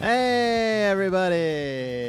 [0.00, 2.07] Hey, everybody!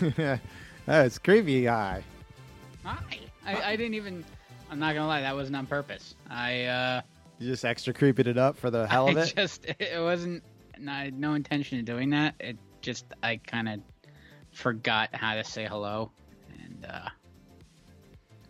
[0.88, 2.04] It's creepy guy.
[2.84, 3.18] Hi.
[3.44, 4.24] I, I didn't even.
[4.70, 6.14] I'm not gonna lie, that wasn't on purpose.
[6.30, 7.00] I uh,
[7.38, 9.34] You just extra creeping it up for the hell of I it.
[9.36, 10.42] just it wasn't.
[10.88, 12.34] I had no intention of doing that.
[12.38, 13.80] It just I kind of
[14.52, 16.10] forgot how to say hello,
[16.62, 17.08] and uh,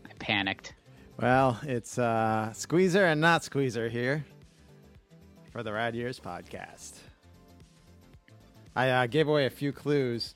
[0.05, 0.75] I panicked.
[1.19, 4.25] Well, it's uh, Squeezer and not Squeezer here
[5.53, 6.99] for the Rad Years podcast.
[8.75, 10.35] I uh, gave away a few clues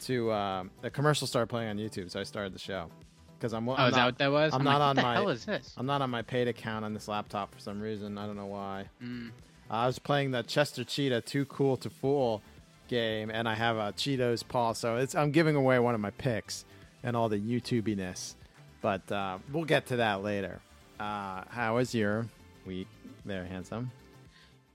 [0.00, 2.90] to um, the commercial started playing on YouTube, so I started the show
[3.38, 3.68] because I'm.
[3.68, 4.52] Oh, I'm is that what that was?
[4.52, 5.74] I'm I'm not like, on what the my- hell is this?
[5.76, 8.18] I'm not on my paid account on this laptop for some reason.
[8.18, 8.86] I don't know why.
[9.02, 9.30] Mm.
[9.70, 12.42] I was playing the Chester Cheetah Too Cool to Fool
[12.88, 16.10] game, and I have a Cheetos paw, so it's I'm giving away one of my
[16.10, 16.64] picks
[17.02, 18.34] and all the YouTubiness.
[18.82, 20.60] But uh, we'll get to that later.
[20.98, 22.26] Uh, how was your
[22.66, 22.88] week
[23.24, 23.90] there, handsome?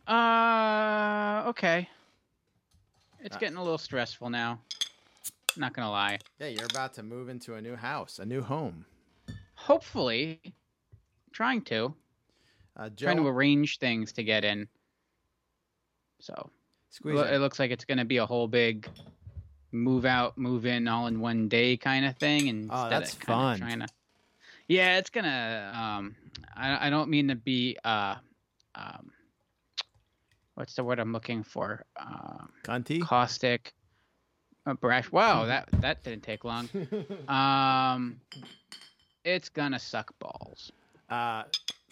[0.07, 1.89] Uh, okay.
[3.19, 4.59] It's Uh, getting a little stressful now.
[5.57, 6.19] Not gonna lie.
[6.39, 8.85] Yeah, you're about to move into a new house, a new home.
[9.55, 10.41] Hopefully,
[11.31, 11.93] trying to.
[12.77, 14.67] Uh, Joe, trying to arrange things to get in.
[16.19, 16.51] So Lo-
[16.89, 18.89] Squeezer, it looks like it's to be a whole big
[19.71, 22.49] move out, move in all in one day kind of thing.
[22.49, 23.59] And Oh, that's fun.
[23.59, 23.87] Trying to,
[24.67, 25.71] yeah, it's gonna.
[25.75, 26.15] Um,
[26.55, 27.77] I, I don't mean to be.
[27.83, 28.15] Uh,
[28.75, 29.11] um,
[30.55, 31.85] what's the word I'm looking for?
[31.97, 33.01] Um, Cunty?
[33.01, 33.73] caustic.
[34.65, 35.11] Uh, brash.
[35.11, 36.69] Wow, that that didn't take long.
[37.27, 38.19] Um,
[39.23, 40.71] it's gonna suck balls.
[41.09, 41.43] uh,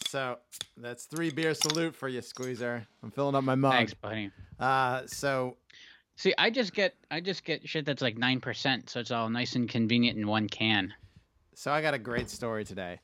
[0.07, 0.37] so
[0.77, 2.85] that's three beer salute for you, Squeezer.
[3.01, 3.73] I'm filling up my mug.
[3.73, 4.31] Thanks, buddy.
[4.59, 5.57] Uh, so
[6.15, 9.29] See, I just get I just get shit that's like nine percent, so it's all
[9.29, 10.93] nice and convenient in one can.
[11.55, 12.99] so I got a great story today.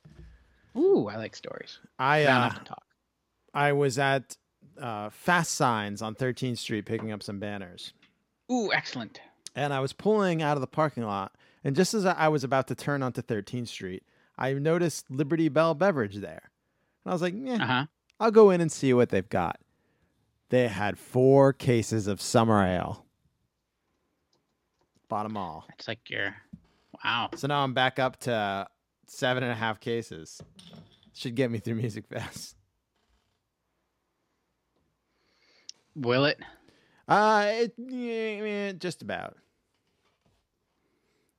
[0.76, 1.80] Ooh, I like stories.
[1.98, 2.84] I uh, have to talk.
[3.52, 4.36] I was at
[4.80, 7.92] uh, Fast Signs on 13th Street picking up some banners,
[8.50, 9.20] Ooh, excellent.
[9.54, 11.34] And I was pulling out of the parking lot,
[11.64, 14.02] and just as I was about to turn onto 13th Street,
[14.38, 16.50] I noticed Liberty Bell Beverage there,
[17.04, 17.86] and I was like, "Yeah, Uh huh.
[18.18, 19.60] I'll go in and see what they've got."
[20.48, 23.04] They had four cases of summer ale.
[25.08, 25.66] Bought them all.
[25.74, 26.34] It's like you're.
[27.04, 27.30] Wow.
[27.36, 28.66] So now I'm back up to
[29.06, 30.40] seven and a half cases.
[31.14, 32.56] Should get me through Music Fest.
[35.94, 36.38] Will it?
[37.10, 39.36] Uh, it, yeah, just about.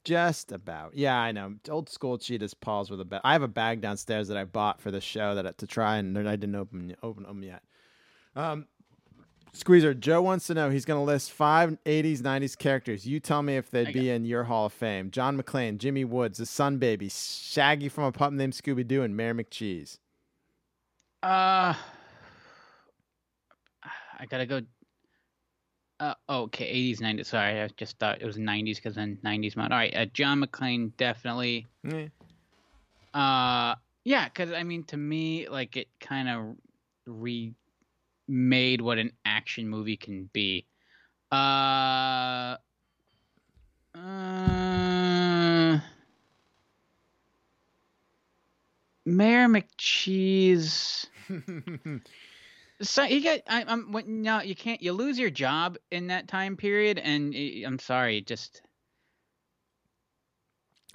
[0.04, 0.96] Just about.
[0.96, 1.56] Yeah, I know.
[1.70, 3.22] Old school Cheetos paws with a bag.
[3.24, 6.18] I have a bag downstairs that I bought for the show that to try, and
[6.28, 7.64] I didn't open open them yet.
[8.36, 8.68] Um,
[9.54, 10.70] Squeezer Joe wants to know.
[10.70, 13.06] He's going to list five '80s, '90s characters.
[13.06, 15.12] You tell me if they'd be in your Hall of Fame.
[15.12, 19.16] John McClane, Jimmy Woods, the Sun Baby, Shaggy from a pup named Scooby Doo, and
[19.16, 20.00] Mayor McCheese.
[21.24, 21.76] Uh.
[24.22, 24.62] I gotta go.
[26.02, 27.28] Uh, okay, 80s, 90s.
[27.28, 29.72] Sorry, I just thought it was 90s because then 90s mod.
[29.72, 31.68] All right, uh, John McClane definitely.
[31.88, 32.08] Eh.
[33.14, 36.56] Uh, yeah, because I mean, to me, like it kind of
[37.06, 40.66] remade what an action movie can be.
[41.32, 42.56] Uh,
[43.94, 45.80] uh,
[49.06, 51.06] Mayor McCheese.
[52.82, 54.82] So you get, I, I'm when, no, you can't.
[54.82, 58.62] You lose your job in that time period, and i- I'm sorry, just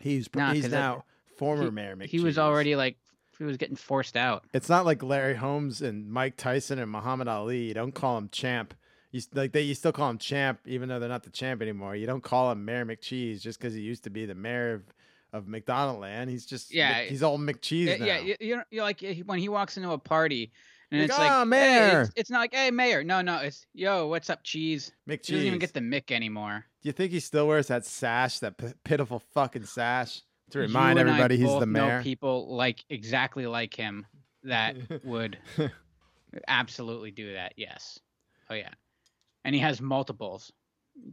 [0.00, 1.04] He's Nah, he's now
[1.38, 2.06] former he- Mayor McCheese.
[2.08, 2.96] he was already like
[3.38, 4.44] he was getting forced out.
[4.52, 7.64] It's not like Larry Holmes and Mike Tyson and Muhammad Ali.
[7.68, 8.74] You don't call him champ.
[9.12, 11.96] You like they you still call him champ even though they're not the champ anymore.
[11.96, 14.82] You don't call him Mayor McCheese just because he used to be the mayor of,
[15.32, 16.28] of McDonald Land.
[16.30, 18.06] He's just Yeah, he's all McCheese eh, Yeah, now.
[18.06, 20.52] yeah, you, you know, you're like eh, when he walks into a party,
[20.90, 23.02] and Like, it's "Ah, like, mayor." Hey, it's, it's not like, hey, mayor.
[23.04, 24.92] No, no, it's yo, what's up, cheese?
[25.06, 25.26] He McCheese.
[25.32, 26.64] doesn't even get the mick anymore.
[26.82, 30.98] Do you think he still wears that sash, that p- pitiful fucking sash, to remind
[30.98, 32.02] everybody he's the know mayor?
[32.02, 34.06] people like exactly like him
[34.44, 35.38] that would
[36.48, 37.54] absolutely do that.
[37.56, 37.98] Yes.
[38.50, 38.70] Oh yeah.
[39.44, 40.52] And he has multiples.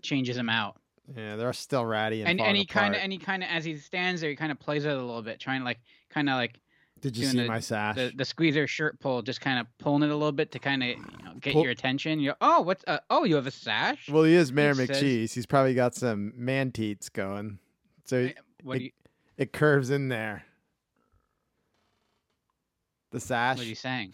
[0.01, 0.79] Changes them out.
[1.13, 3.65] yeah, they're still ratty and And and he kind of and he kind of as
[3.65, 5.79] he stands there, he kind of plays with it a little bit, trying to like
[6.09, 6.57] kind of like
[7.03, 7.95] Did you see the- my sash?
[7.97, 10.81] the, the squeezer shirt pull, just kind of pulling it a little bit to kind
[10.81, 10.95] of you
[11.25, 12.19] know, get Pull- your attention.
[12.21, 14.09] You oh, what's uh, oh, you have a sash?
[14.09, 17.59] well, he is Mayor It says- He's probably got some man teats going.
[18.05, 18.91] So it, what do you,
[19.37, 20.45] it curves in there.
[23.11, 23.57] The sash.
[23.57, 24.13] what are you saying?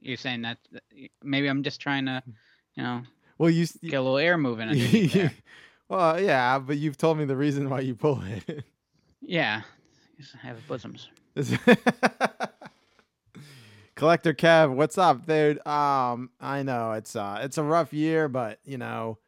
[0.00, 0.58] You're saying that
[1.22, 2.22] maybe I'm just trying to,
[2.74, 3.02] you know,
[3.38, 3.66] well, you.
[3.82, 4.68] get a little air moving.
[5.08, 5.32] there.
[5.88, 8.64] well, yeah, but you've told me the reason why you pull it.
[9.26, 9.62] Yeah,
[10.18, 11.08] just have bosoms.
[13.96, 15.64] Collector Kev, what's up, dude?
[15.66, 19.18] Um, I know it's uh it's a rough year, but you know,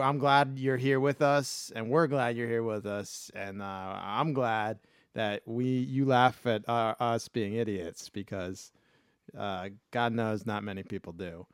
[0.00, 3.98] I'm glad you're here with us, and we're glad you're here with us, and uh,
[4.00, 4.78] I'm glad
[5.14, 8.72] that we you laugh at uh, us being idiots because
[9.36, 11.46] uh, God knows not many people do.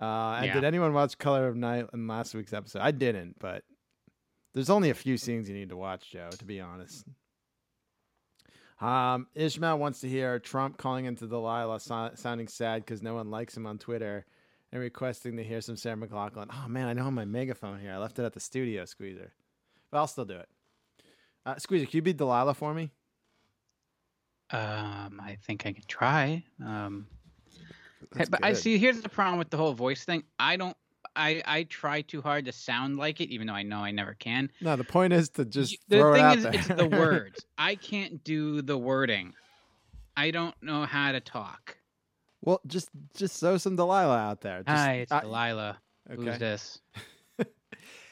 [0.00, 0.54] Uh, and Yeah.
[0.54, 2.80] did anyone watch Color of Night in last week's episode?
[2.82, 3.64] I didn't, but
[4.54, 6.30] there's only a few scenes you need to watch, Joe.
[6.38, 7.04] To be honest.
[8.80, 13.30] Um, Ishmael wants to hear Trump calling into Delilah, so- sounding sad because no one
[13.30, 14.24] likes him on Twitter,
[14.70, 16.48] and requesting to hear some Sarah McLachlan.
[16.52, 17.92] Oh man, I have my megaphone here.
[17.92, 19.32] I left it at the studio, Squeezer,
[19.90, 20.48] but I'll still do it.
[21.44, 22.90] Uh, Squeezer, can you be Delilah for me?
[24.50, 26.44] Um, I think I can try.
[26.64, 27.06] Um,
[28.16, 28.78] hey, but I see.
[28.78, 30.22] Here's the problem with the whole voice thing.
[30.38, 30.76] I don't.
[31.18, 34.14] I I try too hard to sound like it, even though I know I never
[34.14, 34.50] can.
[34.60, 36.54] No, the point is to just the throw thing it out is, there.
[36.54, 37.44] it's the words.
[37.58, 39.34] I can't do the wording.
[40.16, 41.76] I don't know how to talk.
[42.40, 44.62] well, just just throw some Delilah out there.
[44.62, 45.78] Just, Hi, it's uh, Delilah.
[46.10, 46.22] okay.
[46.22, 46.80] Who's this?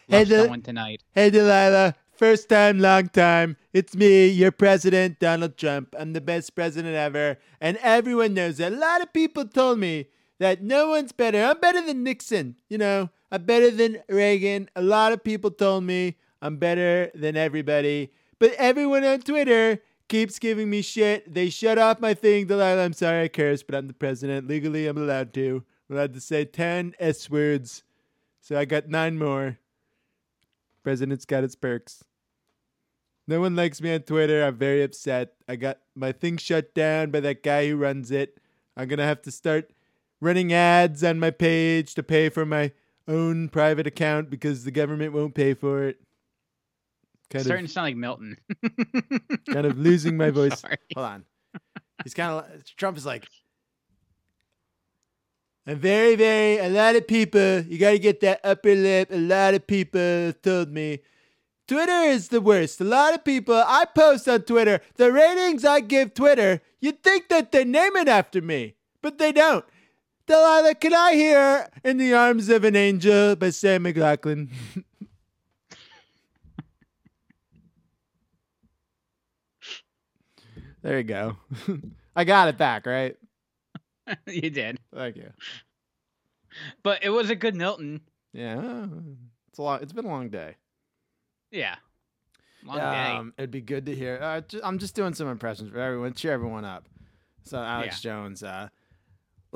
[0.09, 1.03] Hey, Del- someone tonight.
[1.13, 1.97] Hey, Delilah.
[2.13, 3.57] First time, long time.
[3.73, 5.95] It's me, your president, Donald Trump.
[5.99, 7.39] I'm the best president ever.
[7.61, 8.73] And everyone knows that.
[8.73, 10.07] A lot of people told me
[10.39, 11.43] that no one's better.
[11.43, 12.57] I'm better than Nixon.
[12.69, 14.69] You know, I'm better than Reagan.
[14.77, 18.13] A lot of people told me I'm better than everybody.
[18.39, 21.33] But everyone on Twitter keeps giving me shit.
[21.33, 22.85] They shut off my thing, Delilah.
[22.85, 24.47] I'm sorry I cursed, but I'm the president.
[24.47, 25.65] Legally, I'm allowed to.
[25.89, 27.83] I'm allowed to say 10 S words.
[28.41, 29.59] So I got nine more.
[30.85, 32.05] President's got its perks.
[33.27, 34.45] No one likes me on Twitter.
[34.45, 35.33] I'm very upset.
[35.49, 38.39] I got my thing shut down by that guy who runs it.
[38.77, 39.71] I'm going to have to start
[40.21, 42.73] running ads on my page to pay for my
[43.09, 45.99] own private account because the government won't pay for it.
[47.31, 48.37] Kind Starting of to sound like Milton.
[49.53, 50.61] kind of losing my voice.
[50.61, 50.77] Sorry.
[50.95, 51.25] Hold on.
[52.05, 53.27] He's kind of Trump is like
[55.67, 57.63] a very, very a lot of people.
[57.63, 59.09] You got to get that upper lip.
[59.11, 61.01] A lot of people told me
[61.67, 62.81] Twitter is the worst.
[62.81, 64.81] A lot of people I post on Twitter.
[64.95, 69.33] The ratings I give Twitter, you'd think that they name it after me, but they
[69.33, 69.65] don't.
[70.27, 74.51] Delilah, can I hear "In the Arms of an Angel" by Sam McLaughlin?
[80.83, 81.37] there you go.
[82.17, 83.17] I got it back, right?
[84.27, 85.31] you did, Thank you.
[86.83, 88.01] but it was a good Milton.
[88.33, 88.87] Yeah,
[89.49, 89.81] it's a long.
[89.83, 90.57] It's been a long day.
[91.51, 91.77] Yeah.
[92.65, 92.83] Long day.
[93.17, 94.19] Um, it'd be good to hear.
[94.21, 96.13] Uh, ju- I'm just doing some impressions for everyone.
[96.15, 96.85] Cheer everyone up.
[97.45, 98.43] So Alex Jones.
[98.43, 98.69] Uh,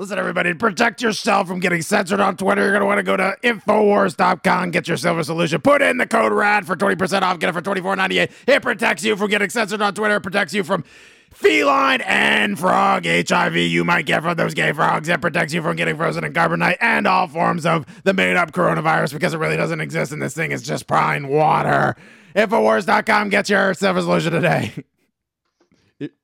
[0.01, 3.15] Listen, everybody, protect yourself from getting censored on Twitter, you're going to want to go
[3.15, 5.61] to Infowars.com, get yourself a solution.
[5.61, 8.31] Put in the code RAD for 20% off, get it for $24.98.
[8.47, 10.83] It protects you from getting censored on Twitter, it protects you from
[11.31, 15.07] feline and frog HIV you might get from those gay frogs.
[15.07, 18.53] It protects you from getting frozen in carbonite and all forms of the made up
[18.53, 21.95] coronavirus because it really doesn't exist and this thing is just pine water.
[22.35, 24.73] Infowars.com, get yourself a solution today.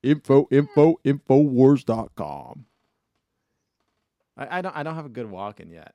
[0.01, 2.65] Info, info, infowars.com.
[4.37, 5.93] I, I don't I don't have a good walk in yet.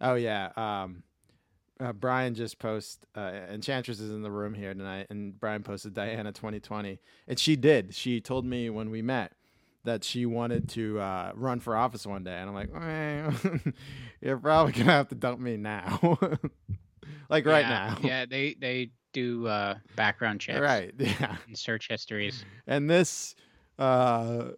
[0.00, 0.50] Oh yeah.
[0.56, 1.02] Um
[1.80, 5.94] uh, Brian just posted uh, Enchantress is in the room here tonight and Brian posted
[5.94, 6.98] Diana 2020
[7.28, 7.94] and she did.
[7.94, 9.32] She told me when we met
[9.84, 13.70] that she wanted to uh, run for office one day and I'm like, "Eh,
[14.20, 16.18] you're probably going to have to dump me now.
[17.30, 17.98] like right Yeah, now.
[18.00, 20.60] Yeah, they they do uh, background checks.
[20.60, 20.92] Right.
[20.98, 21.36] Yeah.
[21.46, 22.44] And search histories.
[22.66, 23.34] And this
[23.78, 24.48] uh,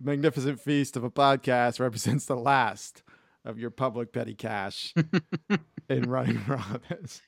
[0.00, 3.02] magnificent feast of a podcast represents the last
[3.44, 4.94] of your public petty cash
[5.88, 7.22] in running office.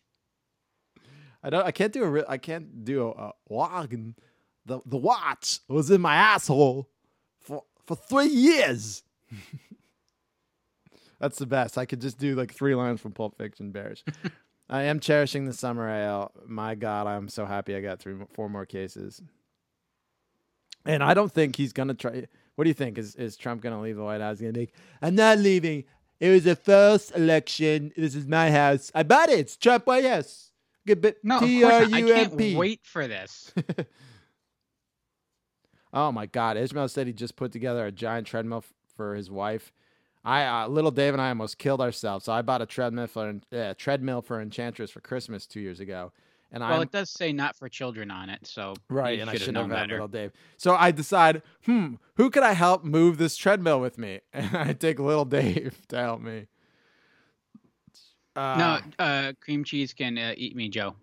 [1.42, 1.64] I don't.
[1.66, 2.10] I can't do a.
[2.10, 4.14] Re- I can't do a, a wagon.
[4.66, 6.88] The the watch was in my asshole
[7.40, 9.02] for for three years.
[11.20, 11.78] That's the best.
[11.78, 13.72] I could just do like three lines from Pulp Fiction.
[13.72, 14.04] Bears.
[14.72, 16.30] I am cherishing the summer ale.
[16.46, 19.20] My God, I'm so happy I got three, four more cases.
[20.86, 22.26] And I don't think he's gonna try.
[22.54, 22.96] What do you think?
[22.96, 24.40] Is is Trump gonna leave the White House?
[24.40, 24.70] Gonna be,
[25.02, 25.84] I'm not leaving.
[26.20, 27.92] It was a false election.
[27.96, 28.92] This is my house.
[28.94, 29.40] I bought it.
[29.40, 30.52] It's Trump White House.
[30.86, 31.16] Gibbet.
[31.22, 31.72] No, of course not.
[31.72, 32.56] I can't T-R-U-M-P.
[32.56, 33.52] wait for this.
[35.92, 36.56] Oh my God!
[36.56, 39.72] Ishmael said he just put together a giant treadmill f- for his wife.
[40.24, 42.26] I, uh, little Dave and I almost killed ourselves.
[42.26, 46.12] So I bought a treadmill for uh, treadmill for Enchantress for Christmas two years ago,
[46.52, 49.34] and Well, I'm it does say not for children on it, so right, and I
[49.34, 49.94] should have had better.
[49.94, 50.32] little Dave.
[50.56, 54.20] So I decide, hmm, who could I help move this treadmill with me?
[54.32, 56.46] And I take little Dave to help me.
[58.36, 60.94] Uh, no, uh, cream cheese can uh, eat me, Joe.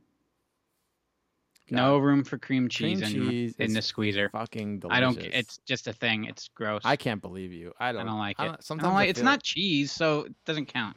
[1.70, 4.30] No room for cream cheese, Cream in, cheese in the squeezer.
[4.30, 4.98] fucking delicious.
[4.98, 5.18] I don't.
[5.20, 6.26] It's just a thing.
[6.26, 6.82] It's gross.
[6.86, 7.74] I can't believe you.
[7.80, 8.02] I don't.
[8.02, 8.48] I don't like I it.
[8.48, 10.96] don't- I sometimes like, it's not cheese, so it doesn't count.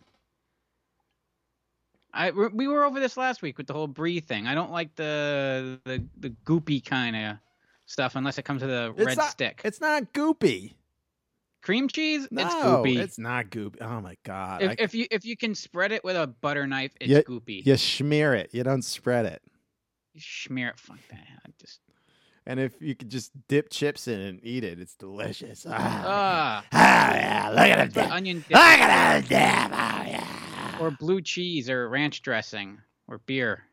[2.12, 4.46] I we we were over this last week with the whole brie thing.
[4.46, 7.36] I don't like the the the goopy kind of
[7.86, 9.60] stuff unless it comes to the It's red not- stick.
[9.64, 10.74] It's not goopy.
[11.62, 12.96] Cream cheese, No, it's goopy.
[12.98, 13.76] it's not goopy.
[13.82, 14.62] Oh my god!
[14.62, 17.20] if, I- if you if you can spread it with a butter knife, it's Yeah,
[17.20, 17.64] goopy.
[17.66, 19.42] you smear it, you don't spread it.
[20.18, 20.78] Smear it.
[20.78, 21.26] Fuck that.
[21.46, 21.80] I just
[22.46, 25.66] And if you could just dip chips in and eat it, it's delicious.
[25.68, 25.74] Ah,
[26.06, 26.64] ah.
[26.72, 28.10] Ah, yeah, look at Put it.
[28.10, 29.28] onion Look at it.
[29.28, 29.38] Dip.
[29.38, 30.78] Oh, yeah.
[30.80, 33.64] or blue cheese or ranch dressing or beer.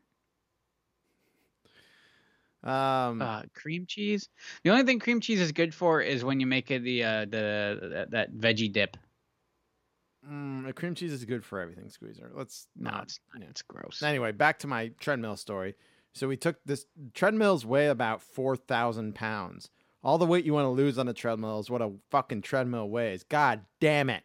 [2.62, 4.28] Um, Uh, cream cheese.
[4.64, 7.20] The only thing cream cheese is good for is when you make it the uh,
[7.24, 8.96] the that, that veggie dip.
[10.28, 12.30] mm, cream cheese is good for everything, Squeezer.
[12.34, 13.02] Let's No, not.
[13.04, 13.48] it's not.
[13.48, 14.02] It's gross.
[14.02, 15.74] Anyway, back to my treadmill story.
[16.18, 19.70] So we took this treadmills weigh about four thousand pounds.
[20.02, 22.88] All the weight you want to lose on a treadmill is what a fucking treadmill
[22.88, 23.22] weighs.
[23.22, 24.24] God damn it!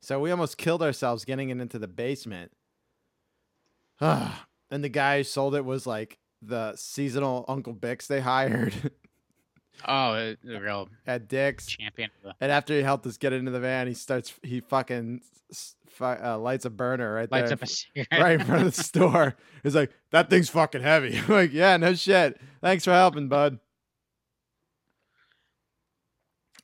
[0.00, 2.52] So we almost killed ourselves getting it into the basement.
[4.00, 4.32] and
[4.70, 8.92] the guy who sold it was like the seasonal Uncle Bix they hired
[9.86, 11.66] Oh, a a real at Dick's.
[11.66, 12.10] champion.
[12.40, 15.20] And after he helped us get into the van, he starts he fucking
[16.00, 18.08] uh, lights a burner right Lights there up a cigarette.
[18.20, 19.36] right in front of the store.
[19.62, 22.40] He's like, "That thing's fucking heavy." I'm like, "Yeah, no shit.
[22.60, 23.58] Thanks for helping, bud."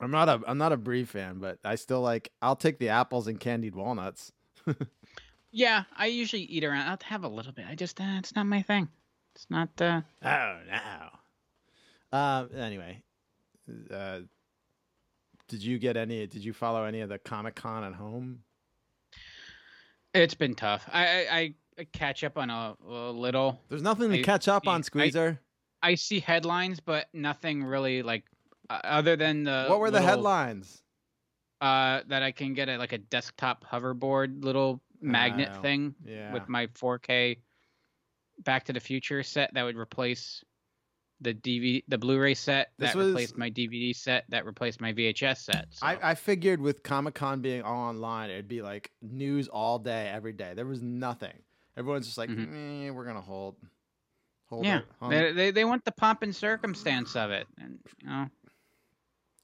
[0.01, 2.31] I'm not a I'm not a brie fan, but I still like.
[2.41, 4.31] I'll take the apples and candied walnuts.
[5.51, 6.87] Yeah, I usually eat around.
[6.87, 7.65] I'll have a little bit.
[7.67, 8.87] I just, uh, it's not my thing.
[9.33, 9.69] It's not.
[9.81, 11.09] Uh, Oh no.
[12.11, 12.49] Um.
[12.55, 13.01] Anyway,
[13.93, 14.19] uh,
[15.47, 16.25] did you get any?
[16.27, 18.39] Did you follow any of the Comic Con at home?
[20.13, 20.89] it's been tough.
[20.91, 23.61] I, I, I- catch up on a, a little.
[23.69, 25.39] There's nothing to I- catch up I- on, Squeezer.
[25.81, 28.25] I see headlines, but nothing really like
[28.69, 29.67] uh, other than the.
[29.69, 30.81] what were the headlines?
[31.61, 36.33] Uh, that I can get a like a desktop hoverboard little magnet Oh, thing Yeah.
[36.33, 37.37] with my 4K
[38.45, 40.43] Back to the Future set that would replace
[41.21, 45.37] the DVD, the Blu-ray set that was- replaced my DVD set that replaced my VHS
[45.43, 45.67] set.
[45.71, 45.85] So.
[45.85, 50.07] I, I figured with Comic Con being all online, it'd be like news all day,
[50.13, 50.53] every day.
[50.55, 51.37] There was nothing.
[51.77, 52.87] Everyone's just like, Mhm.
[52.87, 53.55] "Eh, we're gonna hold,
[54.47, 54.85] hold yeah, it.
[54.99, 58.29] Hold they, they they want the pomp and circumstance of it, and you know,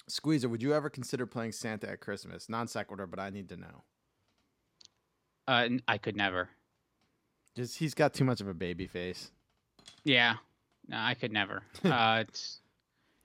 [0.07, 2.47] Squeezer, would you ever consider playing Santa at Christmas?
[2.49, 3.83] Non sequitur, but I need to know.
[5.47, 6.49] uh, I could never.
[7.55, 9.31] Just he's got too much of a baby face.
[10.03, 10.35] Yeah,
[10.87, 11.63] no, I could never.
[11.83, 12.59] uh, it's,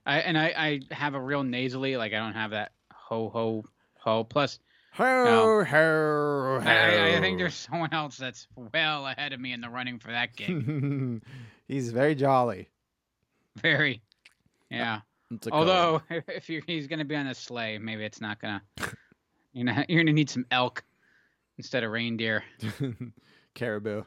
[0.05, 3.65] I and I I have a real nasally, like I don't have that ho ho
[3.99, 4.23] ho.
[4.23, 4.59] Plus,
[4.93, 6.61] Ho ho ho.
[6.65, 10.11] I, I, think there's someone else that's well ahead of me in the running for
[10.11, 11.21] that gig.
[11.67, 12.69] he's very jolly.
[13.55, 14.01] Very,
[14.69, 14.99] yeah.
[15.51, 18.61] Although if you're, he's gonna be on a sleigh, maybe it's not gonna.
[19.53, 20.83] You know, you're gonna need some elk
[21.57, 22.43] instead of reindeer.
[23.55, 24.03] caribou.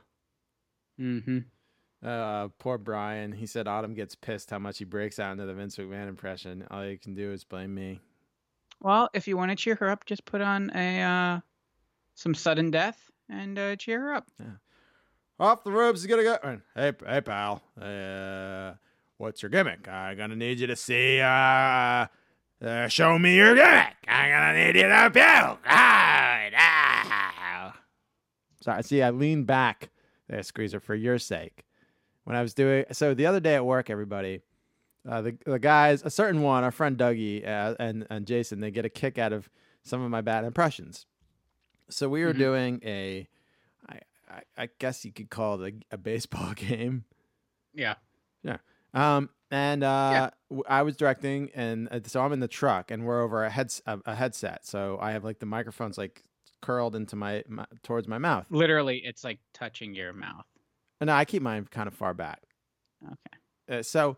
[1.00, 1.38] Mm-hmm.
[2.04, 3.32] Uh, poor Brian.
[3.32, 6.66] He said Autumn gets pissed how much he breaks out into the Vince McMahon impression.
[6.70, 8.00] All you can do is blame me.
[8.80, 11.40] Well, if you want to cheer her up, just put on a uh,
[12.14, 14.28] some sudden death and uh, cheer her up.
[14.38, 14.46] Yeah.
[15.40, 16.38] Off the ropes is gonna go.
[16.76, 17.62] Hey, hey, pal.
[17.80, 18.74] Uh,
[19.16, 19.88] what's your gimmick?
[19.88, 21.20] I'm gonna need you to see.
[21.20, 22.06] Uh,
[22.62, 23.94] uh, show me your gimmick.
[24.06, 25.58] I'm gonna need you to puke.
[25.66, 27.76] Ah, ah.
[28.60, 28.82] Sorry.
[28.82, 29.90] See, I leaned back
[30.28, 31.63] there, Squeezer, for your sake.
[32.24, 34.40] When I was doing so the other day at work, everybody,
[35.08, 38.70] uh, the the guys, a certain one, our friend Dougie uh, and and Jason, they
[38.70, 39.48] get a kick out of
[39.82, 41.06] some of my bad impressions.
[41.90, 42.38] So we were Mhm.
[42.38, 43.28] doing a,
[43.88, 43.98] I,
[44.30, 47.04] I I guess you could call it a, a baseball game.
[47.74, 47.96] Yeah.
[48.42, 48.56] Yeah.
[48.94, 53.04] Um, and uh, w I was directing, and uh, so I'm in the truck, and
[53.04, 54.64] we're over a heads a, a headset.
[54.66, 56.22] So I have like the microphones like
[56.62, 58.46] curled into my, my towards my mouth.
[58.50, 60.46] Literally, it's like touching your mouth.
[61.04, 62.40] And I keep mine kind of far back.
[63.04, 63.78] Okay.
[63.78, 64.16] Uh, so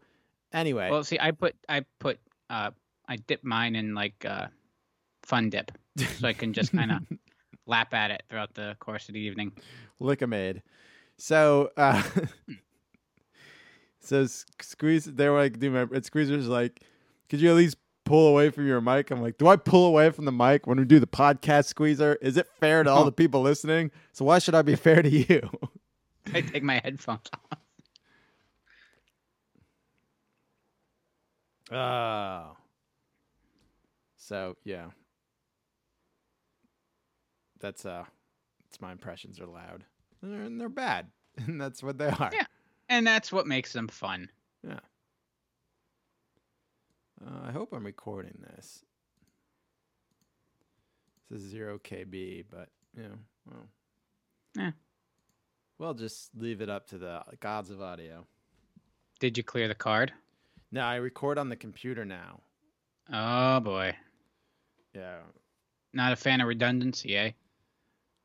[0.52, 2.70] anyway, Well, see, I put I put uh
[3.08, 4.46] I dip mine in like uh
[5.24, 6.98] fun dip, so I can just kind of
[7.66, 9.50] lap at it throughout the course of the evening.
[9.98, 10.62] Lik-M-Aid.
[11.18, 12.00] So uh,
[14.00, 14.24] So
[14.62, 15.06] squeeze.
[15.06, 16.80] They were like, do my and Squeezer's like,
[17.28, 19.10] could you at least pull away from your mic?
[19.10, 22.14] I'm like, do I pull away from the mic when we do the podcast, Squeezer?
[22.22, 23.90] Is it fair to all the people listening?
[24.12, 25.50] So why should I be fair to you?
[26.34, 27.58] I take my headphones off.
[31.72, 32.56] Oh.
[34.16, 34.86] So yeah.
[37.60, 38.04] That's uh
[38.68, 39.84] it's my impressions are loud.
[40.22, 41.08] And they're, and they're bad.
[41.46, 42.30] And that's what they are.
[42.32, 42.46] Yeah.
[42.88, 44.30] And that's what makes them fun.
[47.24, 48.84] Uh, I hope I'm recording this.
[51.30, 53.18] This is zero KB, but you know,
[53.50, 53.68] well.
[54.56, 54.70] Yeah.
[55.78, 58.26] We'll just leave it up to the gods of audio.
[59.20, 60.12] Did you clear the card?
[60.72, 62.40] No, I record on the computer now.
[63.12, 63.94] Oh boy.
[64.94, 65.18] Yeah.
[65.92, 67.30] Not a fan of redundancy, eh?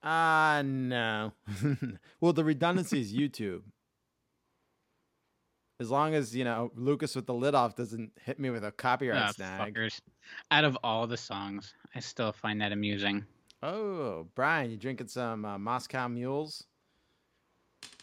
[0.04, 1.34] Uh no.
[2.22, 3.62] well, the redundancy is YouTube.
[5.80, 8.72] As long as you know Lucas with the lid off doesn't hit me with a
[8.72, 9.74] copyright Ah, snag.
[9.74, 10.00] fuckers.
[10.52, 13.26] Out of all the songs, I still find that amusing.
[13.64, 16.64] Oh, Brian, you drinking some uh, Moscow Mules?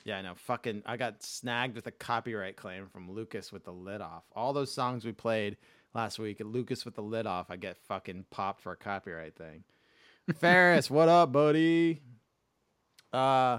[0.08, 0.84] Yeah, no, fucking.
[0.86, 4.24] I got snagged with a copyright claim from Lucas with the lid off.
[4.34, 5.58] All those songs we played
[5.94, 9.64] last week, Lucas with the lid off, I get fucking popped for a copyright thing.
[10.38, 12.00] Ferris, what up, buddy?
[13.12, 13.58] Uh,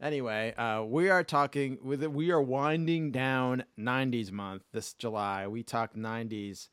[0.00, 5.48] anyway, uh, we are talking with we are winding down '90s month this July.
[5.48, 6.68] We talked '90s.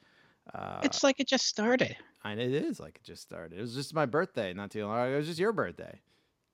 [0.54, 1.98] Uh, it's like it just started.
[2.24, 3.58] and it is like it just started.
[3.58, 5.16] It was just my birthday not too long ago.
[5.16, 6.00] It was just your birthday.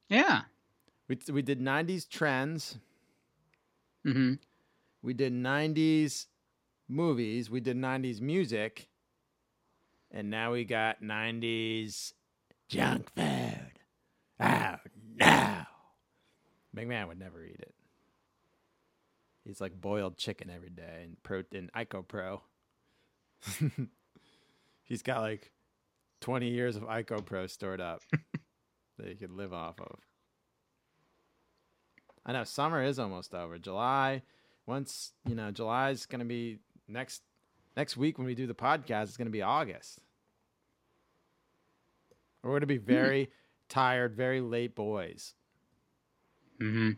[0.10, 0.42] Yeah.
[1.12, 2.78] We we did '90s trends.
[4.08, 4.36] Mm-hmm.
[5.02, 6.28] We did '90s
[6.88, 7.50] movies.
[7.50, 8.88] We did '90s music,
[10.10, 12.14] and now we got '90s
[12.70, 13.74] junk food.
[14.40, 14.76] Oh
[15.18, 15.64] no!
[16.74, 17.76] McMahon would never eat it.
[19.44, 22.40] He's like boiled chicken every day and protein ICOPRO.
[24.84, 25.52] He's got like
[26.22, 28.02] 20 years of ICOPRO stored up
[28.98, 30.00] that he could live off of.
[32.26, 33.58] I know summer is almost over.
[33.58, 34.22] July,
[34.66, 37.22] once you know, July's gonna be next
[37.76, 39.04] next week when we do the podcast.
[39.04, 40.00] It's gonna be August.
[42.44, 43.30] We're gonna be very
[43.70, 45.34] tired, very late boys.
[46.60, 46.92] Mm-hmm.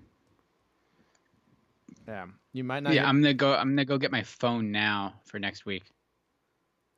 [2.07, 2.93] Yeah, you might not.
[2.93, 3.53] Yeah, I'm gonna go.
[3.53, 5.83] I'm gonna go get my phone now for next week.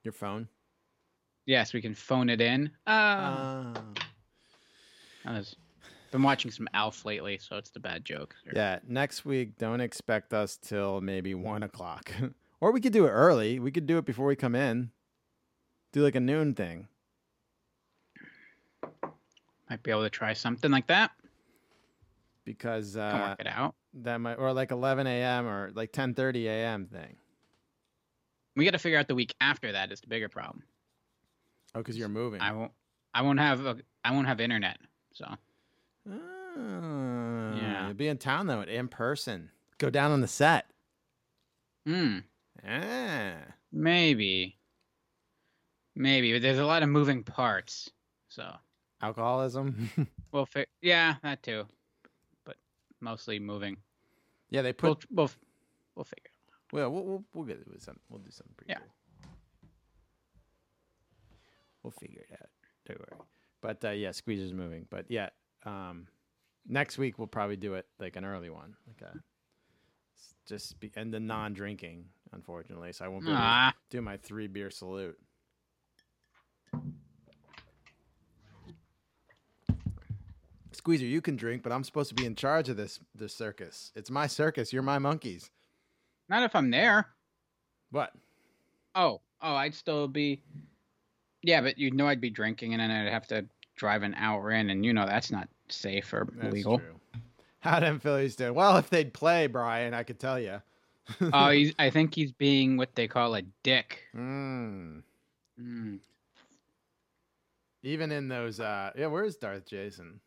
[0.03, 0.47] your phone.
[1.47, 2.71] Yes, we can phone it in.
[2.87, 3.73] Uh, Uh,
[5.25, 5.55] I was
[6.15, 8.35] been watching some Alf lately, so it's the bad joke.
[8.53, 9.57] yeah, next week.
[9.57, 12.09] Don't expect us till maybe one o'clock,
[12.61, 13.59] or we could do it early.
[13.59, 14.91] We could do it before we come in.
[15.91, 16.87] Do like a noon thing.
[19.69, 21.11] Might be able to try something like that.
[22.43, 23.75] because Can uh, work it out.
[23.95, 25.47] that might or like 11 a.m.
[25.47, 26.85] or like 10:30 a.m.
[26.87, 27.15] thing.
[28.55, 30.63] We got to figure out the week after that is the bigger problem.
[31.73, 32.39] Oh, because you're moving.
[32.41, 32.71] I won't.
[33.13, 33.65] I won't have.
[33.65, 34.77] A, I won't have internet.
[35.13, 35.25] So
[36.09, 37.85] Oh, Yeah.
[37.85, 39.49] You'll be in town though, in person.
[39.77, 40.65] Go down on the set.
[41.85, 42.19] hmm,
[42.67, 43.33] Ah.
[43.71, 44.57] maybe,
[45.95, 46.33] maybe.
[46.33, 47.89] But there's a lot of moving parts.
[48.29, 48.55] So
[49.01, 49.89] Alcoholism.
[50.31, 51.65] we'll fi- Yeah, that too.
[52.45, 52.55] But
[53.01, 53.77] mostly moving.
[54.49, 55.05] yeah, they We'll put.
[55.11, 55.31] we'll,
[55.95, 56.23] we'll figure.
[56.25, 57.99] it Well, we'll we'll, we'll get it with some.
[58.09, 58.79] We'll do something pretty Yeah.
[58.79, 59.31] cool.
[61.83, 62.49] We'll figure it out.
[62.87, 63.21] Don't worry.
[63.61, 64.87] But uh, yeah, Squeezer's moving.
[64.89, 65.29] But yeah,
[65.65, 66.07] um,
[66.67, 69.17] next week we'll probably do it like an early one, like a
[70.47, 72.93] just be, and the non-drinking, unfortunately.
[72.93, 75.17] So I won't be able to Ah, do my three beer salute.
[80.71, 83.91] Squeezer, you can drink, but I'm supposed to be in charge of this this circus.
[83.95, 84.71] It's my circus.
[84.73, 85.49] You're my monkeys.
[86.29, 87.07] not if I'm there.
[87.91, 88.11] What?
[88.93, 90.41] Oh, oh, I'd still be.
[91.41, 94.51] Yeah, but you'd know I'd be drinking, and then I'd have to drive an hour
[94.51, 96.79] in, and you know that's not safe or That's legal.
[96.79, 96.99] true.
[97.59, 98.53] How them Phillies do?
[98.53, 100.61] Well, if they'd play, Brian, I could tell you.
[101.33, 104.01] Oh, he's, I think he's being what they call a dick.
[104.15, 105.03] mm.
[105.61, 105.99] Mm.
[107.83, 110.19] Even in those, uh, yeah, where's Darth Jason?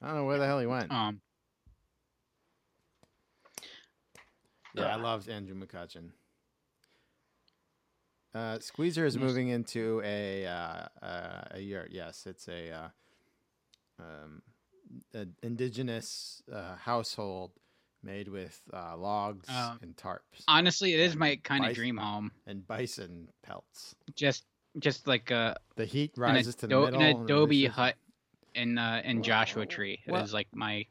[0.00, 0.90] I don't know where the hell he went.
[0.90, 1.20] Um,
[4.74, 6.10] Yeah, I loved Andrew McCutchen.
[8.34, 11.90] Uh, Squeezer is moving into a uh, uh, a yurt.
[11.92, 12.88] Yes, it's a, uh,
[14.00, 14.42] um,
[15.14, 17.52] a indigenous uh, household
[18.02, 22.30] made with uh, logs Um, and tarps honestly, it is my kind of dream home.
[22.46, 23.94] and bison pelts.
[24.14, 24.44] Just,
[24.78, 27.00] just like a The heat rises to the middle.
[27.00, 27.96] an Adobe hut
[28.54, 30.00] in uh, in Joshua Tree.
[30.06, 30.22] It What?
[30.22, 30.86] is like my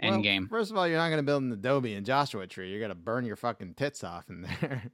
[0.00, 0.48] End Well, game.
[0.48, 2.68] First of all, you're not going to build an Adobe in Joshua tree.
[2.70, 4.82] You're going to burn your fucking tits off in there.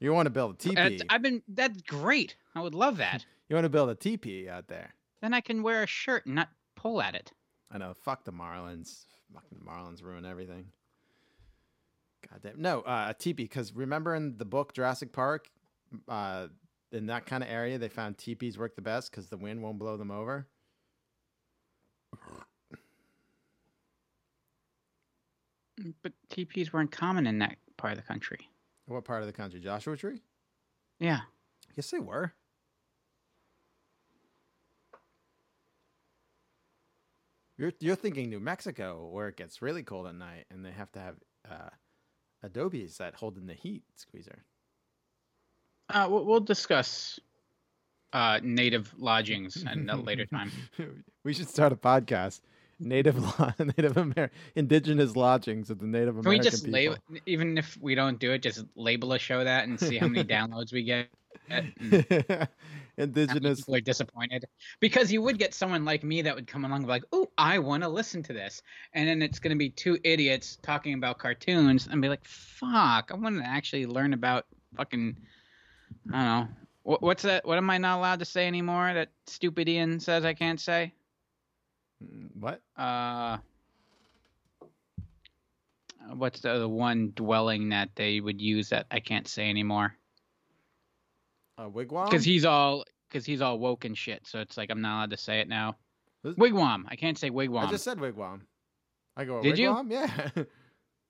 [0.00, 1.00] you want to build a teepee.
[1.08, 1.42] I've been.
[1.48, 2.36] That's great.
[2.54, 3.24] I would love that.
[3.48, 4.92] You want to build a teepee out there.
[5.22, 7.32] then I can wear a shirt and not pull at it.
[7.70, 7.94] I know.
[7.94, 9.06] Fuck the Marlins.
[9.32, 10.66] Fucking the Marlins ruin everything.
[12.30, 12.60] God damn.
[12.60, 13.44] No, uh, a teepee.
[13.44, 15.48] Because remember in the book Jurassic Park,
[16.10, 16.48] uh,
[16.92, 19.78] in that kind of area, they found teepees work the best because the wind won't
[19.78, 20.46] blow them over.
[26.02, 28.40] But TPs weren't common in that part of the country.
[28.88, 29.60] What part of the country?
[29.60, 30.22] Joshua Tree?
[30.98, 31.20] Yeah.
[31.76, 32.32] Yes, they were.
[37.58, 40.90] You're you're thinking New Mexico, where it gets really cold at night, and they have
[40.92, 41.16] to have
[41.50, 41.68] uh,
[42.42, 44.44] adobes that hold in the heat, Squeezer.
[45.90, 47.18] Uh, we'll, we'll discuss
[48.12, 50.50] uh, native lodgings at a later time.
[51.24, 52.40] we should start a podcast.
[52.80, 56.72] Native lo- Native American, indigenous lodgings of the Native Can American we just people.
[56.72, 60.08] label, even if we don't do it, just label a show that and see how
[60.08, 61.08] many downloads we get?
[61.48, 62.00] Hmm.
[62.18, 62.46] many
[62.98, 64.44] indigenous people are disappointed
[64.80, 67.82] because you would get someone like me that would come along like, "Oh, I want
[67.82, 68.62] to listen to this,"
[68.92, 73.10] and then it's going to be two idiots talking about cartoons and be like, "Fuck,
[73.12, 75.16] I want to actually learn about fucking."
[76.12, 76.48] I don't know.
[76.82, 77.46] What, what's that?
[77.46, 78.92] What am I not allowed to say anymore?
[78.92, 80.92] That stupid Ian says I can't say.
[82.38, 82.60] What?
[82.76, 83.38] Uh,
[86.14, 89.94] what's the, the one dwelling that they would use that I can't say anymore?
[91.58, 92.04] A wigwam?
[92.08, 94.26] Because he's all because he's all woke and shit.
[94.26, 95.76] So it's like I'm not allowed to say it now.
[96.22, 96.84] This- Wigwam.
[96.88, 97.66] I can't say wigwam.
[97.66, 98.40] I just said wigwam.
[99.16, 99.42] I go.
[99.42, 99.70] Did you?
[99.70, 99.90] wigwam?
[99.90, 100.44] Yeah.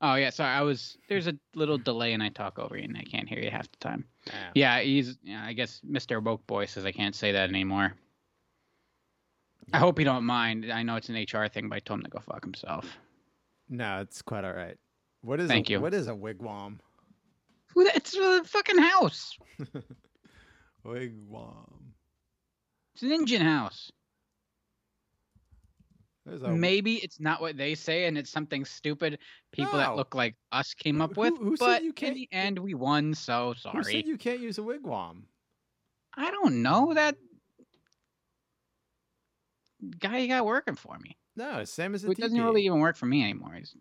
[0.00, 0.50] Oh yeah, sorry.
[0.52, 3.40] I was there's a little delay and I talk over you and I can't hear
[3.40, 4.04] you half the time.
[4.28, 4.32] Yeah.
[4.54, 5.18] Yeah, he's.
[5.24, 6.22] Yeah, I guess Mr.
[6.22, 7.94] Woke Boy says I can't say that anymore.
[9.72, 10.70] I hope you don't mind.
[10.72, 12.96] I know it's an HR thing, but I told him to go fuck himself.
[13.68, 14.76] No, it's quite all right.
[15.22, 15.48] What is?
[15.48, 15.80] Thank a, you.
[15.80, 16.78] What is a wigwam?
[17.74, 17.84] Who?
[17.84, 19.36] the- It's a fucking house.
[20.86, 21.92] Wigwam.
[22.94, 23.90] It's an engine house.
[26.42, 29.18] A Maybe it's not what they say, and it's something stupid
[29.50, 31.36] people that look like us came up with.
[31.38, 33.14] who said but you in can't- the end, we won.
[33.14, 33.76] So sorry.
[33.78, 35.22] Who said you can't use a wigwam?
[36.16, 37.16] I don't know that
[39.98, 41.16] guy you got working for me.
[41.36, 43.54] No, same as Who doesn't really even work for me anymore.
[43.54, 43.74] He's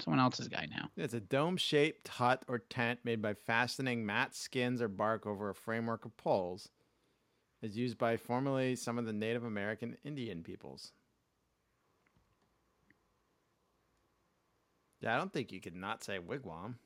[0.00, 0.90] someone else's guy now.
[0.96, 5.54] It's a dome-shaped hut or tent made by fastening mat skins or bark over a
[5.54, 6.68] framework of poles.
[7.62, 10.92] It's used by formerly some of the Native American Indian peoples.
[15.00, 16.76] Yeah, I don't think you could not say wigwam.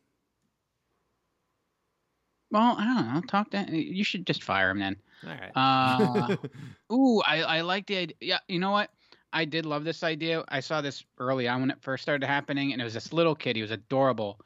[2.50, 3.20] Well, I don't know.
[3.22, 4.04] Talk to you.
[4.04, 4.96] Should just fire him then.
[5.26, 5.52] All right.
[5.54, 6.37] Uh,
[6.94, 8.16] ooh, I I like the idea.
[8.20, 8.90] Yeah, you know what?
[9.32, 10.44] I did love this idea.
[10.48, 13.35] I saw this early on when it first started happening, and it was this little
[13.35, 13.56] kid.
[13.56, 14.40] He was adorable.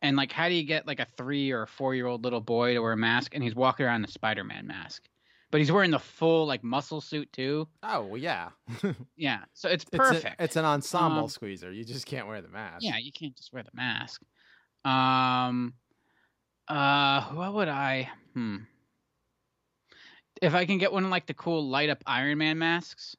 [0.00, 2.40] And like, how do you get like a three or a four year old little
[2.40, 3.34] boy to wear a mask?
[3.34, 5.04] And he's walking around in the Spider Man mask,
[5.52, 7.68] but he's wearing the full like muscle suit too.
[7.84, 8.48] oh, well, yeah.
[9.16, 10.36] Yeah, so it's It's, a- perfect.
[10.40, 11.70] it's an ensemble Um, squeezer.
[11.70, 12.78] You just can't wear the mask.
[12.82, 14.20] Yeah, you can't just wear the mask.
[14.84, 15.74] Um,
[16.72, 18.10] uh, what would I?
[18.34, 18.58] Hmm.
[20.40, 23.16] If I can get one of like the cool light up Iron Man masks,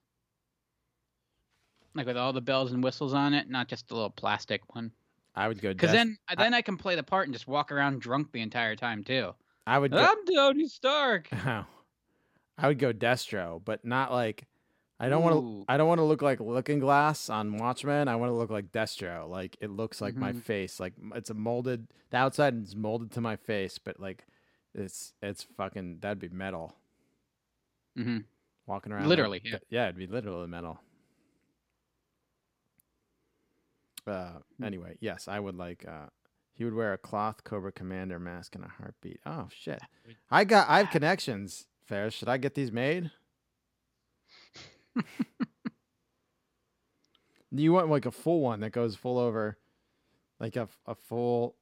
[1.96, 4.92] like with all the bells and whistles on it, not just the little plastic one.
[5.36, 5.70] I would go.
[5.70, 8.76] Because then, then I can play the part and just walk around drunk the entire
[8.76, 9.34] time too.
[9.66, 9.98] I would go.
[9.98, 11.30] I'm Tony Stark.
[11.46, 11.66] Oh.
[12.56, 14.46] I would go Destro, but not like
[15.06, 18.08] I don't want to I don't want to look like Looking Glass on Watchmen.
[18.08, 19.28] I want to look like Destro.
[19.30, 20.42] Like it looks like my Mhm.
[20.44, 20.80] face.
[20.80, 24.26] Like it's a molded the outside is molded to my face, but like
[24.74, 26.76] it's it's fucking that'd be metal.
[27.98, 28.20] Mm-hmm.
[28.66, 29.58] Walking around like Literally, yeah.
[29.70, 30.80] yeah, it'd be literally metal.
[34.06, 34.64] Uh Hmm.
[34.64, 36.08] anyway, yes, I would like uh
[36.54, 39.20] he would wear a cloth Cobra Commander mask and a heartbeat.
[39.26, 39.82] Oh shit.
[40.30, 42.14] I got I have connections, Ferris.
[42.14, 43.12] Should I get these made?
[47.52, 49.58] you want like a full one that goes full over,
[50.40, 51.56] like a, a full,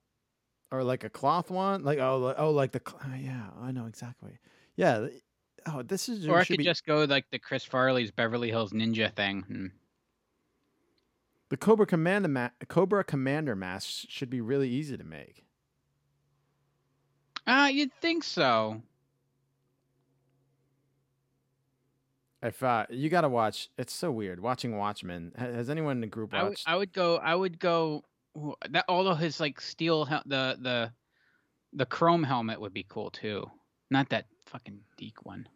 [0.71, 4.37] or like a cloth one, like oh oh like the oh, yeah I know exactly
[4.75, 5.07] yeah
[5.67, 8.71] oh this is Or I could be just go like the Chris Farley's Beverly Hills
[8.73, 9.41] Ninja thing.
[9.41, 9.67] Hmm.
[11.49, 15.45] the Cobra Commander ma- Cobra Commander mask should be really easy to make.
[17.47, 18.81] Ah, you'd think so.
[22.43, 25.31] If uh, you got to watch, it's so weird watching Watchmen.
[25.37, 26.67] Has anyone in the group I would, watched?
[26.67, 27.17] I would go.
[27.17, 28.03] I would go.
[28.69, 30.91] That although his like steel hel- the the
[31.73, 33.49] the chrome helmet would be cool too.
[33.91, 35.47] Not that fucking DiC one.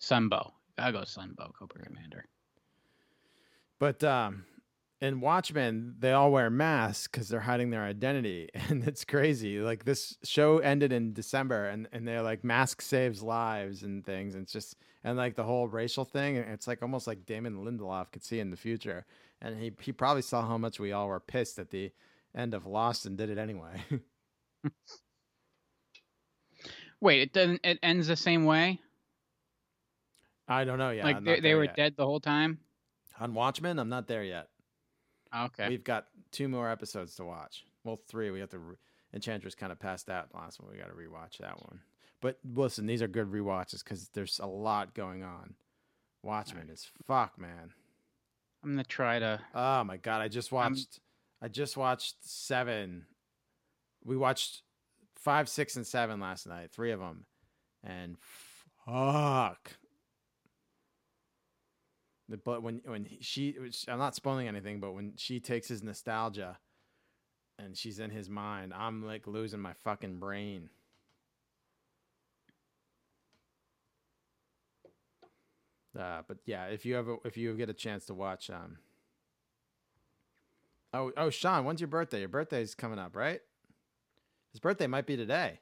[0.00, 0.50] Sunbow.
[0.76, 2.24] Gotta go Sunbow Cobra Commander.
[3.78, 4.44] But um,
[5.00, 9.60] in Watchmen, they all wear masks because they're hiding their identity, and it's crazy.
[9.60, 14.34] Like this show ended in December, and and they're like mask saves lives and things.
[14.34, 16.36] And it's just and like the whole racial thing.
[16.36, 19.06] It's like almost like Damon Lindelof could see in the future,
[19.40, 21.92] and he he probably saw how much we all were pissed at the
[22.34, 23.82] end of Lost and did it anyway.
[27.00, 27.60] Wait, it doesn't.
[27.64, 28.80] It ends the same way.
[30.48, 31.04] I don't know yet.
[31.04, 31.76] like they, they were yet.
[31.76, 32.58] dead the whole time.
[33.18, 33.78] on Watchmen.
[33.78, 34.48] I'm not there yet.
[35.32, 35.68] Oh, okay.
[35.68, 37.64] We've got two more episodes to watch.
[37.84, 38.30] Well, three.
[38.30, 38.58] We have to.
[38.58, 38.76] Re-
[39.14, 40.70] Enchantress kind of passed out last one.
[40.72, 41.80] We got to rewatch that one.
[42.22, 45.54] But listen, these are good rewatches because there's a lot going on.
[46.22, 47.72] Watchmen is fuck, man.
[48.64, 49.40] I'm gonna try to.
[49.54, 51.00] Oh my god, I just I'm- watched.
[51.42, 53.06] I just watched seven.
[54.04, 54.62] We watched
[55.16, 56.70] five, six, and seven last night.
[56.70, 57.26] Three of them,
[57.82, 58.16] and
[58.86, 59.72] fuck.
[62.44, 63.56] But when when she,
[63.88, 66.58] I'm not spoiling anything, but when she takes his nostalgia,
[67.58, 70.70] and she's in his mind, I'm like losing my fucking brain.
[75.98, 78.78] Uh, but yeah, if you ever if you get a chance to watch, um,
[80.94, 82.20] oh oh Sean, when's your birthday?
[82.20, 83.40] Your birthday's coming up, right?
[84.52, 85.60] His birthday might be today.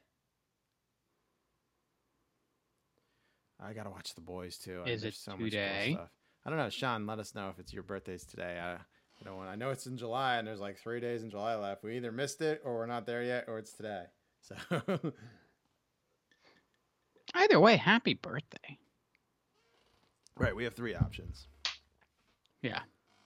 [3.63, 4.81] I gotta watch the boys too.
[4.85, 5.93] Is There's it so much cool today?
[5.93, 6.09] stuff.
[6.45, 7.05] I don't know, Sean.
[7.05, 8.59] Let us know if it's your birthday's today.
[8.59, 8.73] I,
[9.19, 11.55] you know, when I know it's in July and there's like three days in July
[11.55, 11.83] left.
[11.83, 14.05] We either missed it or we're not there yet, or it's today.
[14.41, 14.55] So
[17.35, 18.77] Either way, happy birthday.
[20.41, 21.47] Right, we have three options.
[22.61, 22.79] Yeah.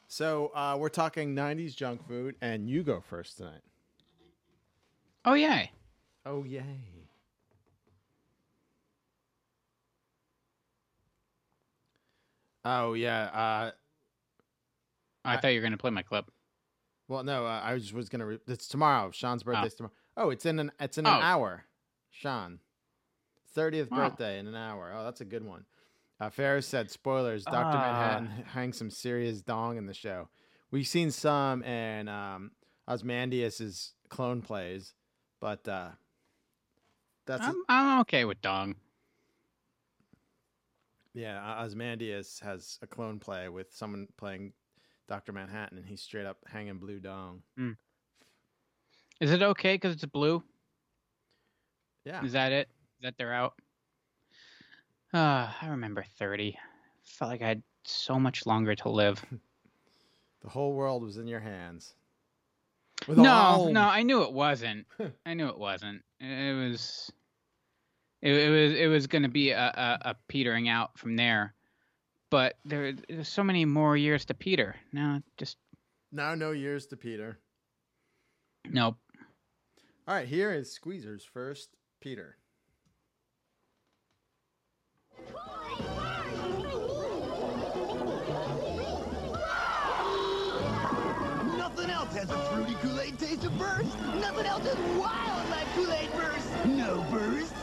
[0.08, 3.62] So uh, we're talking '90s junk food, and you go first tonight.
[5.26, 5.72] Oh yay.
[6.26, 6.62] Oh yay!
[12.64, 13.24] Oh yeah.
[13.26, 13.72] Uh,
[15.24, 16.32] I, I- thought you were gonna play my clip.
[17.08, 18.26] well, no, uh, I just was gonna.
[18.26, 19.12] Re- it's tomorrow.
[19.12, 19.94] Sean's birthday's tomorrow.
[20.18, 20.72] Oh, it's in an.
[20.80, 21.22] It's in an Oh.
[21.24, 21.66] hour.
[22.10, 22.60] Sean,
[23.54, 23.96] thirtieth Oh.
[23.96, 24.94] birthday in an hour.
[24.96, 25.66] Oh, that's a good one.
[26.20, 27.82] Uh, Ferris said, "Spoilers: Doctor Ah.
[28.20, 30.30] Manhattan hangs some serious dong in the show.
[30.72, 32.52] We've seen some in um,
[32.88, 34.94] Ozymandias's clone plays,
[35.42, 35.90] but uh,
[37.26, 38.76] that's I'm, I'm okay with dong.
[41.14, 44.52] Yeah, Ozymandias has a clone play with someone playing
[45.08, 47.42] Doctor Manhattan, and he's straight up hanging blue dong.
[49.22, 50.44] Is it okay because it's blue?
[52.04, 52.68] Yeah, Is that it?
[53.00, 53.54] Is that they're out?
[55.16, 56.58] Uh, I remember 30.
[57.06, 59.24] Felt like I had so much longer to live.
[60.44, 61.94] the whole world was in your hands.
[63.08, 64.88] With no, no, I knew it wasn't.
[65.26, 66.02] I knew it wasn't.
[66.20, 67.10] It was.
[68.22, 68.74] It, it was.
[68.74, 71.54] It was going to be a, a, a petering out from there,
[72.30, 74.76] but there, there's so many more years to peter.
[74.92, 75.58] Now, just
[76.12, 77.40] now no years to Peter.
[78.70, 78.98] nope.
[80.08, 81.70] All right, here is Squeezer's first
[82.02, 82.38] Peter.
[93.58, 93.98] Burst.
[94.20, 96.66] Nothing else is wild like Kool-Aid burst.
[96.66, 97.54] No burst.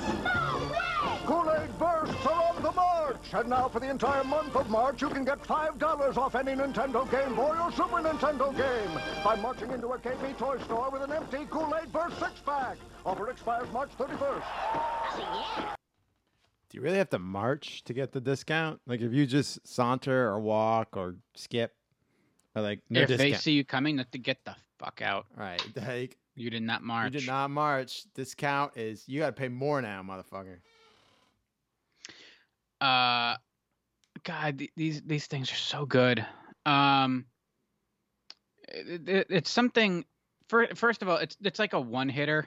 [1.27, 3.33] Kool-Aid Bursts are on the march!
[3.33, 7.09] And now for the entire month of March, you can get $5 off any Nintendo
[7.11, 11.13] Game Boy or Super Nintendo game by marching into a KB toy store with an
[11.13, 12.77] empty Kool-Aid Burst six-pack.
[13.07, 14.43] Offer expires March 31st.
[16.69, 18.81] Do you really have to march to get the discount?
[18.87, 21.73] Like if you just saunter or walk or skip,
[22.55, 25.27] or like no if they see you coming, let to get the fuck out.
[25.37, 27.13] right, like You did not march.
[27.13, 28.05] you did not march.
[28.15, 30.59] Discount is you got to pay more now, motherfucker.
[32.81, 33.37] uh
[34.25, 36.25] god th- these these things are so good
[36.67, 37.25] um
[38.69, 40.05] it, it- it's something
[40.49, 42.47] for, first of all it's it's like a one hitter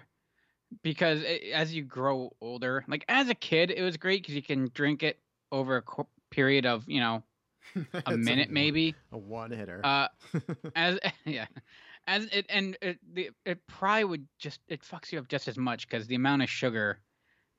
[0.84, 4.42] because it, as you grow older like as a kid it was great because you
[4.44, 5.20] can drink it
[5.52, 7.24] over a co- period of you know
[8.06, 9.82] a minute one- maybe A one hitter.
[9.84, 10.08] uh
[10.76, 11.46] as yeah
[12.08, 15.58] as it and it, the, it probably would just it fucks you up just as
[15.58, 17.00] much because the amount of sugar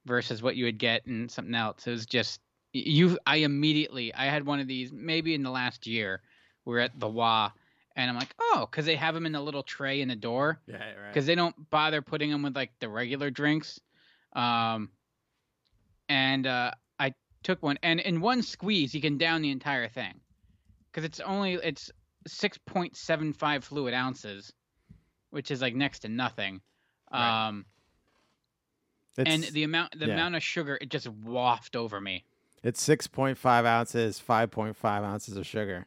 [0.07, 2.41] versus what you would get in something else is just
[2.73, 6.21] you i immediately i had one of these maybe in the last year
[6.65, 7.51] we are at the wa
[7.97, 10.61] and i'm like oh because they have them in a little tray in the door
[10.67, 11.09] yeah, right.
[11.09, 13.81] because they don't bother putting them with like the regular drinks.
[14.35, 14.91] Um,
[16.09, 16.73] and uh,
[17.47, 20.21] took one, and in one squeeze, you can down the entire thing
[20.91, 21.93] because it's only it's
[22.27, 24.53] six point seven five fluid ounces,
[25.31, 26.61] which is like next to nothing.
[27.13, 27.49] Right.
[27.49, 27.65] Um,
[29.17, 30.15] It's, and the amount the yeah.
[30.15, 32.25] amount of sugar it just wafted over me.
[32.65, 35.87] it's six point five ounces, five point five ounces of sugar.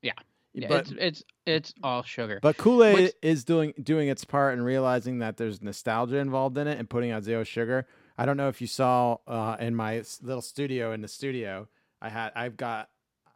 [0.00, 0.12] Yeah.
[0.54, 2.38] Yeah, but it's it's it's all sugar.
[2.42, 6.66] but Kool Aid is doing doing its part and realizing that there's nostalgia involved in
[6.66, 7.86] it and putting out zero sugar.
[8.18, 11.68] I don't know if you saw uh, in my little studio in the studio,
[12.00, 12.90] I had I've got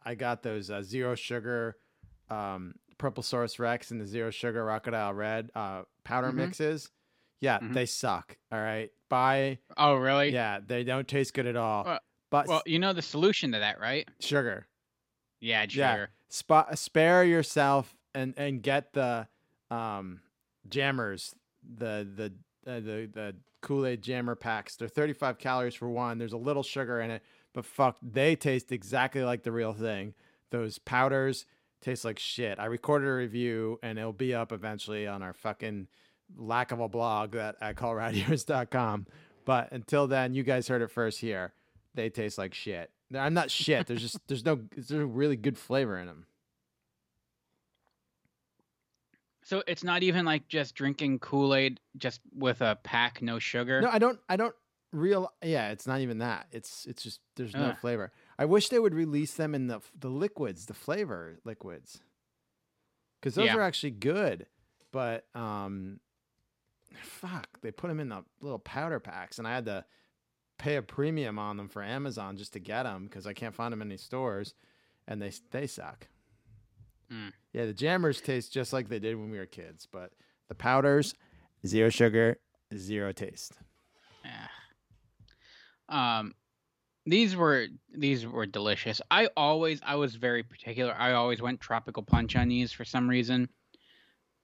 [0.05, 1.77] I got those uh, zero sugar
[2.29, 6.35] um, Purplesaurus Rex and the zero sugar Rock-a-dile Red uh, powder Mhm.
[6.35, 6.91] mixes.
[7.39, 7.73] Yeah, Mhm.
[7.73, 8.37] they suck.
[8.51, 9.59] All right, buy.
[9.77, 10.31] oh, really?
[10.33, 11.83] Yeah, they don't taste good at all.
[11.85, 14.07] Well- but Well, you know the solution to that, right?
[14.19, 14.67] sugar.
[15.39, 15.93] Yeah, Yeah.
[15.93, 16.09] sugar.
[16.29, 19.27] Spa- spare yourself and and get the
[19.71, 20.21] um
[20.67, 22.33] jammers the the
[22.67, 24.75] uh, the the Kool-Aid jammer packs.
[24.75, 26.17] They're 35 calories for one.
[26.17, 30.13] There's a little sugar in it, but fuck, they taste exactly like the real thing.
[30.51, 31.45] Those powders
[31.81, 32.59] taste like shit.
[32.59, 35.87] I recorded a review and it'll be up eventually on our fucking
[36.35, 39.07] lack of a blog that at callradios.com.
[39.45, 41.53] But until then, you guys heard it first here.
[41.95, 42.91] They taste like shit.
[43.15, 43.87] I'm not shit.
[43.87, 46.25] There's just there's no there's no really good flavor in them.
[49.47, 53.79] So it's not even like just drinking Kool Aid just with a pack, no sugar.
[53.79, 54.19] No, I don't.
[54.27, 54.53] I don't
[54.91, 55.31] real.
[55.41, 56.47] Yeah, it's not even that.
[56.51, 57.77] It's it's just there's no Ugh.
[57.79, 58.11] flavor.
[58.37, 62.01] I wish they would release them in the the liquids, the flavor liquids,
[63.21, 63.55] because those Yeah.
[63.55, 64.47] are actually good.
[64.91, 66.01] But um,
[67.01, 69.85] fuck, they put them in the little powder packs, and I had to
[70.57, 73.71] pay a premium on them for Amazon just to get them because I can't find
[73.71, 74.55] them in any stores,
[75.07, 76.09] and they they suck.
[77.11, 77.31] Mm.
[77.53, 80.11] Yeah, the jammers taste just like they did when we were kids, but
[80.49, 81.13] the powders,
[81.65, 82.37] zero sugar,
[82.75, 83.53] zero taste.
[84.25, 84.47] Yeah.
[85.89, 86.33] Um,
[87.05, 89.01] these were these were delicious.
[89.09, 90.93] I always I was very particular.
[90.97, 93.49] I always went tropical punch on these for some reason.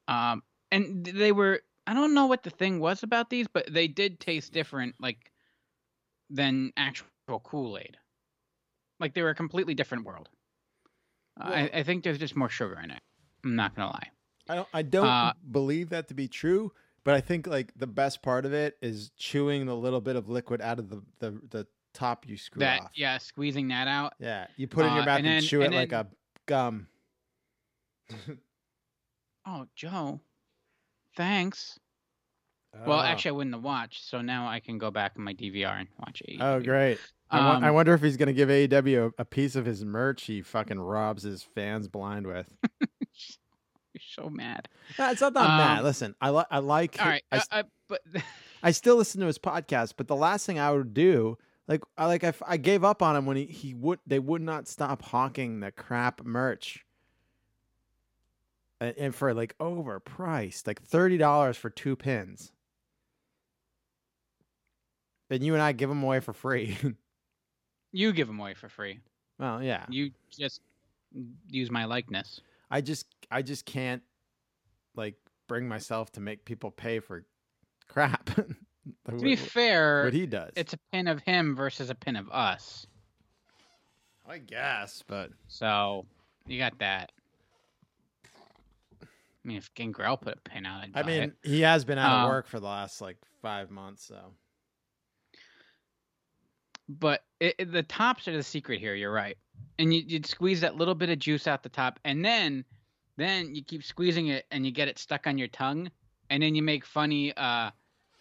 [0.08, 3.88] Um, and they were I don't know what the thing was about these, but they
[3.90, 5.32] did taste different, like
[6.30, 7.08] than actual
[7.44, 7.98] Kool Aid.
[9.00, 10.30] Like they were a completely different world.
[11.38, 13.02] I, I think there's just more sugar in it.
[13.44, 14.10] I'm not gonna lie.
[14.50, 16.72] I don't I don't Uh, believe that to be true,
[17.04, 20.30] but I think like the best part of it is chewing the little bit of
[20.30, 22.92] liquid out of the the, the top you screw that off.
[22.96, 24.14] yeah, squeezing that out.
[24.20, 25.92] Yeah, you put it in your Uh, mouth and and, then- chew it and like
[25.92, 26.08] a
[26.46, 26.88] gum.
[29.46, 30.22] Oh, Joe.
[31.18, 31.78] Thanks.
[32.88, 33.04] Well, Oh.
[33.04, 35.90] actually, I wouldn't have watched, so now I can go back in my DVR and
[36.00, 36.38] watch it.
[36.42, 36.98] Oh, great.
[37.34, 39.84] I, I Um, wonder if he's going to give AEW a, a piece of his
[39.84, 42.54] merch he fucking robs his fans blind with.
[42.82, 44.68] You're so mad.
[44.98, 45.80] It's not that mad.
[45.80, 48.02] Um, Listen, I, li- I like All right, I, uh, s- uh, but
[48.64, 52.08] I still listen to his podcast, but the last thing I would do, like, I
[52.08, 54.68] like I, f- I gave up on him when he, he would they would not
[54.68, 56.86] stop hawking the crap merch,
[58.82, 62.52] and, and for like overpriced, like thirty dollars for two pins.
[65.30, 66.78] And you and I give them away for free.
[67.94, 69.00] you give them away for free.
[69.40, 69.86] well, yeah.
[69.90, 70.60] You just
[71.48, 72.42] use my likeness.
[72.70, 74.02] I just I just can't
[74.96, 75.16] like
[75.48, 77.24] bring myself to make people pay for
[77.88, 78.30] crap.
[79.10, 80.52] To be fair, what he does.
[80.58, 82.86] it's a pin of him versus a pin of us.
[84.28, 86.06] I guess, but So
[86.48, 87.14] you got that.
[89.02, 89.06] I
[89.46, 91.34] mean, if Gangrel put a pin out, I'd I mean, it.
[91.44, 94.34] he has been out Um, of work for the last like five months, so
[96.90, 98.96] but it, it- the tops are the secret here.
[98.96, 99.38] You're right,
[99.80, 102.66] and you, you'd squeeze that little bit of juice out the top, and then,
[103.18, 105.90] then you keep squeezing it, and you get it stuck on your tongue,
[106.30, 107.72] and then you make funny, uh,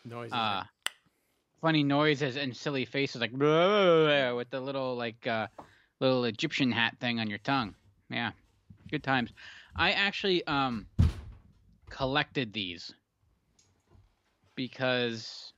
[0.05, 0.33] noises.
[0.33, 0.63] uh,
[1.61, 3.31] funny noises and silly faces like
[4.33, 5.47] with the little like uh,
[6.01, 7.75] little Egyptian hat thing on your tongue.
[8.11, 8.33] Yeah,
[8.91, 9.31] good times.
[9.77, 10.87] I actually um
[11.89, 12.93] collected these
[14.55, 15.53] because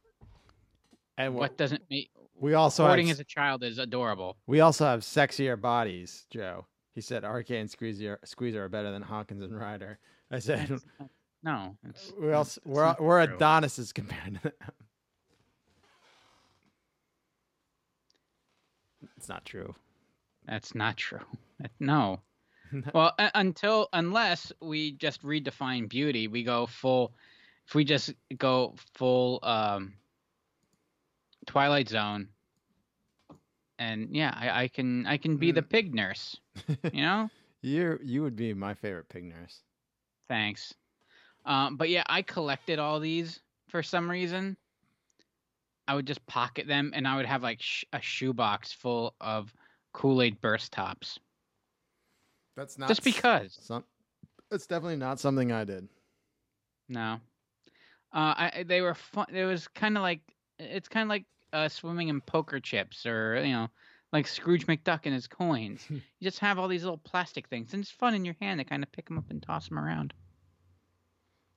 [1.17, 2.11] and what what doesn't make
[2.45, 4.37] we also have, hoarding as a child is adorable.
[4.47, 6.67] we also have sexier bodies, Joe.
[6.95, 9.99] He said RK and Squeezer, Squeezer are better than Hawkins and Ryder.
[10.31, 10.85] I said That's-
[11.43, 13.37] No, it's, we also that's we're we're true.
[13.37, 14.53] Adonises compared to them.
[19.17, 19.75] It's not true.
[20.47, 21.21] That's not true.
[21.81, 22.21] No.
[22.95, 27.15] well, uh, until unless we just redefine beauty, we go full.
[27.67, 29.95] If we just go full um,
[31.47, 32.29] Twilight Zone,
[33.79, 36.37] and yeah, I, I can I can be the pig nurse.
[36.93, 37.31] You know,
[37.63, 39.63] You you would be my favorite pig nurse.
[40.29, 40.75] thanks.
[41.45, 44.57] Um, but yeah, I collected all these for some reason.
[45.87, 49.53] I would just pocket them, and I would have like sh- a shoebox full of
[49.93, 51.19] Kool Aid burst tops,
[52.57, 53.59] That's not just because.
[53.61, 53.85] Some,
[54.51, 55.89] it's definitely not something I did.
[56.89, 57.21] No.
[58.13, 59.27] Uh, I- they were fun.
[59.31, 60.21] It was kind of like
[60.59, 63.69] it's kind of like uh, swimming in poker chips or you know
[64.13, 65.85] like Scrooge McDuck and his coins.
[65.91, 68.65] you just have all these little plastic things, and it's fun in your hand to
[68.65, 70.13] kind of pick them up and toss them around.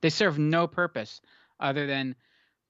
[0.00, 1.20] They serve no purpose
[1.60, 2.14] other than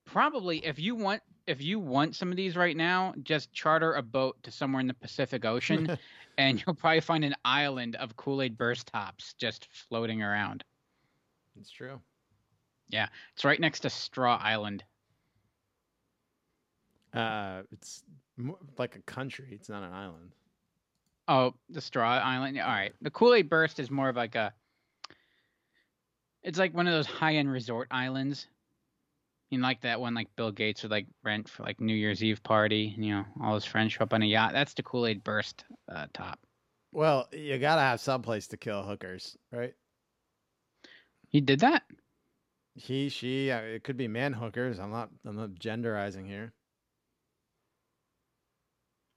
[0.05, 4.03] probably if you want if you want some of these right now, just charter a
[4.03, 5.99] boat to somewhere in the Pacific Ocean,
[6.39, 10.64] and you'll probably find an island of Kool Aid burst tops just floating around.
[11.59, 12.01] It's true.
[12.91, 14.85] Yeah, it's right next to Straw Island.
[17.12, 18.02] Uh, it's
[18.36, 19.48] mo- like a country.
[19.52, 20.32] It's not an island.
[21.26, 22.56] Oh, the Straw Island.
[22.56, 22.92] Yeah, all right.
[23.02, 24.52] The Kool Aid Burst is more of like a.
[26.42, 28.46] It's like one of those high-end resort islands.
[29.50, 32.22] You know, like that one, like Bill Gates would like rent for like New Year's
[32.22, 32.92] Eve party.
[32.94, 34.52] And, You know, all his friends show up on a yacht.
[34.52, 36.38] That's the Kool Aid Burst uh, top.
[36.92, 39.74] Well, you gotta have some place to kill hookers, right?
[41.28, 41.82] He did that.
[42.74, 44.78] He, she, uh, it could be man hookers.
[44.78, 46.52] I'm not, I'm not genderizing here.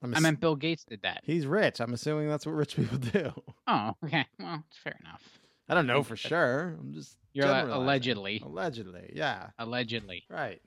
[0.03, 1.21] I'm I meant Bill Gates did that.
[1.23, 1.79] he's rich.
[1.79, 3.31] I'm assuming that's what rich people do.
[3.67, 4.25] Oh, okay.
[4.39, 5.21] Well, it's fair enough.
[5.69, 6.75] I don't know for sure.
[6.79, 9.49] I'm just You're allegedly, Allegedly, yeah.
[9.59, 10.23] allegedly.
[10.29, 10.61] Right.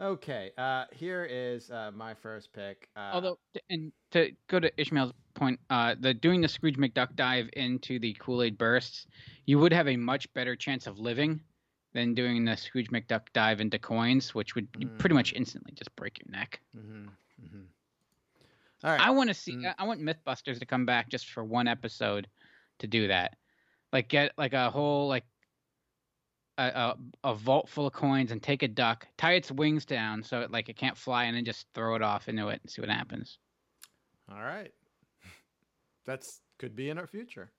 [0.00, 0.50] Okay.
[0.58, 2.88] Uh, here is uh, my first pick.
[2.96, 3.38] Uh, Although,
[3.70, 8.14] and to go to Ishmael's point, uh, the doing the Scrooge McDuck dive into the
[8.18, 9.06] Kool Aid bursts,
[9.46, 11.40] you would have a much better chance of living
[11.94, 15.94] than doing the Scrooge McDuck dive into coins, which would you pretty much instantly just
[15.94, 16.60] break your neck.
[16.76, 17.08] mhm,
[17.40, 17.66] mhm.
[18.84, 19.00] All right.
[19.00, 19.54] I want to see.
[19.54, 19.74] Mm.
[19.78, 22.26] I want MythBusters to come back just for one episode
[22.80, 23.36] to do that.
[23.92, 25.24] Like get like a whole like
[26.58, 30.22] a, a, a vault full of coins and take a duck, tie its wings down
[30.22, 32.70] so it like it can't fly, and then just throw it off into it and
[32.70, 33.38] see what happens.
[34.30, 34.72] All right.
[36.06, 37.50] That's could be in our future.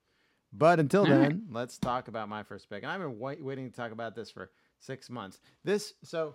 [0.52, 1.30] But until All right.
[1.30, 2.82] then, let's talk about my first pick.
[2.82, 5.40] And I've been wait, waiting to talk about this for six months.
[5.64, 6.34] This, so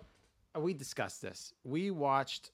[0.56, 1.52] uh, we discussed this.
[1.64, 2.50] We watched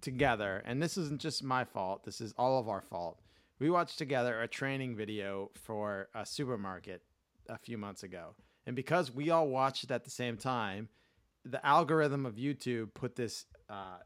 [0.00, 2.04] together, and this isn't just my fault.
[2.04, 3.20] This is all of our fault.
[3.58, 7.02] We watched together a training video for a supermarket
[7.48, 8.34] a few months ago.
[8.66, 10.88] And because we all watched it at the same time,
[11.44, 13.98] the algorithm of YouTube put this uh,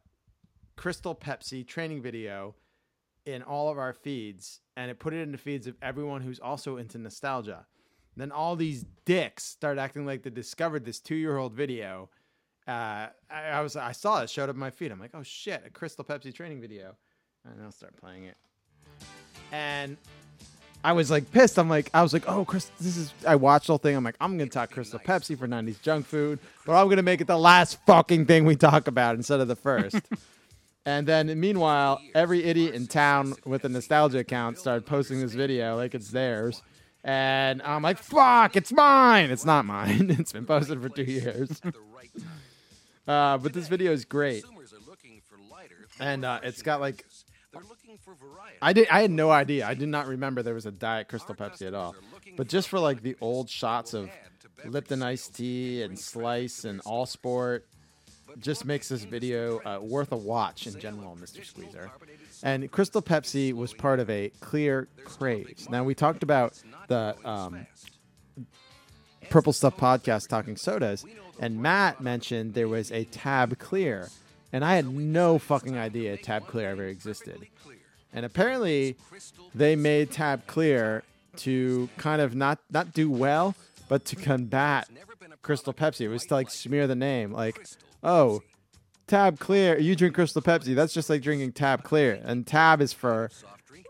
[0.77, 2.55] Crystal Pepsi training video
[3.27, 6.41] in all of our feeds and it put it in the feeds of everyone who's
[6.41, 7.67] also into nostalgia.
[8.17, 12.11] Then all these dicks start acting like they discovered this two year old video.
[12.71, 14.93] Uh, I, I was I saw it showed up in my feed.
[14.93, 16.95] I'm like, oh shit, a Crystal Pepsi training video,
[17.45, 18.37] and I'll start playing it.
[19.51, 19.97] And
[20.85, 21.59] I was like pissed.
[21.59, 23.13] I'm like, I was like, oh, Chris, this is.
[23.27, 23.97] I watched the whole thing.
[23.97, 27.21] I'm like, I'm gonna talk Crystal Pepsi for '90s junk food, but I'm gonna make
[27.21, 29.97] it the last fucking thing we talk about instead of the first.
[30.87, 35.77] And then meanwhile, every idiot in town with a nostalgia account started posting this video
[35.77, 36.63] like it's theirs.
[37.05, 39.31] And I'm like, fuck, it's mine.
[39.31, 40.11] It's not mine.
[40.19, 41.61] It's been posted for two years.
[43.11, 44.45] Uh, but this video is great.
[45.99, 47.05] And uh, it's got like
[48.63, 49.67] I did I had no idea.
[49.67, 51.97] I did not remember there was a diet Crystal Pepsi at all.
[52.37, 54.09] But just for like the old shots of
[54.65, 57.67] Lipton iced tea and Slice and All Sport
[58.39, 61.45] just makes this video uh, worth a watch in general, Mr.
[61.45, 61.91] Squeezer.
[62.45, 65.67] And Crystal Pepsi was part of a clear craze.
[65.69, 67.67] Now we talked about the um,
[69.31, 71.07] Purple Stuff podcast talking sodas,
[71.39, 74.09] and Matt mentioned there was a Tab Clear,
[74.53, 77.47] and I had no fucking idea Tab Clear ever existed.
[78.13, 78.97] And apparently,
[79.55, 81.05] they made Tab Clear
[81.37, 83.55] to kind of not not do well,
[83.89, 84.89] but to combat
[85.43, 86.03] Crystal Pepsi.
[86.03, 87.65] It was to like smear the name, like,
[88.03, 88.43] oh,
[89.07, 89.79] Tab Clear.
[89.79, 90.75] You drink Crystal Pepsi.
[90.75, 93.31] That's just like drinking Tab Clear, and Tab is for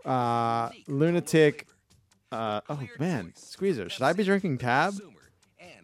[0.05, 1.65] uh, lunatic.
[2.31, 3.89] Uh, oh man, Squeezer.
[3.89, 4.93] Should I be drinking Tab?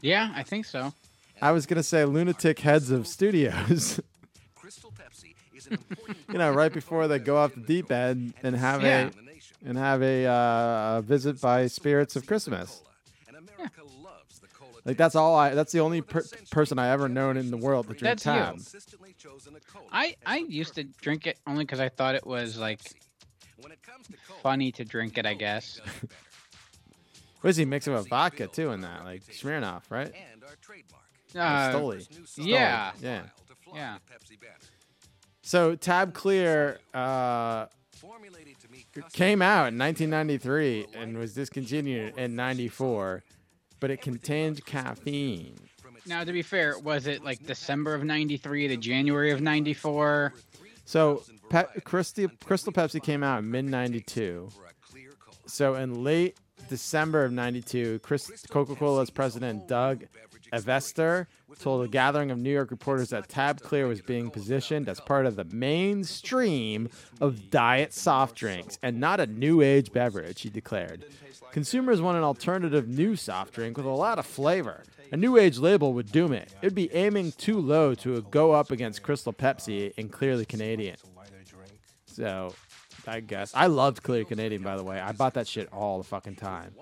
[0.02, 0.94] Yeah, I think so.
[1.42, 4.00] I was gonna say lunatic heads of studios.
[6.30, 9.08] you know, right before they go off the deep end and have Yeah.
[9.10, 12.82] a and have a uh, visit by spirits of Christmas.
[14.86, 15.50] Like that's all I.
[15.54, 18.32] That's the only per- person I ever known in the world to drink That's you.
[18.32, 18.60] tab.
[19.92, 22.80] I I used to drink it only because I thought it was like
[24.42, 25.26] funny to drink it.
[25.26, 25.82] I guess.
[27.42, 29.04] What is he mixing with vodka too in that?
[29.06, 30.12] Like Smirnoff, right?
[31.36, 32.08] Or Uh, Stoli.
[32.38, 32.92] yeah.
[32.98, 33.24] Stoli, yeah.
[33.74, 33.98] Yeah.
[35.42, 37.68] So Tab Clear uh,
[39.14, 43.24] came out in 1993 and was discontinued in 94,
[43.80, 45.56] but it contained caffeine.
[46.06, 50.34] Now, to be fair, was it like December of '93 to January of '94?
[50.86, 54.50] So Pe- Crystal, Crystal Pepsi came out in mid 92.
[55.48, 56.38] So in late
[56.68, 60.06] December of 92, Chris, Coca-Cola's president Doug
[60.54, 61.28] Ivester
[61.60, 65.26] told a gathering of New York reporters that Tab Clear was being positioned as part
[65.26, 66.90] of the mainstream
[67.20, 71.06] of diet soft drinks and not a new age beverage, he declared.
[71.52, 74.84] Consumers want an alternative new soft drink with a lot of flavor.
[75.12, 76.54] A new age label would doom it.
[76.62, 80.98] It'd be aiming too low to go up against Crystal Pepsi and Clearly Canadian.
[82.06, 82.54] So,
[83.08, 83.52] I guess.
[83.56, 85.00] I loved Clear Canadian, by the way.
[85.00, 86.74] I bought that shit all the fucking time.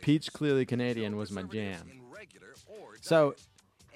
[0.00, 1.90] Peach Clearly Canadian was my jam.
[3.00, 3.34] So,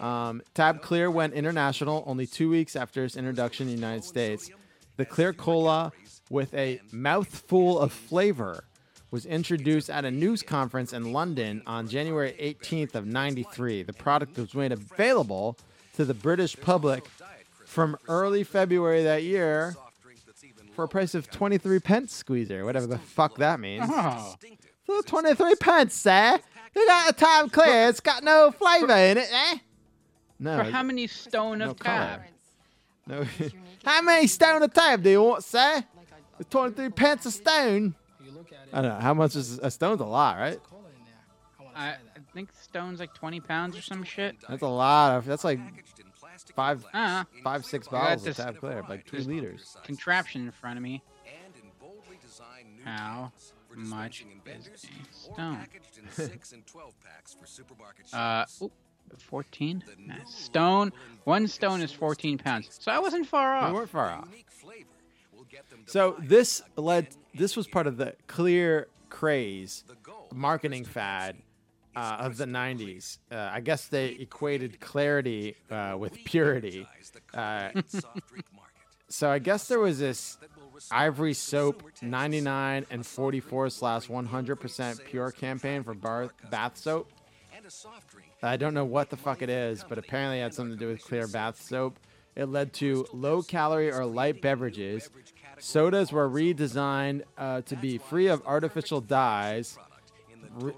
[0.00, 4.50] um, Tab Clear went international only two weeks after its introduction in the United States.
[4.96, 5.92] The Clear Cola
[6.30, 8.64] with a mouthful of flavor
[9.10, 13.84] was introduced at a news conference in London on January 18th of 93.
[13.84, 15.56] The product was made available
[15.94, 17.04] to the British public
[17.64, 19.76] from early February that year
[20.76, 23.84] for a price of 23 pence squeezer, whatever the fuck that means.
[23.88, 24.34] Oh,
[24.86, 26.38] So 23 pence, sir.
[26.74, 27.88] You got a time clear.
[27.88, 29.58] It's got no flavor in it, eh?
[30.38, 30.58] No.
[30.58, 31.96] for how many stone no of color.
[31.96, 32.20] tab?
[33.06, 33.24] no.
[33.84, 35.82] how many stone of tab do you want, sir?
[36.38, 37.94] It's 23 pence a stone.
[38.72, 39.00] I don't know.
[39.00, 40.60] How much is a stone's a lot, right?
[41.74, 41.96] I, I
[42.34, 44.36] think stone's like 20 pounds or some shit.
[44.46, 45.24] That's a lot of.
[45.24, 45.58] That's like
[46.54, 49.76] five, Uh, five, six bottles of this- tab clear, like two liters.
[49.84, 51.02] contraption in front of me.
[52.84, 53.32] How
[53.74, 55.66] much is a stone?
[58.12, 58.72] Uh, oop,
[59.18, 59.82] 14?
[59.98, 60.92] Nah, Stone.
[61.24, 62.68] One stone is 14 pounds.
[62.80, 63.68] So I wasn't far off.
[63.70, 64.28] We weren't far off.
[65.86, 67.08] So this led.
[67.34, 69.84] This was part of the clear craze,
[70.34, 71.36] marketing fad
[71.96, 73.18] uh, of the '90s.
[73.32, 76.86] Uh, I guess they equated clarity uh, with purity.
[77.34, 77.70] Uh,
[79.08, 80.38] so I guess there was this
[80.90, 87.10] Ivory Soap 99 and 44 slash 100% pure campaign for bar- bath soap.
[88.42, 90.88] I don't know what the fuck it is, but apparently it had something to do
[90.88, 91.98] with clear bath soap.
[92.36, 95.08] It led to low calorie or light beverages.
[95.58, 99.78] Sodas were redesigned uh, to be free of artificial dyes,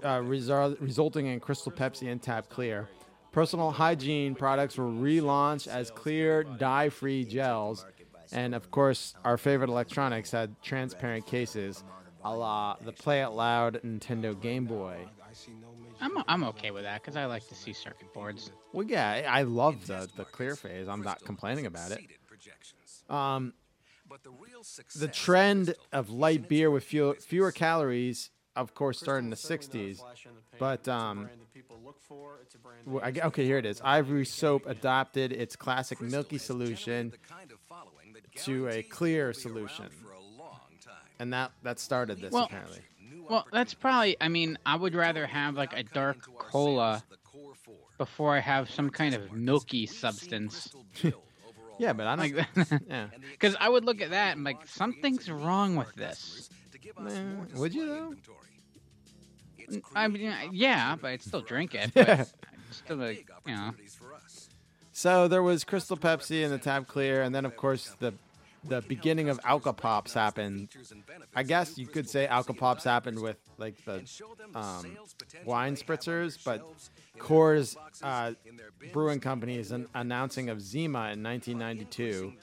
[0.03, 2.87] uh, result- resulting in Crystal Pepsi and Tab Clear.
[3.31, 7.85] Personal hygiene products were relaunched as clear, dye free gels.
[8.31, 11.83] And of course, our favorite electronics had transparent cases,
[12.23, 14.97] a la the Play It Loud Nintendo Game Boy.
[16.01, 18.51] I'm, I'm okay with that because I like to see circuit boards.
[18.73, 20.87] Well, yeah, I I love the, the clear phase.
[20.87, 21.99] I'm not complaining about it.
[23.09, 23.53] Um,
[24.95, 29.99] the trend of light beer with fewer, fewer calories, of course, started in the 60s.
[30.59, 31.29] But, um,
[32.85, 33.81] Well, I g- okay, here it is.
[33.83, 37.13] Ivory Soap adopted its classic milky solution
[38.43, 39.85] to a clear solution.
[41.19, 42.81] And that, that started this, Well- apparently.
[43.29, 44.17] Well, that's probably.
[44.19, 47.03] I mean, I would rather have like a dark cola
[47.99, 50.73] before I have some kind of milky substance
[51.77, 52.55] Yeah, but I like don't.
[52.69, 52.81] that.
[52.89, 53.07] Yeah.
[53.31, 56.49] Because I would look at that and like something's wrong with this.
[57.07, 57.23] Eh,
[57.55, 58.15] would you, though?
[59.95, 61.91] I mean, yeah, but I'd still drink it.
[62.69, 63.71] But still like, you know.
[64.91, 68.13] So there was Crystal Pepsi and the Tab Clear, and then of course the
[68.63, 70.69] the beginning of Alcopops happened.
[71.35, 74.03] I guess you could say Alcopops happened with like the
[74.53, 74.97] um,
[75.45, 76.61] wine spritzers, but
[77.17, 78.33] Coors uh,
[78.91, 82.33] Brewing Company is an announcing of Zima in 1992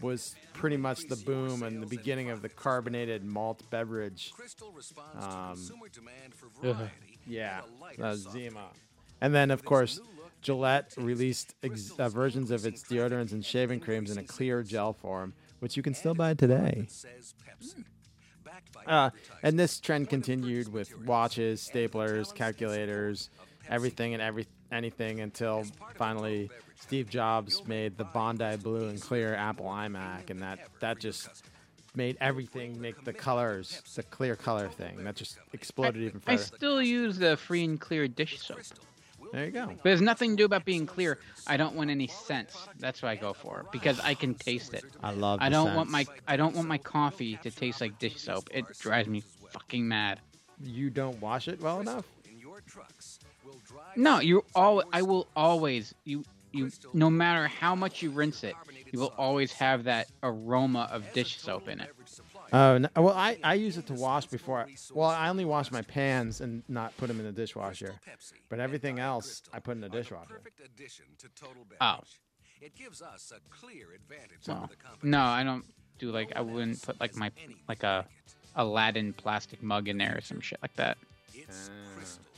[0.00, 4.32] was pretty much the boom and the beginning of the carbonated malt beverage.
[5.18, 5.58] Um,
[7.26, 7.62] yeah,
[8.00, 8.68] uh, Zima.
[9.20, 10.00] And then, of course,
[10.42, 14.92] Gillette released ex- uh, versions of its deodorants and shaving creams in a clear gel
[14.92, 16.86] form, which you can still buy today.
[18.86, 19.10] Uh,
[19.42, 23.30] and this trend continued with watches, staplers, calculators,
[23.68, 25.64] everything and every anything until
[25.94, 26.50] finally
[26.84, 31.30] Steve Jobs made the Bondi Blue and clear Apple iMac, and that that just
[31.94, 35.02] made everything make the colors, the clear color thing.
[35.02, 36.32] That just exploded even further.
[36.32, 38.60] I still use the free and clear dish soap.
[39.32, 39.68] There you go.
[39.68, 41.18] But there's nothing to do about being clear.
[41.46, 42.68] I don't want any scents.
[42.78, 44.84] That's what I go for because I can taste it.
[45.02, 45.38] I love.
[45.40, 46.04] I don't want my.
[46.28, 48.50] I don't want my coffee to taste like dish soap.
[48.52, 49.22] It drives me
[49.52, 50.20] fucking mad.
[50.62, 52.04] You don't wash it well enough.
[53.96, 56.24] No, you all I will always you
[56.54, 58.54] you no matter how much you rinse it,
[58.92, 61.90] you will always have that aroma of dish soap in it.
[62.52, 64.60] Oh no, well, I, I use it to wash before.
[64.60, 67.94] I, well, I only wash my pans and not put them in the dishwasher,
[68.48, 70.40] but everything else I put in the dishwasher.
[71.80, 71.98] Oh.
[72.60, 75.10] It gives us a clear advantage Well, over the competition.
[75.10, 75.64] no, I don't
[75.98, 77.30] do like I wouldn't put like my
[77.68, 78.06] like a
[78.56, 80.96] Aladdin plastic mug in there or some shit like that.
[81.34, 82.33] It's crystal clear.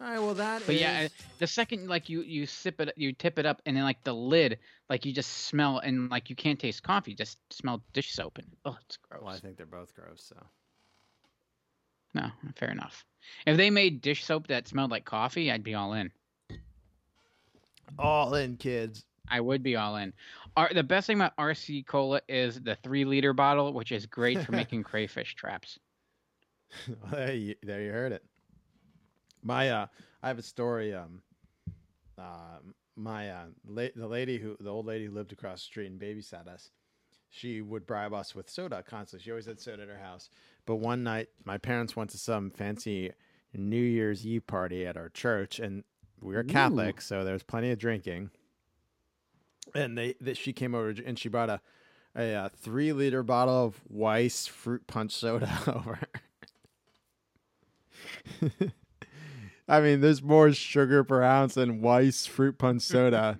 [0.00, 3.12] All right, well that But yeah, uh, the second like you you sip it, you
[3.12, 4.58] tip it up, and then like the lid,
[4.90, 8.38] like you just smell, and like you can't taste coffee, you just smell dish soap,
[8.38, 9.22] and oh, it's gross.
[9.22, 10.24] well, I think they're both gross.
[10.28, 10.36] So
[12.12, 13.04] No, fair enough.
[13.46, 16.10] If they made dish soap that smelled like coffee, I'd be all in.
[17.98, 19.04] all in, kids.
[19.28, 20.12] I would be all in.
[20.56, 24.42] Our, the best thing about RC Cola is the three liter bottle, which is great
[24.42, 25.78] for making crayfish traps.
[27.10, 28.24] there, you, there you heard it.
[29.44, 29.86] My uh,
[30.22, 30.94] I have a story.
[30.94, 31.20] Um,
[32.18, 32.58] uh,
[32.96, 36.00] my uh, la- the lady who the old lady who lived across the street and
[36.00, 36.70] babysat us.
[37.30, 39.24] She would bribe us with soda constantly.
[39.24, 40.30] She always had soda at her house.
[40.66, 43.10] But one night, my parents went to some fancy
[43.52, 45.82] New Year's Eve party at our church, and
[46.20, 48.30] we were Catholic, so there was plenty of drinking.
[49.74, 51.60] And they, that she came over and she brought a
[52.16, 55.98] a, uh three liter bottle of Weiss fruit punch soda over.
[59.68, 63.38] I mean, there's more sugar per ounce in Weiss fruit punch soda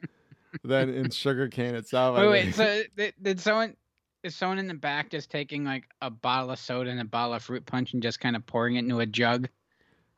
[0.62, 2.16] than in sugar cane itself.
[2.18, 2.55] Wait, wait.
[2.55, 3.77] So did, did someone
[4.22, 7.35] is someone in the back just taking like a bottle of soda and a bottle
[7.35, 9.49] of fruit punch and just kind of pouring it into a jug?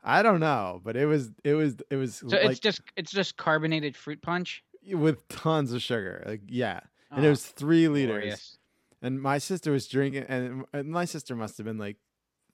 [0.04, 3.10] I don't know, but it was it was it was So like it's just it's
[3.10, 4.62] just carbonated fruit punch.
[4.88, 6.22] with tons of sugar.
[6.24, 6.80] Like yeah,
[7.10, 8.12] and Oh, it was three liters.
[8.12, 8.58] Glorious.
[9.02, 11.96] And my sister was drinking, and, and my sister must have been like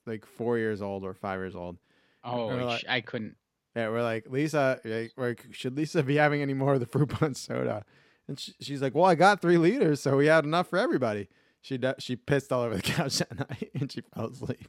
[0.06, 1.76] like four years old or five years old.
[2.24, 3.36] Oh, like- I couldn't.
[3.74, 4.80] Yeah, we're like Lisa.
[5.16, 7.84] Like, should Lisa be having any more of the fruit punch soda?
[8.28, 11.28] And she, she's like, "Well, I got three liters, so we had enough for everybody."
[11.60, 14.66] She d- she pissed all over the couch that night, and she fell asleep.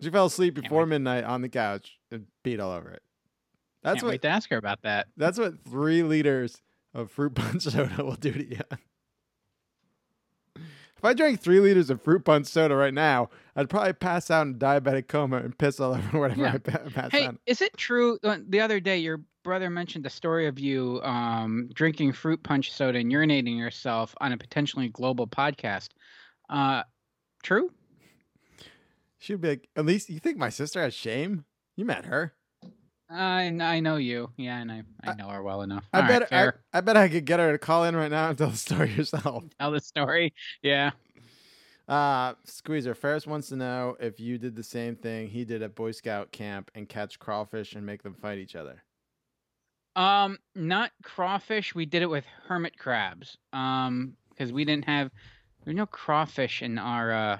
[0.00, 3.02] She fell asleep before midnight on the couch and beat all over it.
[3.82, 5.08] That's Can't what wait to ask her about that.
[5.16, 6.60] that's what three liters
[6.94, 8.60] of fruit punch soda will do to you.
[10.56, 13.30] If I drank three liters of fruit punch soda right now,
[13.60, 16.52] I'd probably pass out in diabetic coma and piss all over whatever Yeah.
[16.54, 17.36] I pa- pass Hey, out.
[17.46, 18.18] is it true?
[18.24, 22.72] uh, The other day, your brother mentioned the story of you um, drinking fruit punch
[22.72, 25.88] soda and urinating yourself on a potentially global podcast.
[26.48, 26.82] Uh,
[27.42, 27.70] true?
[29.18, 31.44] She'd be like, at least you think my sister has shame?
[31.76, 32.32] You met her.
[33.12, 34.30] I I know you.
[34.36, 35.84] Yeah, and I, I know her well enough.
[35.92, 36.52] I All right, bet I.
[36.72, 38.92] I bet I could get her to call in right now and tell the story
[38.96, 39.44] yourself.
[39.58, 40.32] Tell the story.
[40.62, 40.92] Yeah.
[41.90, 45.74] Uh Squeezer, Ferris wants to know if you did the same thing he did at
[45.74, 48.84] Boy Scout camp and catch crawfish and make them fight each other.
[49.96, 51.74] Um, not crawfish.
[51.74, 53.36] We did it with hermit crabs.
[53.52, 55.10] Um, because we didn't have
[55.64, 57.38] there were no crawfish in our uh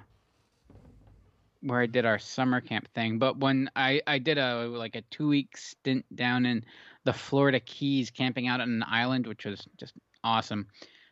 [1.62, 3.18] where I did our summer camp thing.
[3.18, 6.64] But when I I did a like a two week stint down in
[7.04, 9.94] the Florida Keys, camping out on an island, which was just
[10.24, 10.66] awesome.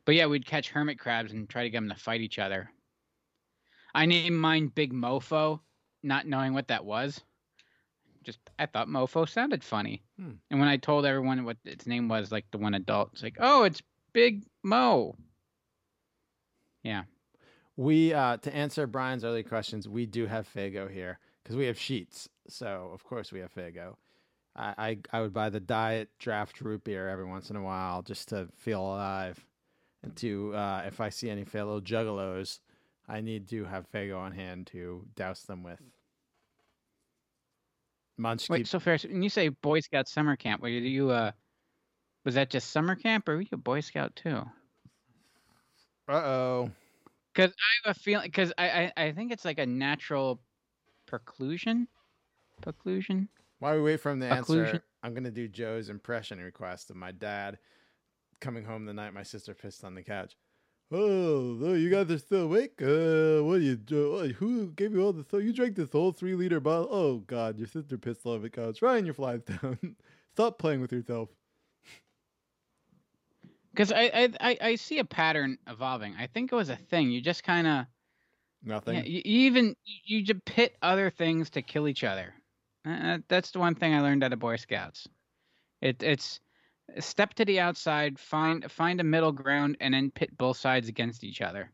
[0.04, 2.70] But yeah, we'd catch hermit crabs and try to get them to fight each other.
[3.94, 5.60] I named mine Big Mofo,
[6.02, 7.20] not knowing what that was.
[8.22, 10.02] Just I thought Mofo sounded funny.
[10.18, 10.32] Hmm.
[10.50, 13.36] And when I told everyone what its name was, like the one adult, it's like,
[13.40, 13.82] oh, it's
[14.12, 15.16] Big Mo.
[16.82, 17.04] Yeah.
[17.76, 21.78] We uh to answer Brian's early questions, we do have Faygo here because we have
[21.78, 22.28] sheets.
[22.48, 23.96] So of course we have Faygo.
[24.56, 28.02] I, I I would buy the diet draft root beer every once in a while
[28.02, 29.44] just to feel alive,
[30.02, 32.58] and to uh, if I see any fellow juggalos,
[33.08, 35.80] I need to have Faygo on hand to douse them with.
[38.18, 41.32] Munch Wait, keep- so Ferris, when you say Boy Scout summer camp, were you uh
[42.24, 44.42] was that just summer camp or were you a Boy Scout too?
[46.08, 46.70] uh oh.
[47.32, 50.40] Because I have a feeling because I, I I think it's like a natural
[51.06, 51.86] preclusion,
[52.62, 53.28] preclusion.
[53.60, 54.72] While we wait for to Occlusion.
[54.72, 57.58] answer, I'm gonna do Joe's impression request of my dad
[58.40, 60.36] coming home the night my sister pissed on the couch.
[60.90, 62.80] Oh, oh you guys are still awake?
[62.80, 64.16] Uh, what do you do?
[64.16, 65.26] oh, Who gave you all this?
[65.32, 66.88] Oh, you drank this whole three liter bottle?
[66.90, 68.80] Oh God, your sister pissed all over the couch.
[68.80, 69.78] Ryan, your flies down.
[70.32, 71.28] Stop playing with yourself.
[73.72, 76.14] Because I, I I I see a pattern evolving.
[76.18, 77.10] I think it was a thing.
[77.10, 77.86] You just kind of
[78.62, 78.96] Nothing.
[78.96, 82.34] Yeah, you, you even you just pit other things to kill each other.
[82.84, 85.06] Uh, that's the one thing I learned out of Boy Scouts.
[85.80, 86.40] It, it's
[86.98, 91.24] step to the outside, find find a middle ground, and then pit both sides against
[91.24, 91.70] each other.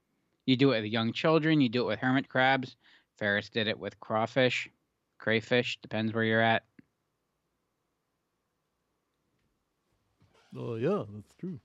[0.47, 1.61] You do it with young children.
[1.61, 2.77] You do it with hermit crabs.
[3.17, 4.69] Ferris did it with crawfish,
[5.19, 5.79] crayfish.
[5.83, 6.65] Depends where you're at.
[10.57, 11.59] Oh yeah, that's true.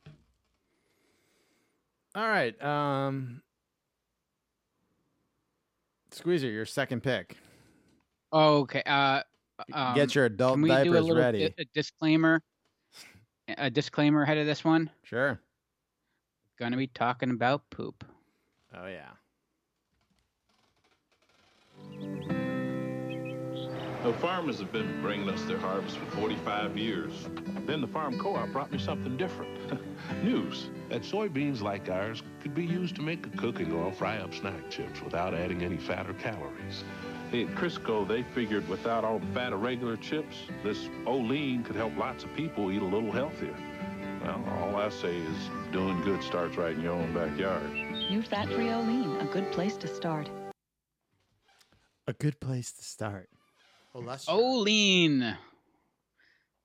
[2.16, 2.60] All right.
[2.64, 3.42] Um
[6.12, 7.38] Squeezer, your second pick.
[8.34, 8.82] Okay.
[8.86, 9.22] Uh,
[9.74, 11.40] um, Get your adult can we do a diapers little ready.
[11.50, 12.42] di- a disclaimer?
[13.58, 14.90] A disclaimer ahead of this one.
[15.04, 15.40] Sure.
[16.58, 18.04] Gonna be talking about poop.
[18.76, 19.12] Oh yeah.
[24.04, 27.28] The farmers have been bringing us their harvest for 45 years.
[27.66, 29.78] Then the farm co-op brought me something different.
[30.24, 34.34] News that soybeans like ours could be used to make a cooking oil fry up
[34.34, 36.86] snack chips without adding any fat or calories.
[37.32, 41.76] Hey, at Crisco, they figured without all the fat of regular chips, this Olean could
[41.76, 43.56] help lots of people eat a little healthier.
[44.24, 47.72] Well, all I say is doing good starts right in your own backyard.
[47.72, 50.28] New fat-free Olean, a good place to start.
[52.08, 53.30] A good place to start.
[53.94, 54.30] Olestra.
[54.30, 55.38] Olean,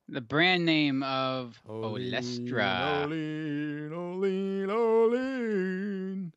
[0.09, 3.03] the brand name of Olestra.
[3.03, 6.33] Olean, Olean, Olean.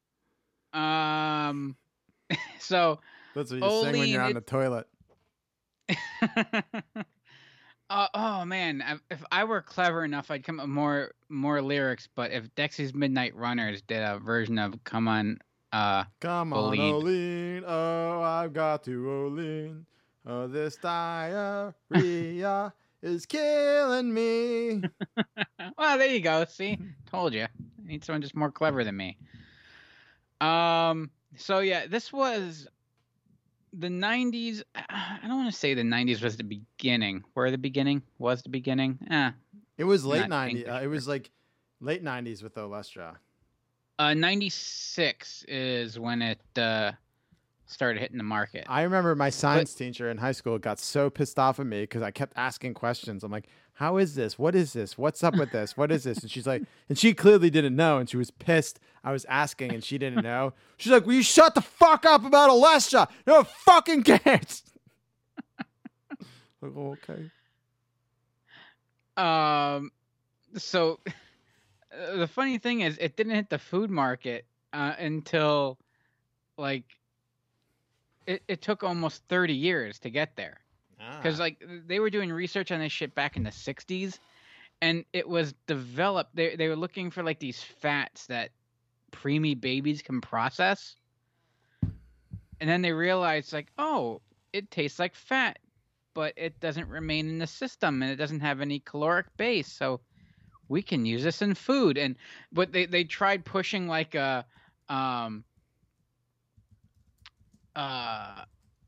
[0.74, 1.76] Um,
[2.59, 3.01] so
[3.39, 4.86] That's what you sing when you're on the toilet.
[7.89, 12.09] uh, oh man, I- if I were clever enough, I'd come up more more lyrics.
[12.14, 15.39] But if Dexy's Midnight Runners did a version of "Come On,"
[15.72, 16.78] uh, Come on.
[16.78, 17.64] Olean.
[17.64, 19.86] Oh, I've got to Olean.
[20.26, 22.72] Oh, this diarrhea
[23.03, 24.82] is killing me.
[25.78, 26.45] well, there you go.
[26.45, 26.76] See,
[27.09, 27.45] told you.
[27.45, 27.49] I
[27.86, 29.16] need someone just more clever than me.
[30.41, 31.11] Um.
[31.36, 32.66] So yeah, this was
[33.79, 34.62] the '90s.
[34.74, 37.24] I don't want to say the '90s was the beginning.
[37.35, 38.99] Where the beginning was the beginning.
[39.11, 39.31] Eh.
[39.79, 40.68] It was late 90s.
[40.68, 41.31] Uh, it was like
[41.81, 43.16] late 90s with Olestra.
[43.99, 46.93] Uh, '96 is when it uh
[47.66, 48.64] started hitting the market.
[48.68, 52.03] I remember my science teacher in high school got so pissed off at me because
[52.03, 53.22] I kept asking questions.
[53.22, 54.39] I'm like, how is this?
[54.39, 54.97] What is this?
[54.97, 55.76] What's up with this?
[55.76, 56.18] What is this?
[56.18, 57.99] And she's like, and she clearly didn't know.
[57.99, 58.81] And she was pissed.
[59.05, 60.53] I was asking and she didn't know.
[60.76, 63.09] She's like, will you shut the fuck up about Olestra?
[63.26, 64.62] No one fucking cares.
[66.61, 67.30] like, oh, okay.
[69.16, 69.90] Um,
[70.57, 75.78] so uh, the funny thing is, it didn't hit the food market uh, until
[76.57, 76.84] like
[78.26, 80.59] it, it took almost 30 years to get there
[81.16, 84.18] because like they were doing research on this shit back in the 60s
[84.82, 88.51] and it was developed they, they were looking for like these fats that
[89.11, 90.97] preemie babies can process.
[92.61, 94.21] And then they realize, like oh
[94.53, 95.59] it tastes like fat
[96.19, 100.01] but it doesn't remain in the system and it doesn't have any caloric base so
[100.69, 101.97] we can use this in food.
[101.97, 102.17] And
[102.53, 104.45] but they, they tried pushing like a
[104.89, 105.45] um
[107.77, 108.43] uh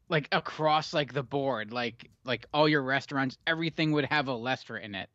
[0.09, 4.97] like across like the board like like all your restaurants everything would have Olestra in
[4.97, 5.09] it.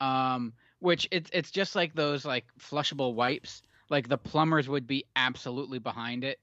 [0.00, 3.62] Um which it's it's just like those like flushable wipes
[3.92, 6.40] like the plumbers would be absolutely behind it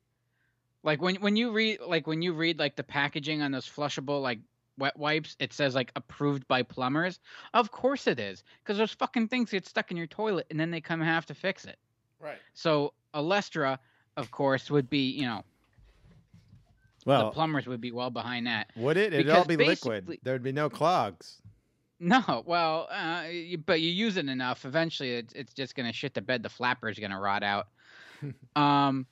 [0.84, 4.22] like when when you read like when you read like the packaging on those flushable
[4.22, 4.39] like
[4.78, 7.20] wet wipes it says like approved by plumbers
[7.54, 10.72] of course it is because those fucking things get stuck in your toilet and then
[10.72, 11.78] they come and have to fix it
[12.22, 12.38] Right.
[12.54, 13.80] so Olestra
[14.16, 15.43] of course would be you know
[17.06, 19.14] the Well, plumbers would be well behind that would it?
[19.14, 20.20] It'd all be liquid.
[20.24, 21.41] There'd be no clogs.
[22.00, 26.14] No, well, uh, you, but you use it enough, eventually it's it's just gonna shit
[26.14, 26.43] the bed.
[26.43, 27.68] The flapper's gonna rot out.
[28.56, 29.06] um,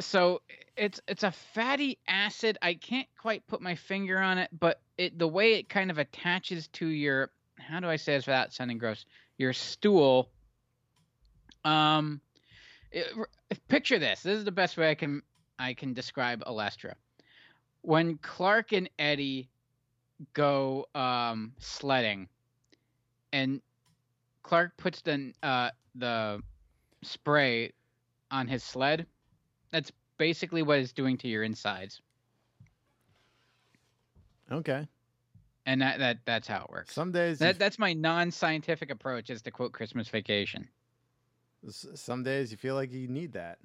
[0.00, 0.42] so
[0.76, 2.58] it's it's a fatty acid.
[2.60, 5.98] I can't quite put my finger on it, but it the way it kind of
[5.98, 9.04] attaches to your how do I say this without sounding gross?
[9.38, 10.30] Your stool.
[11.64, 12.20] Um,
[12.90, 13.06] it,
[13.68, 14.22] picture this.
[14.22, 15.22] This is the best way I can
[15.58, 16.94] I can describe Olestra.
[17.82, 19.48] When Clark and Eddie
[20.32, 22.28] go um, sledding,
[23.32, 23.60] and
[24.42, 26.42] Clark puts the uh, the
[27.02, 27.72] spray
[28.30, 29.06] on his sled.
[29.70, 32.00] That's basically what it's doing to your insides,
[34.50, 34.86] Okay.
[35.66, 36.92] and that, that that's how it works.
[36.94, 40.68] Some days, That you, that's my non-scientific approach, is to quote Christmas Vacation.
[41.70, 43.58] some days you feel like you need that.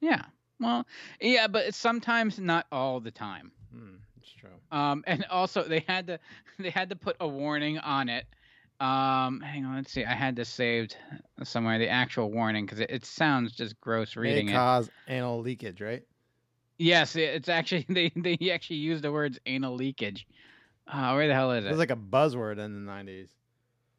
[0.00, 0.22] Yeah,
[0.60, 0.86] well,
[1.20, 3.52] yeah, but it's sometimes not all the time.
[3.72, 3.96] Hmm,
[4.26, 4.50] it's true.
[4.70, 6.18] Um, and also they had to
[6.58, 8.26] they had to put a warning on it.
[8.78, 10.04] Um, hang on, let's see.
[10.04, 10.96] I had this saved
[11.44, 11.78] somewhere.
[11.78, 14.54] The actual warning because it, it sounds just gross reading May it.
[14.54, 16.02] cause anal leakage, right?
[16.78, 20.26] Yes, it's actually they they actually use the words anal leakage.
[20.86, 21.70] Uh, where the hell is It it?
[21.70, 23.30] was like a buzzword in the 90s.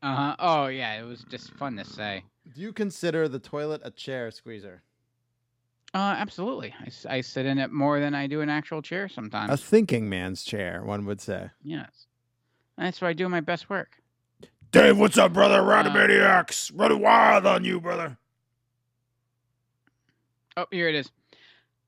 [0.03, 0.35] uh huh.
[0.39, 2.23] Oh yeah, it was just fun to say.
[2.53, 4.83] Do you consider the toilet a chair squeezer?
[5.93, 6.73] Uh, absolutely.
[6.79, 9.51] I, s- I sit in it more than I do an actual chair sometimes.
[9.51, 11.49] A thinking man's chair, one would say.
[11.63, 12.07] yes,
[12.77, 13.89] that's where I do my best work.
[14.71, 15.61] Dave, what's up, brother?
[15.63, 16.71] Rowdy Uh, Maniacs.
[16.71, 18.17] Running wild on you, brother.
[20.57, 21.09] Oh, here it is.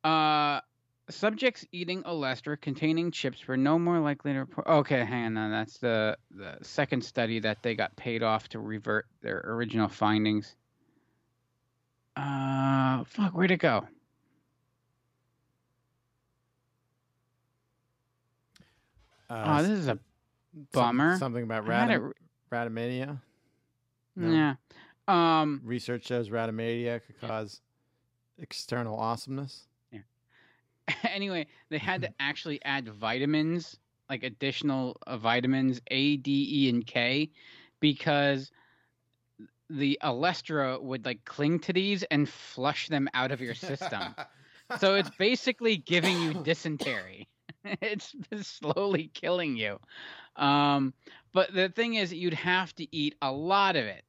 [0.03, 0.61] Uh,
[1.09, 4.65] subjects eating olestra containing chips were no more likely to report.
[4.67, 5.51] Okay, hang on.
[5.51, 10.55] That's the the second study that they got paid off to revert their original findings.
[12.19, 13.87] Uh, fuck, where'd it go?
[19.29, 19.99] Uh, oh, this is a some-
[20.71, 21.17] bummer.
[21.17, 22.11] something about I had it radim-
[22.51, 23.21] radomania.
[24.15, 24.31] No.
[24.31, 24.55] Yeah.
[25.07, 25.61] Um.
[25.63, 27.61] Research shows radomania could cause
[28.37, 29.65] external awesomeness.
[31.03, 33.77] anyway, they had to actually add vitamins,
[34.09, 37.29] like additional uh, vitamins A, D, E, and K,
[37.79, 38.51] because
[39.69, 44.15] the Olestra would like cling to these and flush them out of your system.
[44.79, 47.27] so it's basically giving you dysentery.
[47.63, 49.79] it's slowly killing you.
[50.35, 50.93] Um,
[51.33, 54.03] but the thing is, you'd have to eat a lot of it.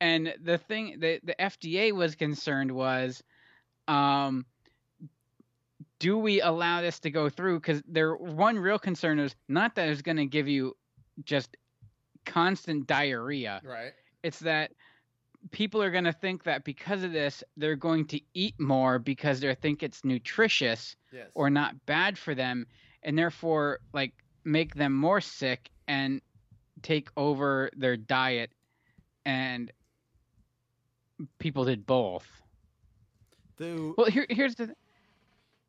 [0.00, 3.22] And the thing the the FDA was concerned was,
[3.88, 4.44] um,
[5.98, 7.60] do we allow this to go through?
[7.60, 10.76] Because their one real concern is not that it's going to give you
[11.24, 11.56] just
[12.24, 13.60] constant diarrhea.
[13.64, 13.92] right.
[14.22, 14.72] It's that
[15.50, 19.40] people are going to think that because of this, they're going to eat more because
[19.40, 21.28] they think it's nutritious Yes.
[21.34, 22.66] or not bad for them,
[23.02, 24.12] and therefore like
[24.44, 26.20] make them more sick and
[26.82, 28.50] take over their diet.
[29.26, 29.70] And
[31.38, 32.26] people did both.
[33.56, 34.74] Do, Well, here, here's the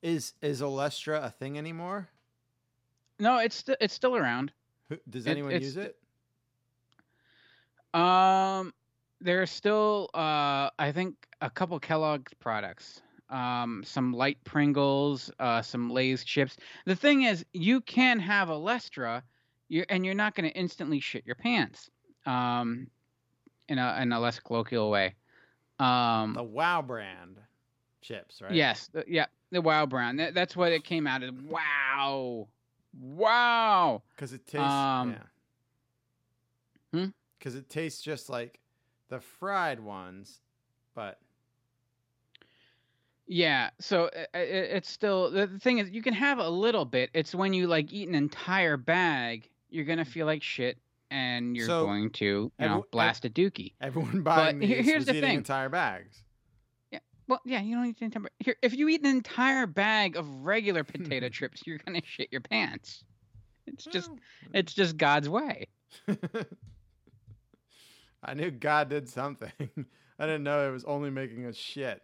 [0.01, 2.09] is is Olestra a thing anymore?
[3.19, 4.51] no, it's st- it's still around.
[5.09, 5.97] Does anyone it's- use it?
[7.93, 8.73] Um,
[9.25, 15.89] there's still uh, I think a couple Kellogg's products, um, some light Pringles, uh, some
[15.89, 16.57] Lay's chips.
[16.85, 19.21] The thing is, you can have Olestra,
[19.67, 21.89] you and you're not going to instantly shit your pants.
[22.25, 22.87] Um,
[23.67, 25.15] in a in a less colloquial way.
[25.79, 27.37] Um, The Wow brand
[28.01, 28.51] chips, right?
[28.53, 30.19] Yes, the- yeah, the Wow brand.
[30.19, 31.35] That, that's what it came out of.
[31.43, 32.47] Wow,
[32.99, 34.03] wow.
[34.15, 34.67] Because it tastes.
[34.67, 35.15] Um,
[36.93, 36.99] yeah.
[36.99, 37.09] hmm?
[37.39, 38.59] Because it tastes just like
[39.15, 40.41] the fried ones,
[40.93, 41.19] but
[43.27, 44.41] Yeah, so uh, uh, i i
[44.77, 47.09] it's still the, thing is you can have a little bit.
[47.13, 50.77] It's when you like eat an entire bag, you're gonna feel like shit,
[51.09, 53.73] and you're So, going to you every- know blast a dookie.
[53.79, 55.37] everyone buying here- these here's the eating thing.
[55.37, 56.21] entire bags.
[56.91, 56.99] Yeah,
[57.29, 58.29] well, yeah, you don't need to temper.
[58.39, 62.41] Here, if you eat an entire bag of regular potato chips, you're gonna shit your
[62.41, 63.05] pants.
[63.65, 64.11] It's just,
[64.53, 65.67] it's just God's way.
[68.25, 69.51] I knew God did something.
[70.19, 72.01] I didn't know it was only making us shit.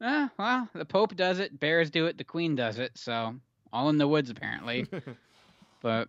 [0.00, 3.34] Ah, well, the Pope does it, bears do it, the Queen does it, so
[3.72, 4.86] all in the woods apparently.
[5.82, 6.08] but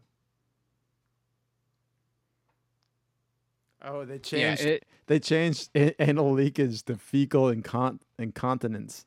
[3.81, 4.61] oh, they yeah, changed.
[4.61, 9.05] it, they changed anal leakage to fecal incont- incontinence.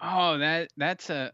[0.00, 1.32] Oh, that that's a.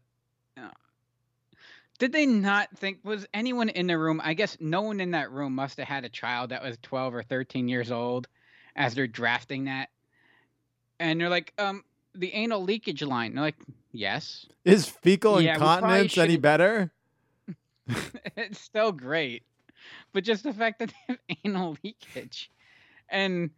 [1.98, 4.20] Did they not think was anyone in the room?
[4.22, 7.14] I guess no one in that room must have had a child that was 12
[7.14, 8.28] or 13 years old
[8.74, 9.88] as they're drafting that.
[11.00, 11.82] And they're like, um,
[12.14, 13.34] the anal leakage line.
[13.34, 13.56] They're like,
[13.92, 14.46] yes.
[14.64, 16.92] Is fecal Yeah, incontinence any better?
[18.36, 19.44] it's still great.
[20.12, 22.50] But just the fact that they have anal leakage.
[23.08, 23.50] And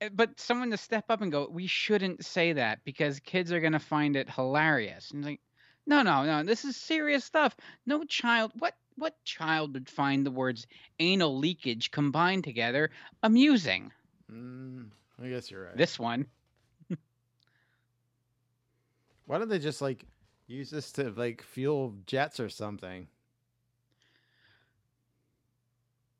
[0.00, 3.60] eh, but someone to step up and go, we shouldn't say that because kids are
[3.60, 5.10] gonna find it hilarious.
[5.10, 5.40] And like,
[5.88, 7.56] no, no, no, this is serious stuff.
[7.86, 10.66] No child what what child would find the words
[11.00, 12.90] anal leakage combined together
[13.22, 13.90] amusing?
[14.30, 15.76] Mm, I guess you're right.
[15.76, 16.26] This one.
[19.26, 20.04] Why don't they just like
[20.46, 23.08] use this to like fuel jets or something?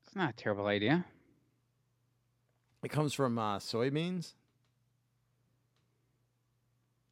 [0.07, 1.05] It's not a terrible idea.
[2.83, 4.33] It comes from uh, soybeans.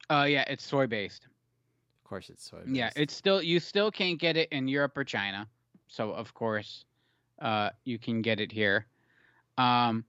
[0.09, 1.27] Uh yeah, it's soy based.
[2.07, 2.75] Course, it's soybeans.
[2.75, 5.47] Yeah, it's still you still can't get it in Europe or China.
[5.87, 6.85] So of course,
[7.39, 8.85] uh, you can get it here.
[9.57, 10.05] Um,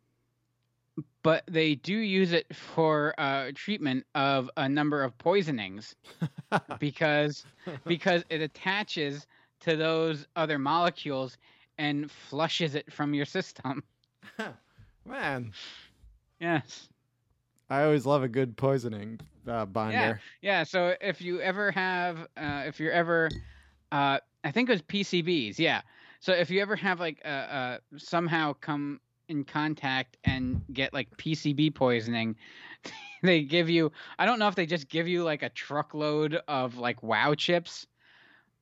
[1.23, 5.95] but they do use it for uh, treatment of a number of poisonings
[6.79, 7.45] because
[7.85, 9.27] because it attaches
[9.61, 11.37] to those other molecules
[11.79, 13.83] and flushes it from your system.
[15.05, 15.53] man.
[16.41, 16.89] Yes.
[17.71, 20.21] I always love a good poisoning uh, binder.
[20.43, 20.59] Yeah.
[20.59, 20.63] yeah.
[20.65, 23.31] So if you ever have, uh, if you're ever,
[23.93, 25.59] uh, I think it was PCBs.
[25.59, 25.83] Yeah.
[26.21, 31.09] So if you ever have like uh, uh, somehow come in contact and get like
[31.17, 32.37] PCB poisoning,
[33.23, 33.93] they give you.
[34.19, 37.87] I don't know if they just give you like a truckload of like Wow chips.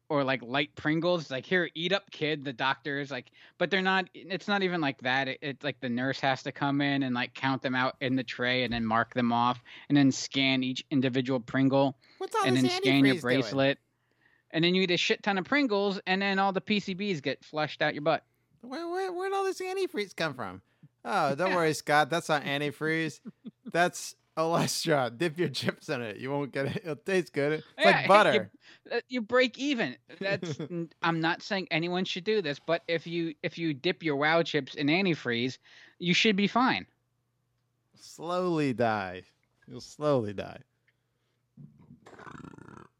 [0.08, 2.44] Or like light Pringles, like here, eat up, kid.
[2.44, 4.08] The doctors like, but they're not.
[4.14, 5.26] It's not even like that.
[5.26, 8.14] It, it's like the nurse has to come in and like count them out in
[8.14, 12.44] the tray and then mark them off and then scan each individual Pringle What's all
[12.44, 13.40] and this then scan your antifreeze doing?
[13.40, 13.78] bracelet.
[14.52, 17.44] And then you eat a shit ton of Pringles, and then all the PCBs get
[17.44, 18.24] flushed out your butt.
[18.62, 20.62] Where, where, where'd all this antifreeze come from?
[21.04, 22.10] Oh, don't worry, Scott.
[22.10, 23.18] That's not antifreeze.
[23.72, 26.18] That's Olestra, dip your chips in it.
[26.18, 26.76] You won't get it.
[26.84, 27.52] It'll taste good.
[27.54, 28.50] It's Yeah, like hey, you- butter.
[28.92, 29.96] uh, You break even.
[30.20, 30.58] That's.
[31.02, 34.42] I'm not saying anyone should do this, but if you if you dip your Wow
[34.42, 35.56] chips in antifreeze,
[35.98, 36.86] you should be fine.
[37.94, 39.22] Slowly die.
[39.66, 40.60] You'll slowly die.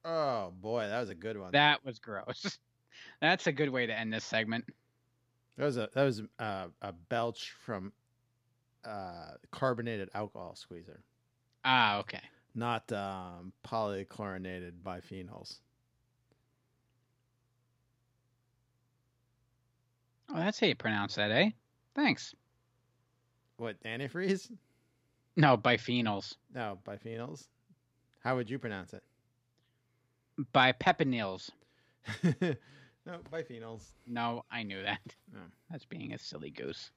[0.04, 1.52] Oh boy, that was a good one.
[1.52, 2.58] That was gross.
[3.20, 4.64] That's a good way to end this segment.
[5.58, 7.92] That was a that was uh, a belch from
[8.84, 11.00] uh, carbonated alcohol squeezer,
[11.68, 12.20] Ah, okay.
[12.54, 15.58] not um, polychlorinated biphenyls.
[20.30, 21.50] Oh, that's how you pronounce that, eh?
[21.96, 22.36] Thanks.
[23.56, 24.48] What antifreeze?
[25.36, 26.36] No, biphenyls.
[26.54, 27.48] No, biphenyls.
[28.20, 29.02] How would you pronounce it?
[30.54, 31.50] Bipepinils.
[32.22, 33.82] no, biphenyls.
[34.06, 35.00] No, I knew that.
[35.34, 35.40] Oh.
[35.70, 36.90] That's being a silly goose.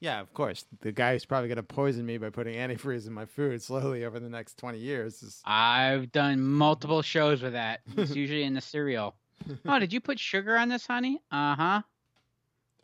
[0.00, 0.64] Yeah, of course.
[0.80, 4.04] The guy who's probably going to poison me by putting antifreeze in my food slowly
[4.04, 7.80] over the next 20 years is I've done multiple shows with that.
[7.96, 9.14] It's usually in the cereal.
[9.66, 11.20] Oh, did you put sugar on this, honey?
[11.30, 11.82] Uh huh.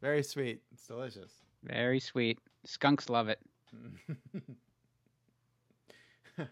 [0.00, 0.60] very sweet.
[0.72, 1.32] It's delicious.
[1.64, 2.38] Very sweet.
[2.64, 3.40] Skunks love it.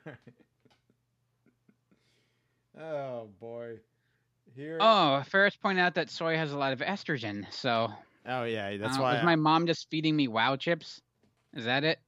[2.80, 3.76] oh, boy.
[4.56, 4.78] Here.
[4.80, 7.44] Oh, Ferris pointed out that soy has a lot of estrogen.
[7.52, 7.92] So
[8.26, 8.76] Oh, yeah.
[8.76, 11.00] That's uh, why was I- my mom just feeding me Wow chips?
[11.54, 11.98] Is that it?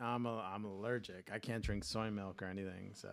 [0.00, 1.30] I'm, a, I'm allergic.
[1.32, 2.90] I can't drink soy milk or anything.
[2.94, 3.08] So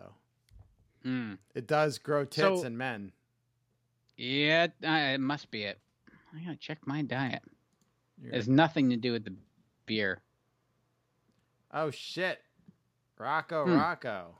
[1.03, 1.33] Hmm.
[1.55, 3.11] it does grow tits So- in men.
[4.15, 5.79] Yeah, uh, it must be it.
[6.35, 7.41] I gotta check my diet.
[8.21, 9.33] You're- There's nothing to do with the
[9.85, 10.21] beer.
[11.71, 12.39] Oh, shit.
[13.17, 13.73] Rocco, Hmm.
[13.73, 14.35] Rocco.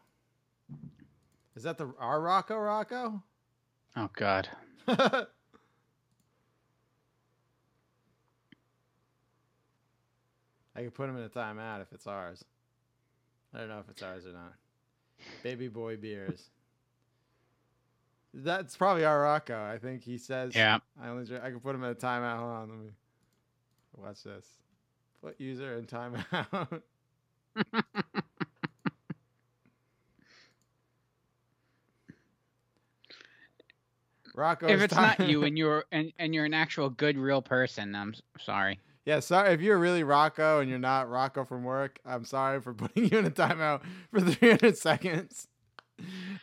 [1.55, 3.23] Is that the our Rocco, Rocco?
[3.95, 4.47] Oh God.
[10.75, 12.43] I could put him in a timeout if it's ours.
[13.53, 14.53] I don't know if it's ours or not.
[15.43, 16.49] Baby boy beers.
[18.33, 19.63] That's probably our Rocco.
[19.63, 20.55] I think he says.
[20.55, 20.79] Yeah.
[21.01, 22.39] I only I can put him in a timeout.
[22.39, 22.89] Hold on, let me
[23.95, 24.47] watch this.
[25.21, 26.81] Put user in timeout.
[34.35, 34.67] Rocco.
[34.67, 38.15] if it's not you and you're and, and you're an actual good real person, I'm
[38.39, 38.79] sorry.
[39.05, 41.99] Yeah, sorry if you're really Rocco and you're not Rocco from work.
[42.05, 43.81] I'm sorry for putting you in a timeout
[44.11, 45.47] for 300 seconds.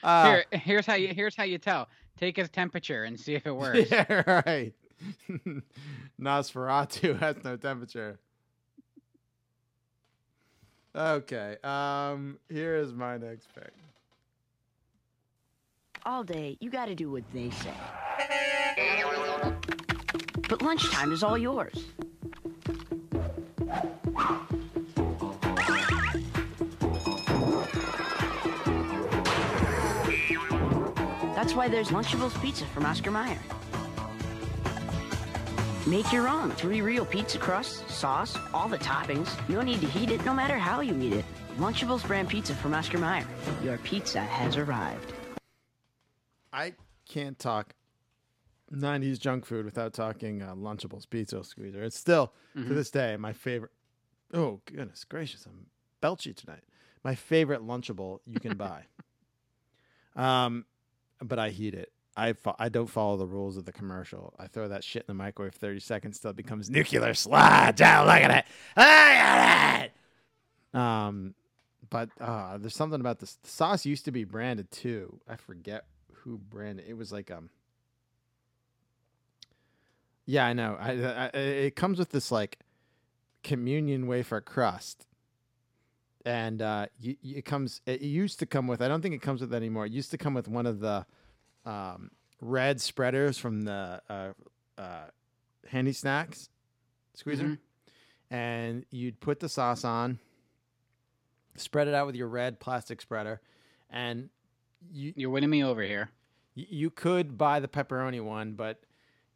[0.03, 1.89] Uh, Here, here's how you here's how you tell.
[2.17, 3.91] Take his temperature and see if it works.
[3.91, 4.73] Yeah, right.
[6.19, 8.19] Nosferatu has no temperature.
[10.95, 11.57] Okay.
[11.65, 12.39] Um.
[12.49, 13.73] Here is my next pick.
[16.07, 17.75] All day, you gotta do what they say.
[20.49, 21.85] But lunchtime is all yours.
[31.35, 33.39] That's why there's Lunchables Pizza from Oscar Mayer.
[35.87, 36.51] Make your own.
[36.53, 39.29] Three real pizza crust, sauce, all the toppings.
[39.49, 41.25] No need to heat it, no matter how you eat it.
[41.59, 43.27] Lunchables brand pizza from Oscar Mayer.
[43.65, 45.13] Your pizza has arrived.
[46.53, 46.75] I
[47.09, 47.75] can't talk
[48.73, 51.83] 90s junk food without talking uh, Lunchables Pizza Squeezer.
[51.83, 52.75] It's still, to Mhm.
[52.75, 53.73] this day, my favorite.
[54.33, 55.47] Oh, goodness gracious.
[55.47, 55.67] I'm
[56.03, 56.63] belchy tonight.
[57.05, 58.85] My favorite Lunchable you can buy.
[60.17, 60.65] um,
[61.23, 61.93] But I heat it.
[62.17, 64.35] I, fo- I don't follow the rules of the commercial.
[64.39, 67.81] I throw that shit in the microwave 30 seconds till it becomes nuclear sludge.
[67.81, 68.45] Oh, look at it.
[68.77, 70.79] Look at it.
[70.79, 71.35] Um,
[71.89, 73.37] but uh, there's something about this.
[73.43, 75.19] The sauce used to be branded too.
[75.29, 76.95] I forget who branded it.
[76.97, 77.49] was like um.
[80.27, 80.77] Yeah, I know.
[80.79, 82.59] I, I- it comes with this like
[83.43, 85.07] communion wafer crust,
[86.25, 87.81] and uh, you, you- it comes.
[87.87, 88.81] It used to come with.
[88.83, 89.87] I don't think it comes with anymore.
[89.87, 91.07] It used to come with one of the
[91.65, 92.11] um,
[92.41, 94.33] red spreaders from the uh,
[94.79, 95.05] uh,
[95.69, 96.49] handy snacks
[97.15, 97.59] squeezer, Mhm.
[98.31, 100.19] and you'd put the sauce on,
[101.57, 103.41] spread it out with your red plastic spreader,
[103.91, 104.31] and
[104.91, 106.11] you You're winning me over here.
[106.55, 108.81] you could buy the pepperoni one, but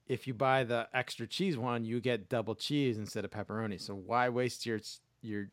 [0.07, 3.81] if you buy the extra cheese one, you get double cheese instead of pepperoni.
[3.81, 4.81] So why waste your
[5.23, 5.49] your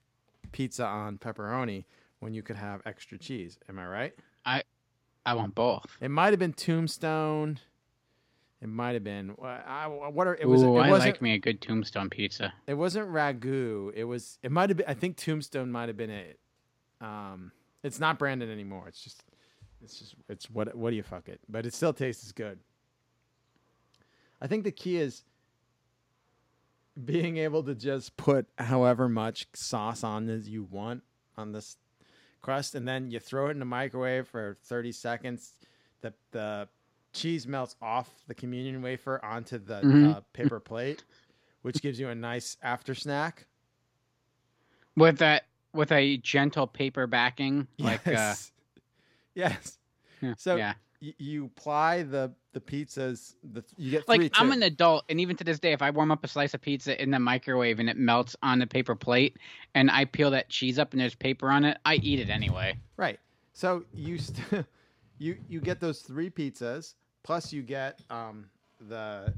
[0.51, 1.85] pizza on pepperoni
[2.19, 3.57] when you could have extra cheese?
[3.69, 4.13] Am I right?
[4.45, 4.63] I
[5.25, 5.97] I want both.
[6.01, 7.59] It might have been Tombstone.
[8.61, 9.35] It might have been.
[9.41, 10.61] I, what are it was?
[10.61, 12.53] Ooh, it I like me a good tombstone pizza.
[12.67, 13.91] It wasn't ragu.
[13.95, 14.37] It was.
[14.43, 14.85] It might have been.
[14.87, 16.37] I think Tombstone might have been it.
[16.99, 17.51] Um,
[17.83, 18.83] it's not branded anymore.
[18.87, 19.23] It's just.
[19.83, 20.13] It's just.
[20.29, 20.75] It's what.
[20.75, 21.39] What do you fuck it?
[21.49, 22.59] But it still tastes as good.
[24.41, 25.23] I think the key is
[27.03, 31.03] being able to just put however much sauce on as you want
[31.37, 31.77] on this
[32.41, 35.53] crust, and then you throw it in the microwave for 30 seconds.
[36.01, 36.67] The the
[37.13, 40.15] cheese melts off the communion wafer onto the Mhm.
[40.15, 41.03] uh, paper plate,
[41.61, 43.45] which gives you a nice after snack.
[44.97, 48.51] with that with a gentle paper backing, like uh, Yes.
[49.35, 49.77] yes.
[50.37, 50.73] So yeah.
[51.01, 53.35] Y- you ply the the pizzas.
[53.53, 54.29] The you get Like three.
[54.33, 56.61] I'm an adult, and even to this day, if I warm up a slice of
[56.61, 59.37] pizza in the microwave and it melts on the paper plate,
[59.73, 62.77] and I peel that cheese up and there's paper on it, I eat it anyway.
[62.97, 63.19] Right.
[63.53, 64.65] So you st-
[65.17, 68.49] you you get those three pizzas plus you get um,
[68.79, 69.33] the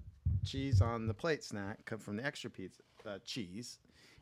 [0.45, 3.80] cheese on the plate snack from the extra pizza uh, cheese,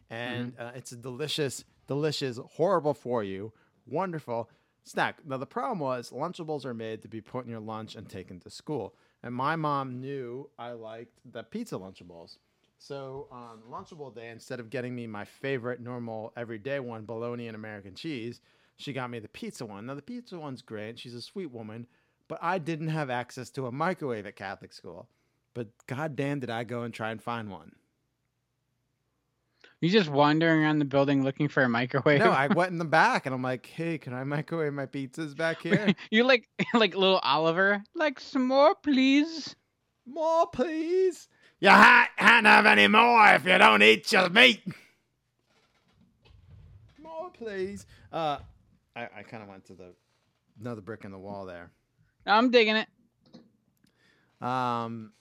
[0.10, 3.54] and uh, it's a delicious, delicious, horrible for you,
[3.86, 4.50] wonderful
[4.84, 5.19] snack.
[5.25, 8.39] Now the problem was Lunchables are made to be put in your lunch and taken
[8.41, 12.38] to school, and my mom knew I liked the pizza Lunchables.
[12.77, 17.55] So on Lunchable Day, instead of getting me my favorite normal everyday one, bologna and
[17.55, 18.41] American cheese,
[18.77, 19.86] she got me the pizza one.
[19.86, 20.97] Now the pizza one's great.
[20.97, 21.86] She's a sweet woman,
[22.27, 25.09] but I didn't have access to a microwave at Catholic school.
[25.53, 27.73] But goddamn, did I go and try and find one?
[29.82, 32.19] You just wandering around the building looking for a microwave.
[32.19, 35.36] No, I went in the back and I'm like, hey, can I microwave my pizzas
[35.36, 35.93] back here?
[36.11, 39.55] You're like like little Oliver, like some more, please.
[40.05, 41.27] More, please.
[41.59, 44.61] You ha- can't have any more if you don't eat your meat.
[47.01, 47.86] More, please.
[48.13, 48.38] Uh,
[48.95, 49.93] I, I kind of went to the
[50.59, 51.71] another brick in the wall there.
[52.27, 52.88] I'm digging it.
[54.45, 55.11] Um,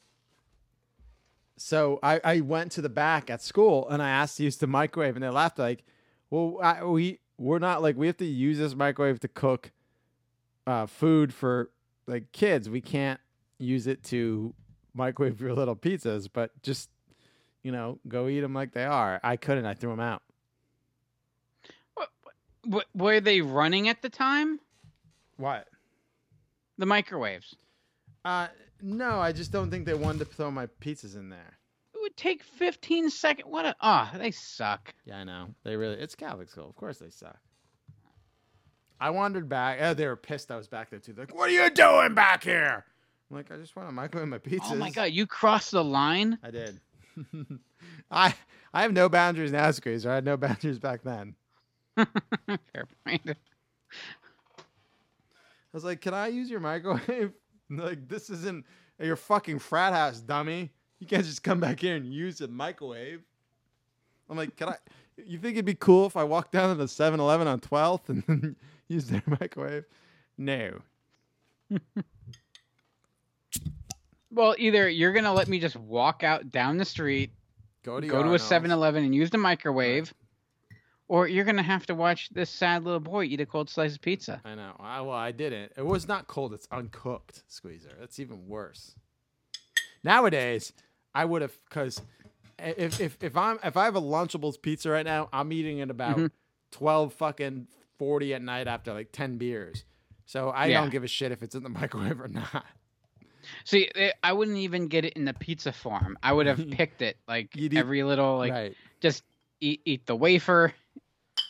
[1.61, 4.67] so I, I went to the back at school and I asked to use the
[4.67, 5.85] microwave, and they laughed like,
[6.31, 9.73] "Well, I, we we're not like we have to use this microwave to cook
[10.67, 11.71] uh, food for
[12.07, 12.71] like kids.
[12.71, 13.21] We can't
[13.59, 14.55] use it to
[14.95, 16.89] microwave your little pizzas, but just
[17.63, 19.67] you know, go eat them like they are." I couldn't.
[19.67, 20.23] I threw them out.
[22.65, 24.61] W- were they running at the time?
[25.37, 25.67] What?
[26.79, 27.55] The microwaves.
[28.25, 28.49] Uh,
[28.83, 31.59] no, I just don't think they wanted to throw my pizzas in there.
[31.95, 33.47] It would take 15 seconds.
[33.49, 34.95] What a oh, they suck.
[35.05, 35.49] Yeah, I know.
[35.65, 35.97] They really.
[35.97, 36.69] It's Catholic school.
[36.69, 37.39] Of course they suck.
[39.01, 39.79] I wandered back.
[39.81, 41.13] Oh, they were pissed I was back there too.
[41.13, 42.85] They're like, "What are you doing back here?"
[43.31, 45.83] I'm like, "I just want to microwave my pizzas." Oh my god, you crossed the
[45.83, 46.39] line.
[46.43, 46.81] I did.
[48.11, 48.35] I
[48.75, 50.11] I have no boundaries now, Squeezer.
[50.11, 51.35] I had no boundaries back then.
[51.97, 53.23] Fair point.
[53.27, 53.35] I
[55.73, 57.33] was like, "Can I use your microwave?"
[57.79, 58.67] Like, this isn't
[58.99, 60.73] your fucking frat house, dummy.
[60.99, 63.23] You can't just come back here and use a microwave.
[64.29, 64.77] I'm like, "Can I?"
[65.17, 68.57] You think it'd be cool if I walked down to the 7-Eleven on 12th and
[68.89, 69.85] use their microwave?
[70.37, 70.81] No.
[74.33, 77.33] Well, either you're gonna let me just walk out down the street,
[77.83, 80.15] Go to go to a 7-Eleven and use the microwave,
[81.11, 84.01] or you're gonna have to watch this sad little boy eat a cold slice of
[84.01, 84.41] pizza.
[84.45, 84.77] I know.
[84.79, 85.73] I, well, I didn't.
[85.77, 86.55] It was not cold.
[86.55, 87.91] It's uncooked, Squeezer.
[87.99, 88.95] That's even worse.
[90.03, 90.73] Nowadays,
[91.15, 92.01] I would have because
[92.59, 95.91] if, if if I'm if I have a Lunchables pizza right now, I'm eating at
[95.91, 96.31] about Mhm.
[96.71, 97.67] twelve fucking
[97.99, 99.85] forty at night after like ten beers.
[100.27, 100.81] So I Yeah.
[100.81, 102.65] don't give a shit if it's in the microwave or not.
[103.65, 106.17] See, eh, I wouldn't even get it in the pizza form.
[106.23, 108.77] I would have picked it like eat- every little like right.
[109.01, 109.25] just
[109.61, 110.73] eat eat the wafer,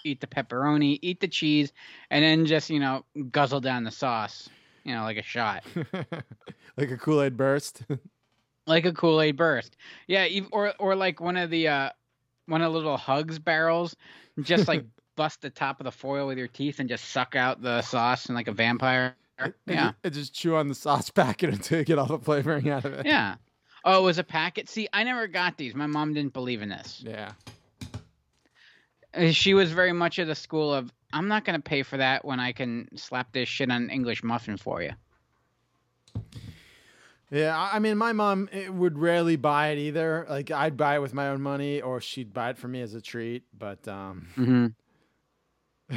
[0.05, 1.73] eat the pepperoni, eat the cheese,
[2.11, 4.49] and then just you know guzzle down the sauce,
[4.85, 5.65] you know, like a shot,
[6.77, 7.83] like a Kool Aid burst.
[8.67, 9.77] like a Kool Aid burst.
[10.07, 11.91] Yeah, or or like one of the uh
[12.47, 13.97] one of the little hugs barrels,
[14.43, 14.85] just like
[15.17, 18.27] bust the top of the foil with your teeth and just suck out the sauce
[18.27, 19.17] and like a vampire.
[19.67, 22.85] Yeah, and just chew on the sauce packet until you get all the flavoring out
[22.85, 23.07] of it.
[23.07, 23.37] yeah.
[23.85, 24.69] Oh, it was a packet.
[24.69, 25.75] See, I never got these.
[25.75, 27.03] My mom didn't believe in this.
[27.03, 27.33] Yeah.
[29.15, 31.97] Uh, She was very much of the school of I'm not going to pay for
[31.97, 34.93] that when I can slap this shit on an English muffin for you.
[37.33, 40.27] Yeah, I mean, my mom eh, would rarely buy it either.
[40.29, 42.95] Like, I'd buy it with my own money, or she'd buy it for me as
[42.95, 43.45] a treat.
[43.57, 44.67] But um, Mm-hmm.
[45.95, 45.97] uh,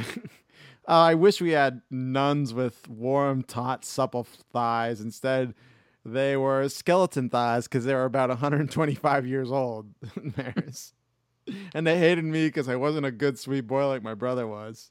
[0.86, 5.00] I wish we had nuns with warm, taut, supple thighs.
[5.00, 5.54] Instead,
[6.04, 9.86] they were skeleton thighs because they were about 125 years old.
[11.74, 14.90] And they hated me because I wasn't a good sweet boy like my brother was.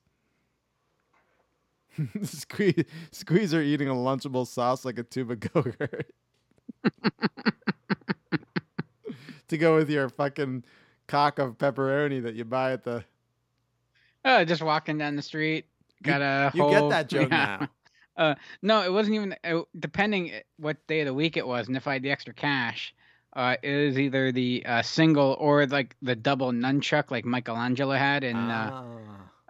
[2.24, 6.12] Squeeze, squeezer eating a lunchable sauce like a tube of Go-Gurt.
[9.48, 10.64] to go with your fucking
[11.08, 13.04] cock of pepperoni that you buy at the.
[14.26, 15.66] Oh, just walking down the street,
[16.02, 17.58] got a you whole, get that joke yeah.
[17.60, 17.70] now.
[18.16, 21.76] Uh, no, it wasn't even uh, depending what day of the week it was, and
[21.76, 22.94] if I had the extra cash,
[23.36, 28.24] uh, it was either the uh, single or like the double nunchuck like Michelangelo had
[28.24, 28.84] in uh,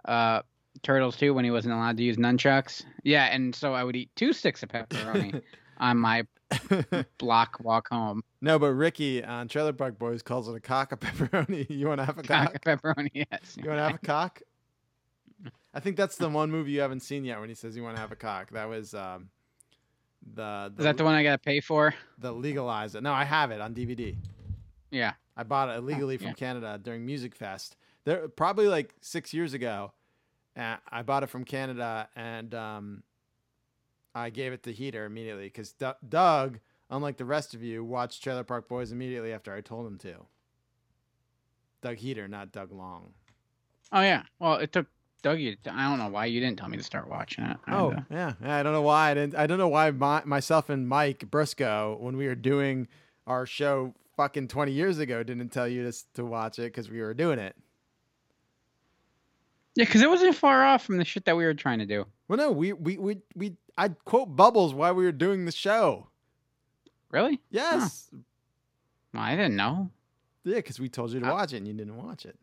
[0.06, 0.36] Ah.
[0.38, 0.42] uh,
[0.82, 2.84] Turtles too when he wasn't allowed to use nunchucks.
[3.04, 5.40] Yeah, and so I would eat two sticks of pepperoni
[5.78, 6.26] on my
[7.18, 8.22] block walk home.
[8.40, 11.66] No, but Ricky on Trailer Park Boys calls it a cock of pepperoni.
[11.70, 12.52] You want to have a cock?
[12.52, 13.56] Cock of pepperoni, yes.
[13.56, 14.42] You want to have a cock?
[15.72, 17.96] I think that's the one movie you haven't seen yet when he says you want
[17.96, 18.50] to have a cock.
[18.50, 19.30] That was um,
[20.34, 21.94] the, the Is that the one I gotta pay for?
[22.18, 23.02] the legalize it.
[23.02, 24.16] No, I have it on DVD.
[24.90, 25.12] Yeah.
[25.36, 26.32] I bought it illegally from yeah.
[26.34, 27.76] Canada during Music Fest.
[28.04, 29.92] There probably like six years ago.
[30.56, 33.02] Uh, I bought it from Canada and um,
[34.14, 36.60] I gave it to Heater immediately because D- Doug,
[36.90, 40.14] unlike the rest of you, watched Trailer Park Boys immediately after I told him to.
[41.82, 43.12] Doug Heater, not Doug Long.
[43.92, 44.22] Oh yeah.
[44.38, 44.86] Well, it took
[45.24, 45.40] Doug.
[45.40, 47.56] You, I don't know why you didn't tell me to start watching it.
[47.66, 48.32] I Oh to- uh, yeah.
[48.42, 49.34] yeah, I don't know why I didn't.
[49.34, 52.86] I don't know why my, myself and Mike Briscoe, when we were doing
[53.26, 57.00] our show fucking twenty years ago, didn't tell you to to watch it because we
[57.00, 57.56] were doing it.
[59.76, 62.06] yeah, because it wasn't far off from the shit that we were trying to do.
[62.28, 66.08] Well, no, we we we we I'd quote Bubbles while we were doing the show.
[67.10, 67.40] Really?
[67.50, 68.08] Yes.
[69.12, 69.90] Well, I didn't know.
[70.44, 72.36] Yeah, because we told you to I- watch it and you didn't watch it.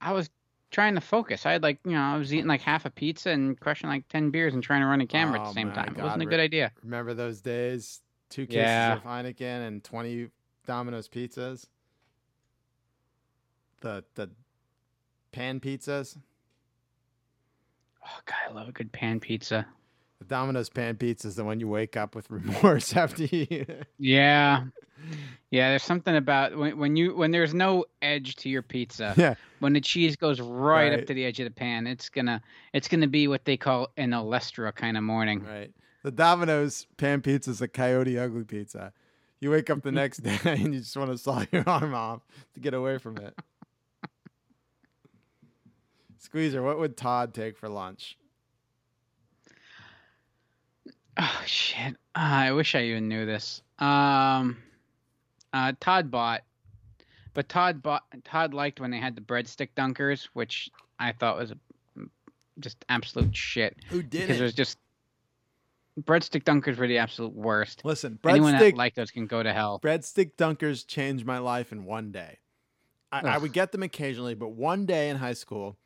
[0.00, 0.30] I was
[0.70, 1.46] trying to focus.
[1.46, 4.08] I had like you know I was eating like half a pizza and crushing like
[4.08, 5.94] ten beers and trying to run a camera at Oh the same my time.
[5.96, 6.72] It wasn't a good idea.
[6.82, 8.00] Remember those days?
[8.30, 8.94] Two cases Yeah.
[8.94, 10.30] of Heineken and twenty
[10.66, 11.66] Domino's pizzas.
[13.80, 14.30] The the
[15.32, 16.16] pan pizzas.
[18.06, 19.66] Oh god, I love a good pan pizza.
[20.26, 23.52] The Domino's pan pizza is the one you wake up with remorse after you eat
[23.68, 23.86] it.
[23.98, 24.64] Yeah.
[25.50, 29.12] Yeah, there's something about when, when you when there's no edge to your pizza.
[29.18, 29.34] Yeah.
[29.58, 30.98] When the cheese goes right, Right.
[31.00, 32.40] up to the edge of the pan, it's gonna
[32.72, 35.44] it's gonna be what they call an Olestra kind of morning.
[35.44, 35.70] Right.
[36.04, 38.92] The Domino's pan pizza is a coyote ugly pizza.
[39.40, 42.22] You wake up the next day and you just want to saw your arm off
[42.54, 43.34] to get away from it.
[46.18, 48.16] Squeezer, what would Todd take for lunch?
[51.16, 51.94] Oh shit!
[52.14, 53.62] Uh, I wish I even knew this.
[53.78, 54.58] Um,
[55.52, 56.42] uh, Todd bought,
[57.34, 58.02] but Todd bought.
[58.24, 61.52] Todd liked when they had the breadstick dunkers, which I thought was
[62.58, 63.76] just absolute shit.
[63.88, 64.78] Who did because it was just
[66.00, 67.84] breadstick dunkers were the absolute worst.
[67.84, 69.80] Listen, Anyone breadstick that liked those can go to hell.
[69.82, 72.38] breadstick dunkers changed my life in one day.
[73.12, 75.76] I, I would get them occasionally, but one day in high school,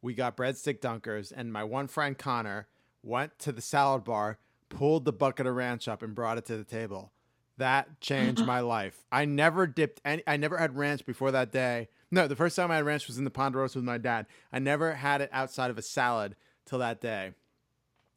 [0.00, 2.66] we got breadstick dunkers, and my one friend Connor
[3.02, 4.38] went to the salad bar,
[4.72, 7.12] pulled the bucket of ranch up, and brought it to the table.
[7.58, 9.04] That changed my life.
[9.12, 10.22] I never dipped any.
[10.26, 11.88] I never had ranch before that day.
[12.10, 14.26] No, the first time I had ranch was in the Ponderosa with my dad.
[14.52, 16.34] I never had it outside of a salad
[16.66, 17.32] till that day.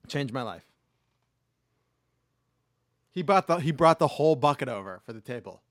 [0.08, 0.66] Changed my life.
[3.12, 5.62] He bought the he brought the whole bucket over for the table.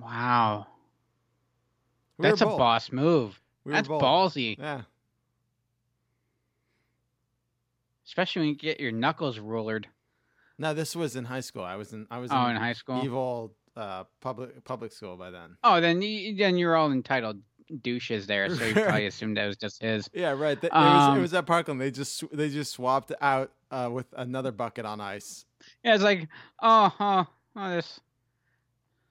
[0.00, 0.68] Wow,
[2.16, 3.40] We that's a boss move.
[3.64, 4.82] We that's ballsy, Yeah.
[8.08, 9.84] Especially when you get your knuckles rulered.
[10.58, 11.62] No, this was in high school.
[11.62, 13.00] I was in I was Oh, in, in high school?
[13.04, 15.56] evil uh, public public school by then.
[15.62, 17.40] Oh, then you, then you're all entitled
[17.82, 20.08] douches there, so you probably assumed that was just his.
[20.12, 20.60] Yeah, right.
[20.60, 21.80] Th- it, was, it Um, was at Parkland.
[21.80, 25.44] They just they just swapped out uh, with another bucket on ice.
[25.84, 26.26] Yeah, it's like,
[26.62, 28.00] oh, oh, oh this,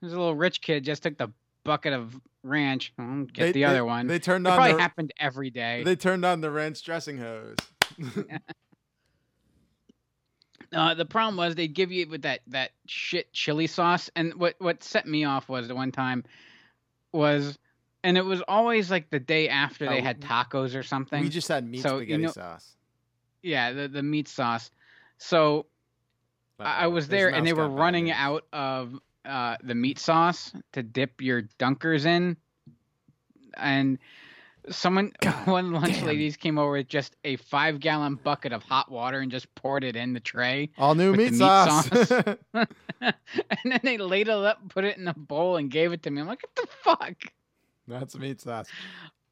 [0.02, 1.30] this little rich kid just took the
[1.64, 2.94] bucket of ranch.
[3.00, 4.08] Oh, get They- the they- other one.
[4.08, 5.84] they turned it on Probably the- happened every day.
[5.86, 7.56] They turned on the ranch dressing hose.
[10.74, 14.34] Uh, the problem was they'd give you it with that that shit chili sauce, and
[14.36, 16.24] what what set me off was the one time
[17.14, 17.58] was,
[18.04, 21.24] and it was always like the day after they Oh, had tacos or something.
[21.24, 22.76] we just had meat So, you spaghetti know- sauce.
[23.42, 24.70] yeah, the the meat sauce.
[25.18, 25.68] So
[26.60, 28.94] I, I was there, and they were running out of
[29.26, 32.36] uh, the meat sauce to dip your dunkers in,
[33.56, 34.00] and
[34.70, 35.12] someone,
[35.46, 36.06] one lunch damn.
[36.06, 39.84] ladies came over with just a five gallon bucket of hot water and just poured
[39.84, 40.70] it in the tray.
[40.78, 41.90] All new the meat sauce.
[42.54, 43.16] and
[43.66, 46.22] then they ladled it up, put it in a bowl, and gave it to me.
[46.22, 47.16] I'm like, what the fuck?
[47.88, 48.68] That's meat sauce.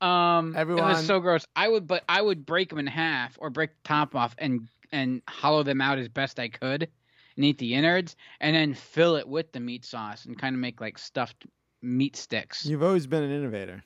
[0.01, 1.45] Um, it Everyone- was so gross.
[1.55, 4.67] I would, but I would break them in half or break the top off and
[4.91, 6.87] and hollow them out as best I could,
[7.35, 10.59] and eat the innards, and then fill it with the meat sauce and kind of
[10.61, 11.45] make like stuffed
[11.81, 12.65] meat sticks.
[12.65, 13.83] You've always been an innovator.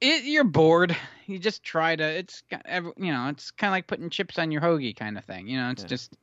[0.00, 0.96] It, you're bored.
[1.26, 2.04] You just try to.
[2.04, 2.42] It's
[2.96, 5.48] you know, it's kind of like putting chips on your hoagie kind of thing.
[5.48, 5.88] You know, it's Yeah.
[5.88, 6.16] just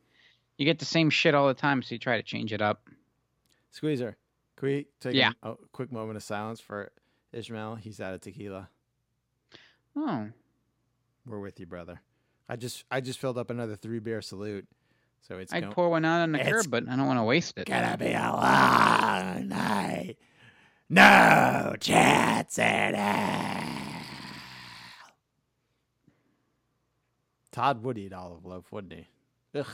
[0.58, 2.88] you get the same shit all the time, so you try to change it up.
[3.72, 4.16] Squeezer,
[4.56, 5.32] can we take Yeah.
[5.42, 6.92] a, a quick moment of silence for
[7.32, 7.76] Ishmael?
[7.76, 8.70] He's out of tequila.
[9.96, 10.30] Oh,
[11.26, 12.00] We're with you, brother.
[12.48, 14.68] I just I just filled up another three beer salute.
[15.28, 17.24] So it's I'd go- pour one out on the curb, but I don't want to
[17.24, 17.66] waste it.
[17.68, 20.18] Gonna be a long night.
[20.90, 23.64] No chance in hell.
[27.52, 29.08] Todd would eat olive loaf, wouldn't he?
[29.60, 29.68] Ugh.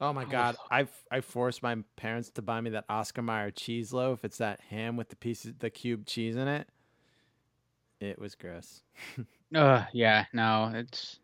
[0.00, 3.92] Oh my god, I I forced my parents to buy me that Oscar Mayer cheese
[3.92, 4.24] loaf.
[4.24, 6.68] It's that ham with the pieces, the cube cheese in it.
[8.00, 8.82] It was gross.
[9.54, 11.20] Uh, yeah, no, it's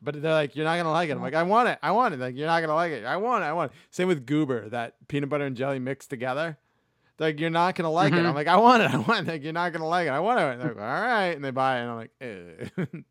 [0.00, 1.12] But they're like, you're not gonna like it.
[1.12, 1.78] I'm like, I want it.
[1.82, 2.20] I want it.
[2.20, 3.04] Like, you're not gonna like it.
[3.04, 3.48] I want it.
[3.48, 3.76] I want it.
[3.90, 6.56] Same with Goober, that peanut butter and jelly mixed together.
[7.18, 8.16] Like, you're not gonna like it.
[8.16, 8.26] Mhm.
[8.26, 8.92] I'm like, I want it.
[8.92, 9.30] I want it.
[9.32, 10.10] Like, you're not gonna like it.
[10.10, 10.58] I want it.
[10.64, 11.28] Like, all right.
[11.36, 11.82] And they buy it.
[11.82, 12.10] And I'm like,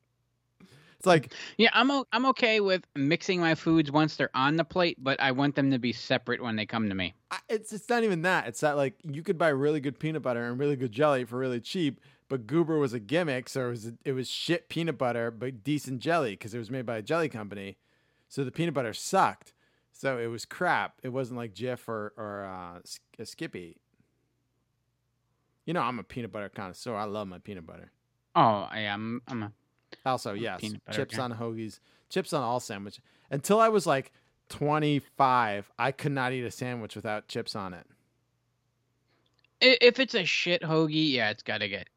[0.97, 1.69] it's like, yeah.
[1.73, 5.31] I'm o- I'm okay with mixing my foods once they're on the plate, but I
[5.31, 7.13] want them to be separate when they come to me.
[7.31, 8.47] I- it's it's not even that.
[8.47, 11.37] It's that like you could buy really good peanut butter and really good jelly for
[11.37, 11.99] really cheap,
[12.29, 15.99] but Goober was a gimmick, so it was it was shit peanut butter but decent
[16.01, 17.77] jelly because it was made by a jelly company.
[18.27, 19.53] So the peanut butter sucked.
[19.91, 20.95] So it was crap.
[21.03, 22.79] It wasn't like Jif or or uh,
[23.21, 23.77] uh, Skippy.
[25.65, 26.95] You know, I'm a peanut butter connoisseur.
[26.95, 27.91] I love my peanut butter.
[28.35, 29.51] Oh, yeah, I'm I'm a
[30.05, 30.61] Also, yes,
[30.91, 31.23] chips guy.
[31.23, 31.79] on hoagies,
[32.09, 32.99] chips on all sandwich.
[33.29, 34.11] Until I was like
[34.49, 37.85] 25, I could not eat a sandwich without chips on it.
[39.61, 41.87] If it's a shit hoagie, yeah, it's got to get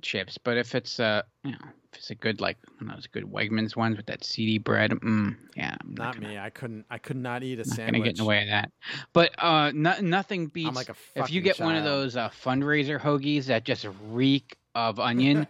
[0.00, 0.38] chips.
[0.38, 1.58] But if it's uh, you know,
[1.96, 5.36] it's a good like one of those good Wegmans ones with that seedy bread, mm,
[5.56, 6.38] yeah, I'm Not me.
[6.38, 6.84] I couldn't.
[6.90, 7.92] I could not eat a not sandwich.
[7.92, 8.70] gonna get in the way of that.
[9.12, 13.00] But uh, no, nothing beats like a if you get one of those uh, fundraiser
[13.00, 15.46] hoagies that just reek of onion,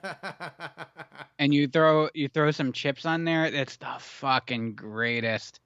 [1.39, 3.51] and you throw you throw some chips on there.
[3.51, 5.61] That's the fucking greatest.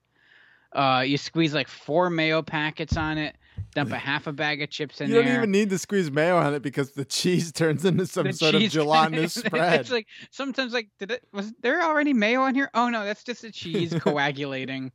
[0.72, 3.36] Uh, you squeeze like four mayo packets on it,
[3.84, 5.22] dump a half a bag of chips in you there.
[5.22, 8.24] You don't even need to squeeze mayo on it because the cheese turns into some
[8.26, 9.80] the sort of gelatinous spread.
[9.80, 12.70] It's like sometimes like did it was there already mayo on here?
[12.74, 14.92] Oh no, that's just the cheese coagulating.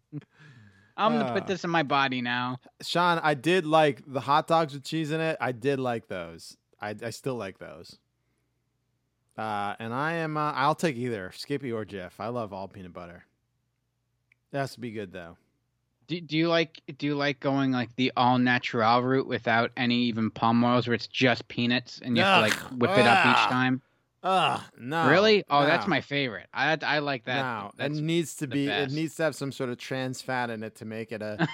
[0.95, 1.33] I'm gonna Ah.
[1.33, 2.57] put this in my body now.
[2.81, 5.37] Sean, I did like the hot dogs with cheese in it.
[5.41, 6.55] I did like those.
[6.79, 7.97] I, I still like those.
[9.37, 10.37] Uh, and I am.
[10.37, 12.11] Uh, I'll take either Skippy or Jif.
[12.19, 13.25] I love all peanut butter.
[14.51, 15.37] It has to be good though.
[16.07, 19.95] Do, do you like do you like going like the all natural route without any
[20.03, 23.25] even palm oils where it's just peanuts and you have to like whip it up
[23.25, 23.31] Ah.
[23.45, 23.81] each time?
[24.25, 25.09] Ugh, no.
[25.09, 25.43] really?
[25.49, 26.47] Oh, that's my favorite.
[26.53, 27.41] I I like that.
[27.41, 28.67] No, it needs to the be.
[28.69, 31.45] It needs to have some sort of trans fat in it to make it a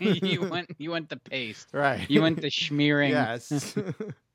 [0.00, 1.68] you want you want the paste.
[1.72, 2.08] right.
[2.08, 3.10] You want the schmearing.
[3.10, 3.74] yes.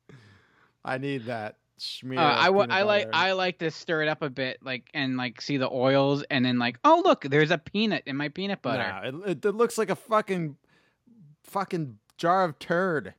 [0.86, 2.18] I need that schmear.
[2.18, 3.10] Uh, I of I like.
[3.14, 6.46] I like to stir it up a bit, like and like see the oils, and
[6.46, 9.12] then like, oh look, there's a peanut in my peanut butter.
[9.12, 10.56] No, it, it, looks like a fucking,
[11.44, 13.14] fucking jar of turd.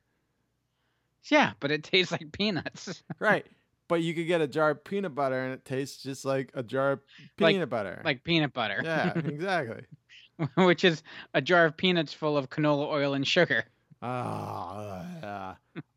[1.29, 3.03] Yeah, but it tastes like peanuts.
[3.19, 3.45] Right.
[3.87, 6.63] But you could get a jar of peanut butter and it tastes just like a
[6.63, 6.99] jar of
[7.39, 8.01] Like- peanut butter.
[8.03, 8.81] like peanut butter.
[8.83, 9.83] yeah, exactly.
[10.55, 11.03] which is
[11.35, 13.63] a jar of peanuts full of canola oil and sugar.
[14.01, 15.55] Oh, yeah.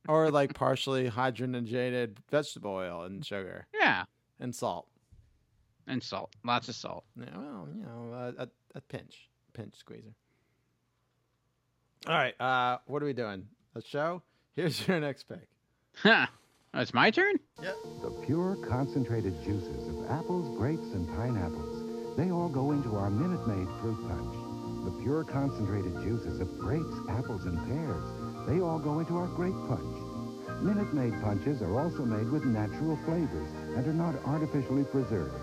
[0.08, 4.04] or like partially hydrogenated vegetable oil and sugar Yeah,
[4.40, 4.86] and salt.
[5.86, 7.04] and salt, lots of salt.
[7.18, 10.14] Yeah, well, you know, a, a, a pinch, pinch squeezer.
[12.06, 13.46] All right, uh, what are we doing?
[13.74, 14.22] A show?
[14.54, 15.48] Here's your next pick.
[15.96, 16.26] Huh.
[16.74, 17.36] Oh, it's my turn.
[17.60, 22.16] The pure concentrated juices of apples, grapes, and pineapples.
[22.16, 24.34] They all go into our Minute Maid fruit punch.
[24.88, 28.02] The pure concentrated juices of grapes, apples, and pears.
[28.48, 30.62] They all go into our grape punch.
[30.62, 35.34] Minute Maid punches are also made with natural flavors and are not artificially preserved.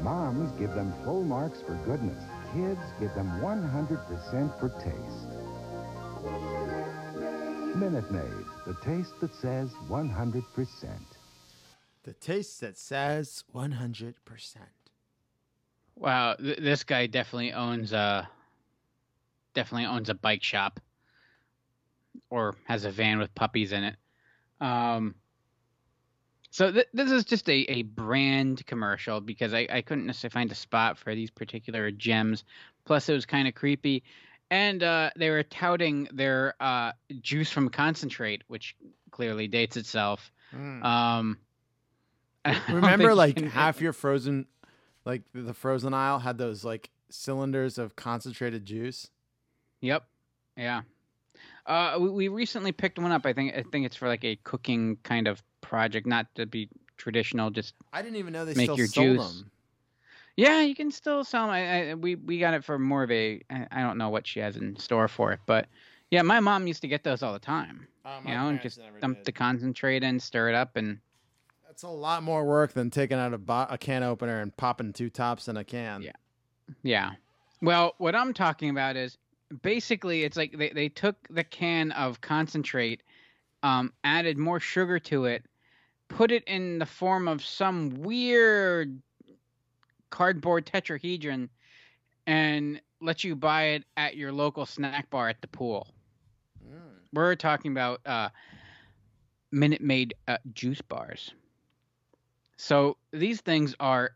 [0.00, 2.24] Moms give them full marks for goodness.
[2.54, 5.28] Kids give them 100% for taste.
[7.76, 10.42] Minute Maid, the taste that says 100%.
[12.04, 14.14] The taste that says 100%.
[15.96, 18.26] Wow, th- this guy definitely owns a
[19.56, 20.78] definitely owns a bike shop
[22.30, 23.96] or has a van with puppies in it.
[24.60, 25.16] Um,
[26.50, 30.52] so th- this is just a, a brand commercial because I, I couldn't necessarily find
[30.52, 32.44] a spot for these particular gems.
[32.84, 34.04] Plus, it was kind of creepy.
[34.50, 38.76] And uh, they were touting their uh, juice from concentrate, which
[39.10, 40.30] clearly dates itself.
[40.54, 40.84] Mm.
[40.84, 41.38] Um,
[42.68, 44.46] Remember, think you like can- half your frozen,
[45.04, 49.10] like the frozen aisle had those like cylinders of concentrated juice.
[49.86, 50.04] Yep.
[50.56, 50.82] Yeah.
[51.66, 53.26] Uh, we, we recently picked one up.
[53.26, 56.68] I think I think it's for like a cooking kind of project, not to be
[56.96, 57.50] traditional.
[57.50, 59.32] Just I didn't even know they Make still your sold juice.
[59.40, 59.50] them.
[60.36, 61.50] yeah, you can still sell them.
[61.50, 63.42] I, I, we we got it for more of a.
[63.50, 65.66] I don't know what she has in store for it, but
[66.10, 67.86] yeah, my mom used to get those all the time.
[68.04, 71.00] Uh, you know, and just dump the concentrate in, stir it up, and
[71.66, 74.92] That's a lot more work than taking out a, bo- a can opener and popping
[74.92, 76.02] two tops in a can.
[76.02, 76.12] Yeah.
[76.84, 77.10] Yeah.
[77.60, 79.18] Well, what I'm talking about is
[79.62, 83.02] basically it's like they, they took the can of concentrate,
[83.62, 85.44] um, added more sugar to it,
[86.08, 89.00] put it in the form of some weird
[90.10, 91.48] cardboard tetrahedron
[92.26, 95.88] and let you buy it at your local snack bar at the pool.
[97.12, 98.28] We're talking about uh,
[99.52, 101.32] Minute Maid uh, juice bars.
[102.56, 104.12] So these things are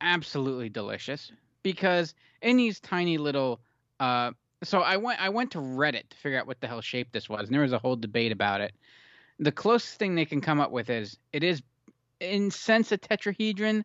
[0.00, 1.30] absolutely delicious
[1.62, 3.60] because in these tiny little.
[4.00, 4.32] Uh,
[4.64, 7.28] so I went I went to Reddit to figure out what the hell shape this
[7.28, 8.72] was, and there was a whole debate about it.
[9.38, 11.62] The closest thing they can come up with is it is
[12.20, 13.84] in sense a tetrahedron,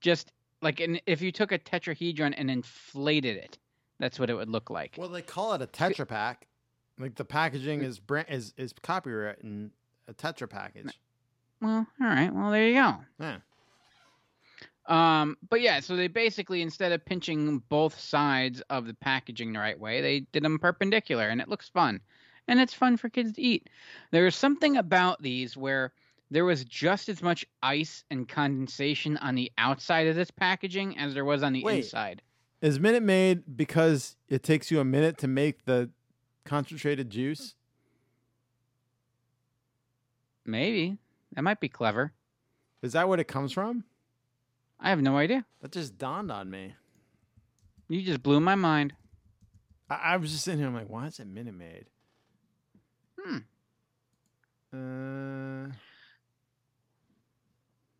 [0.00, 0.32] just
[0.62, 3.58] like in, if you took a tetrahedron and inflated it,
[3.98, 4.94] that's what it would look like.
[4.98, 6.46] Well, they call it a Tetra Pak.
[6.98, 9.70] Like the packaging is brand is is copywritten
[10.08, 10.98] a Tetra package.
[11.60, 12.32] Well, all right.
[12.32, 12.96] Well, there you go.
[13.18, 13.36] Yeah.
[14.86, 19.60] Um, but yeah, so they basically instead of pinching both sides of the packaging the
[19.60, 22.00] right way, they did them perpendicular, and it looks fun,
[22.48, 23.68] and it's fun for kids to eat.
[24.10, 25.92] There is something about these where
[26.30, 31.14] there was just as much ice and condensation on the outside of this packaging as
[31.14, 31.84] there was on the Wait.
[31.84, 32.22] inside.
[32.62, 35.90] Is Minute Made because it takes you a minute to make the
[36.44, 37.54] concentrated juice?
[40.44, 40.98] Maybe
[41.32, 42.12] that might be clever.
[42.82, 43.84] Is that what it comes from?
[44.80, 45.44] I have no idea.
[45.60, 46.74] That just dawned on me.
[47.88, 48.94] You just blew my mind.
[49.90, 50.68] I, I was just sitting here.
[50.68, 51.86] I'm like, why is it Minute Maid?
[53.20, 53.38] Hmm.
[54.72, 55.72] Uh,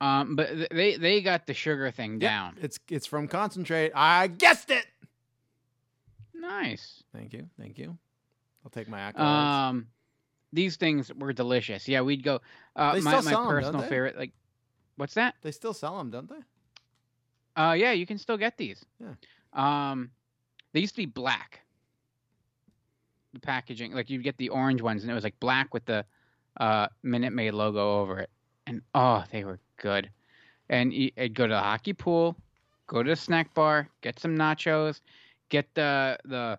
[0.03, 2.57] Um, but th- they they got the sugar thing yeah, down.
[2.63, 3.93] It's it's from concentrate.
[3.95, 4.87] I guessed it.
[6.33, 7.03] Nice.
[7.15, 7.51] Thank you.
[7.59, 7.99] Thank you.
[8.65, 9.21] I'll take my accolades.
[9.21, 9.89] Um,
[10.55, 11.87] these things were delicious.
[11.87, 12.41] Yeah, we'd go.
[12.75, 13.89] Uh, They my still my sell 'em, don't personal they?
[13.89, 14.33] favorite, like,
[14.97, 15.35] what's that?
[15.43, 16.41] they still sell them, don't they?
[17.57, 18.85] Uh, yeah, you can still get these.
[19.01, 19.15] Yeah.
[19.53, 20.11] Um,
[20.73, 21.61] they used to be black.
[23.33, 26.05] The packaging, like you'd get the orange ones, and it was like black with the
[26.59, 28.31] uh, Minute Maid logo over it,
[28.67, 30.11] and oh, they were good.
[30.69, 32.37] And would go to the hockey pool,
[32.89, 35.01] go to the snack bar, get some nachos,
[35.49, 36.59] get the the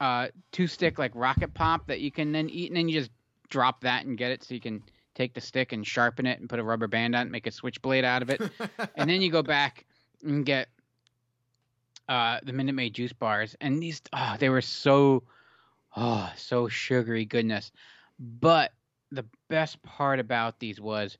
[0.00, 3.12] uh, two stick like rocket pop that you can then eat, and then you just
[3.48, 4.82] drop that and get it, so you can
[5.14, 7.50] take the stick and sharpen it and put a rubber band on it, make a
[7.50, 8.40] switchblade out of it,
[8.96, 9.84] and then you go back
[10.22, 10.68] and get
[12.08, 15.22] uh, the Minute Maid juice bars, and these oh, they were so
[15.96, 17.72] oh so sugary goodness.
[18.18, 18.72] But
[19.10, 21.18] the best part about these was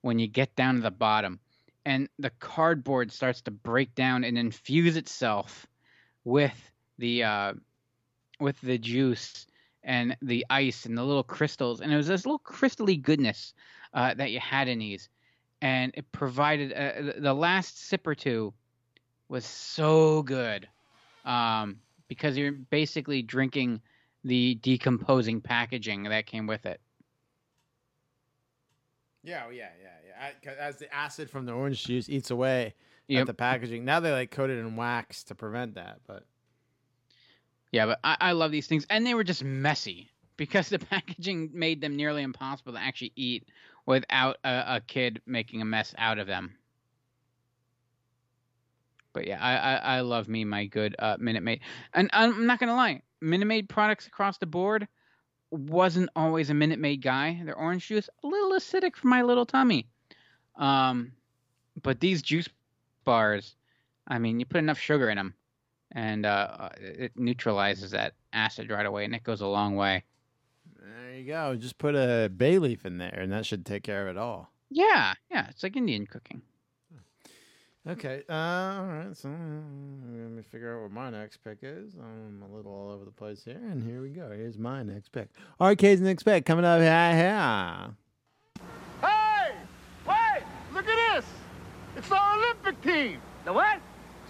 [0.00, 1.40] when you get down to the bottom,
[1.84, 5.66] and the cardboard starts to break down and infuse itself
[6.24, 7.52] with the uh,
[8.40, 9.46] with the juice
[9.84, 13.54] and the ice and the little crystals, and it was this little crystally goodness
[13.94, 15.08] uh, that you had in these,
[15.60, 18.52] and it provided uh, the last sip or two
[19.28, 20.68] was so good
[21.24, 21.78] um,
[22.08, 23.80] because you're basically drinking
[24.24, 26.80] the decomposing packaging that came with it.
[29.24, 30.52] Yeah, oh, yeah, yeah, yeah.
[30.58, 32.74] As the acid from the orange juice eats away
[33.08, 33.22] Yep.
[33.22, 36.00] at the packaging, now they like coat it in wax to prevent that.
[36.06, 36.24] But
[37.72, 41.50] Yeah, but I, I love these things, and they were just messy because the packaging
[41.52, 43.48] made them nearly impossible to actually eat
[43.86, 46.56] without a, a kid making a mess out of them.
[49.14, 51.60] But yeah, I, I, I love me my good uh, Minute Maid,
[51.92, 54.88] and I'm not gonna lie, Minute Maid products across the board
[55.50, 57.42] wasn't always a Minute Maid guy.
[57.44, 59.88] Their orange juice a little acidic for my little tummy,
[60.56, 61.12] um,
[61.82, 62.48] but these juice
[63.04, 63.56] bars,
[64.08, 65.34] I mean, you put enough sugar in them,
[65.92, 70.04] and uh, it neutralizes that acid right away, and it goes a long way.
[70.80, 71.54] there you go.
[71.56, 74.50] Just put a bay leaf in there, and that should take care of it all.
[74.70, 76.42] Yeah, yeah, it's like Indian cooking.
[77.88, 78.22] Okay.
[78.28, 79.16] Uh, all right.
[79.16, 81.94] So let me figure out what my next pick is.
[82.00, 84.30] I'm a little all over the place here, and here we go.
[84.30, 85.30] Here's my next pick.
[85.58, 87.14] Arcade's next pick coming up here.
[87.14, 87.90] here.
[89.00, 89.54] Hey!
[90.06, 90.44] Wait!
[90.72, 91.24] Look at this!
[91.96, 93.20] It's the Olympic team!
[93.44, 93.80] The what?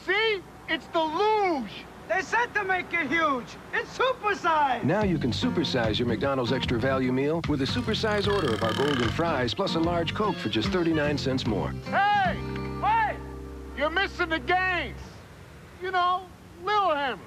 [0.07, 0.41] See?
[0.73, 1.85] It's the luge!
[2.09, 3.45] They said to make it huge.
[3.75, 4.85] It's supersized.
[4.85, 8.73] Now you can supersize your McDonald's extra value meal with a supersize order of our
[8.73, 11.73] golden fries plus a large Coke for just 39 cents more.
[11.91, 12.39] Hey!
[12.83, 13.19] Wait!
[13.77, 14.99] You're missing the games!
[15.83, 16.23] You know,
[16.65, 17.21] Lillehammer.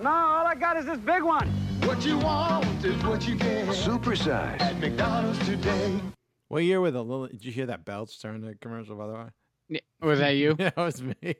[0.00, 1.48] No, all I got is this big one.
[1.82, 4.60] What you want is what you get Supersize.
[4.60, 5.98] at McDonald's today.
[6.46, 7.26] What year were the little?
[7.26, 8.94] Did you hear that belch during the commercial?
[8.94, 9.24] By the way,
[9.68, 10.54] Yeah, Was that you?
[10.58, 11.34] that was me.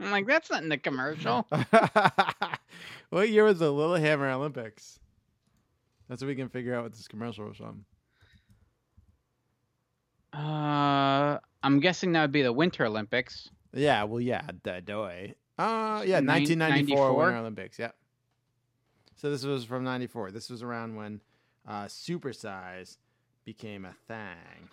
[0.00, 1.46] I'm like, that's not in the commercial.
[3.10, 5.00] what year was the Lillehammer Olympics?
[6.08, 7.84] That's what we can figure out what this commercial was from.
[10.32, 13.48] Uh, I'm guessing that would be the Winter Olympics.
[13.72, 15.34] Yeah, well, yeah, da doy.
[15.58, 17.16] Uh, yeah, Nin- 1994 94?
[17.16, 17.78] Winter Olympics.
[17.78, 17.90] Yeah.
[19.16, 20.30] So this was from '94.
[20.30, 21.20] This was around when
[21.66, 22.98] uh, supersize
[23.44, 24.68] became a thing.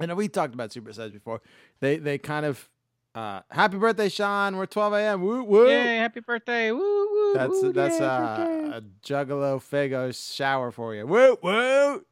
[0.00, 1.42] I know we talked about supersize before.
[1.80, 2.70] They they kind of
[3.14, 4.56] uh, happy birthday, Sean.
[4.56, 5.22] We're 12 a.m.
[5.22, 5.68] Woo woo.
[5.68, 6.70] Yay, happy birthday.
[6.72, 11.06] Woo, woo, That's woo, that's yay, uh, a Juggalo Faygo shower for you.
[11.06, 12.04] Woo woo.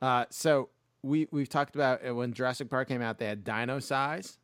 [0.00, 0.68] Uh, so
[1.02, 4.38] we we've talked about uh, when Jurassic Park came out, they had Dino size.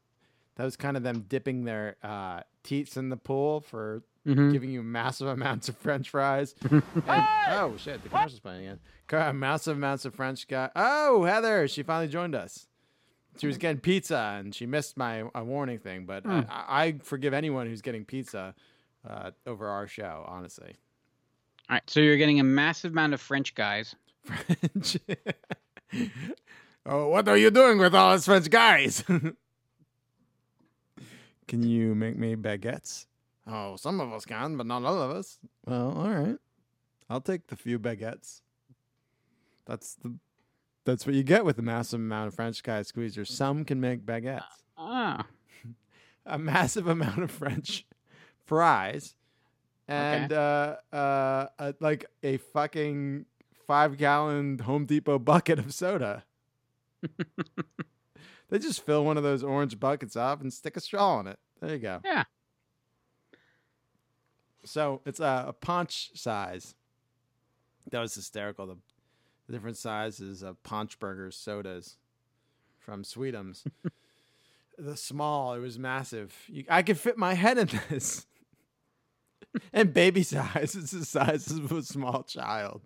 [0.57, 4.53] That was kind of them dipping their uh, teats in the pool for Mhm.
[4.53, 6.55] giving you massive amounts of French fries.
[6.71, 6.83] And-
[7.49, 8.67] oh shit, the commercial's playing
[9.11, 9.39] again.
[9.39, 10.69] Massive amounts of French guy.
[10.77, 12.67] Oh, Heather, she finally joined us.
[13.39, 16.41] She was getting pizza and she missed my a warning thing, but Hmm.
[16.51, 18.55] I, I forgive anyone who's getting pizza
[19.09, 20.25] uh, over our show.
[20.27, 20.75] Honestly,
[21.71, 23.95] All right, so you're getting a massive amount of French guys.
[24.25, 24.99] French.
[26.87, 29.03] oh, what are you doing with all these French guys?
[31.47, 33.07] can you make me baguettes?
[33.47, 35.39] Oh, some of us can, but not all of us.
[35.65, 36.37] Well, all right.
[37.09, 38.43] I'll take the few baguettes.
[39.65, 40.15] That's the
[40.89, 43.29] that's what you get with a massive amount of French guy squeezers.
[43.29, 44.43] Some can make baguettes.
[44.79, 45.27] Ah,
[46.27, 47.85] a massive amount of French
[48.47, 49.15] fries
[49.87, 53.27] and uh, uh, uh, like a fucking
[53.67, 56.25] five gallon Home Depot bucket of soda.
[58.49, 61.39] they just fill one of those orange buckets up and stick a straw in it.
[61.61, 62.01] There you go.
[62.03, 62.25] yeah.
[64.65, 66.75] So it's a, a punch size.
[67.91, 68.67] That was hysterical.
[68.67, 68.77] The,
[69.49, 71.97] the different sizes of Paunch Burgers, sodas
[72.79, 73.65] from Sweetums.
[74.79, 76.35] the small, it was massive.
[76.47, 78.27] You, I could fit my head in this.
[79.73, 82.83] and baby size is the size of a small child.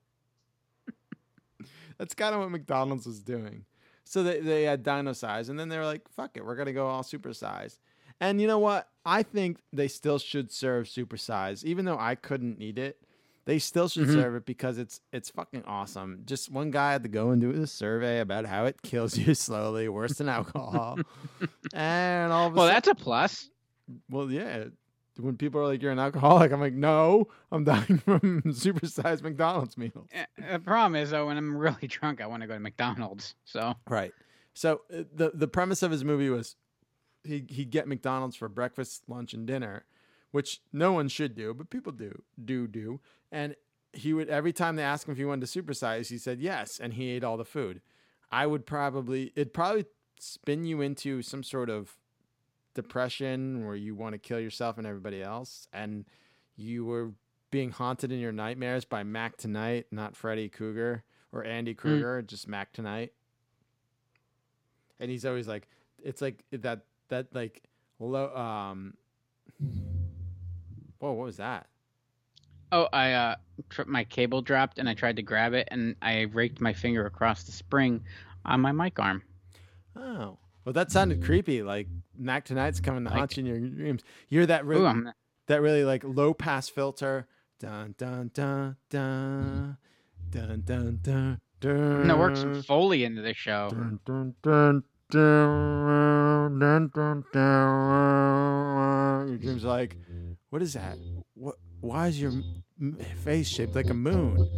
[1.99, 3.65] That's kind of what McDonald's was doing.
[4.05, 6.67] So they, they had dino size, and then they were like, fuck it, we're going
[6.67, 7.79] to go all super size.
[8.21, 8.89] And you know what?
[9.05, 13.01] I think they still should serve super size, even though I couldn't eat it.
[13.45, 14.13] They still should Mhm.
[14.15, 16.23] serve it because it's it's fucking awesome.
[16.25, 19.35] Just one guy had to go and do a survey about how it kills you
[19.35, 20.99] slowly, worse than alcohol.
[21.73, 23.51] and all of a Well, sudden, that's a plus.
[24.11, 24.65] well, yeah.
[25.19, 29.77] When people are like, "You're an alcoholic," I'm like, "No, I'm dying from supersized McDonald's
[29.77, 32.61] meals." Eh, The problem is though, when I'm really drunk, I want to go to
[32.61, 33.35] McDonald's.
[33.45, 34.13] So Right.
[34.55, 36.57] So uh, the the premise of his movie was
[37.25, 39.85] he he'd get McDonald's for breakfast, lunch, and dinner,
[40.31, 43.01] which no one should do, but people do do do.
[43.33, 43.57] And
[43.93, 46.79] he would every time they asked him if he wanted to supersize, he said yes,
[46.79, 47.81] and he ate all the food.
[48.31, 49.87] I would probably it'd probably
[50.21, 51.97] spin you into some sort of
[52.75, 56.05] depression where you want to kill yourself and everybody else, and
[56.55, 57.13] you were
[57.51, 61.03] being haunted in your nightmares by Mac Tonight, not Freddy Cougar
[61.33, 63.13] or Andy Kruger, just Mac Tonight.
[65.01, 65.69] And he's always like
[66.03, 67.63] it's like that that like
[67.99, 68.95] low um
[70.99, 71.67] whoa what was that
[72.73, 73.35] Oh, I uh,
[73.69, 77.05] tri- my cable dropped and I tried to grab it and I raked my finger
[77.05, 78.03] across the spring
[78.47, 79.23] on my mic arm.
[79.95, 81.63] Oh, well, that sounded creepy.
[81.63, 81.87] Like
[82.19, 84.03] Mac tonight's coming to like, haunt you in your dreams.
[84.31, 85.13] You're that really, Ooh,
[85.49, 87.27] that really like low pass filter.
[87.61, 89.77] Dun dun dun dun
[90.31, 91.41] dun dun dun.
[91.61, 92.07] dun.
[92.07, 93.69] No, work some foley into the show.
[93.71, 99.29] Dun, dun, dun, dun, dun, dun.
[99.29, 99.99] Your dreams like,
[100.49, 100.97] what is that?
[101.35, 101.57] What?
[101.83, 102.33] Why is your
[103.23, 104.49] face shaped like a moon?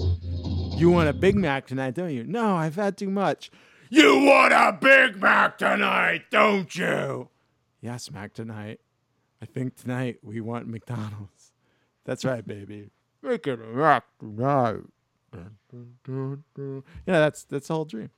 [0.77, 2.25] You want a big mac tonight don't you?
[2.25, 3.51] No i've had too much.
[3.91, 7.29] You want a big mac tonight don't you?
[7.81, 8.81] Yes mac tonight.
[9.43, 11.53] I think tonight we want mcdonald's.
[12.05, 12.91] That's right baby.
[13.23, 14.83] Make it a mac tonight.
[15.33, 18.11] Yeah that's that's the whole dream.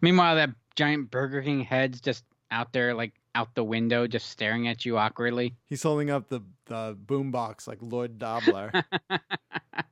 [0.00, 4.68] Meanwhile, that giant Burger King head's just out there, like out the window, just staring
[4.68, 5.54] at you awkwardly.
[5.66, 8.70] He's holding up the the boombox like Lloyd Dobler.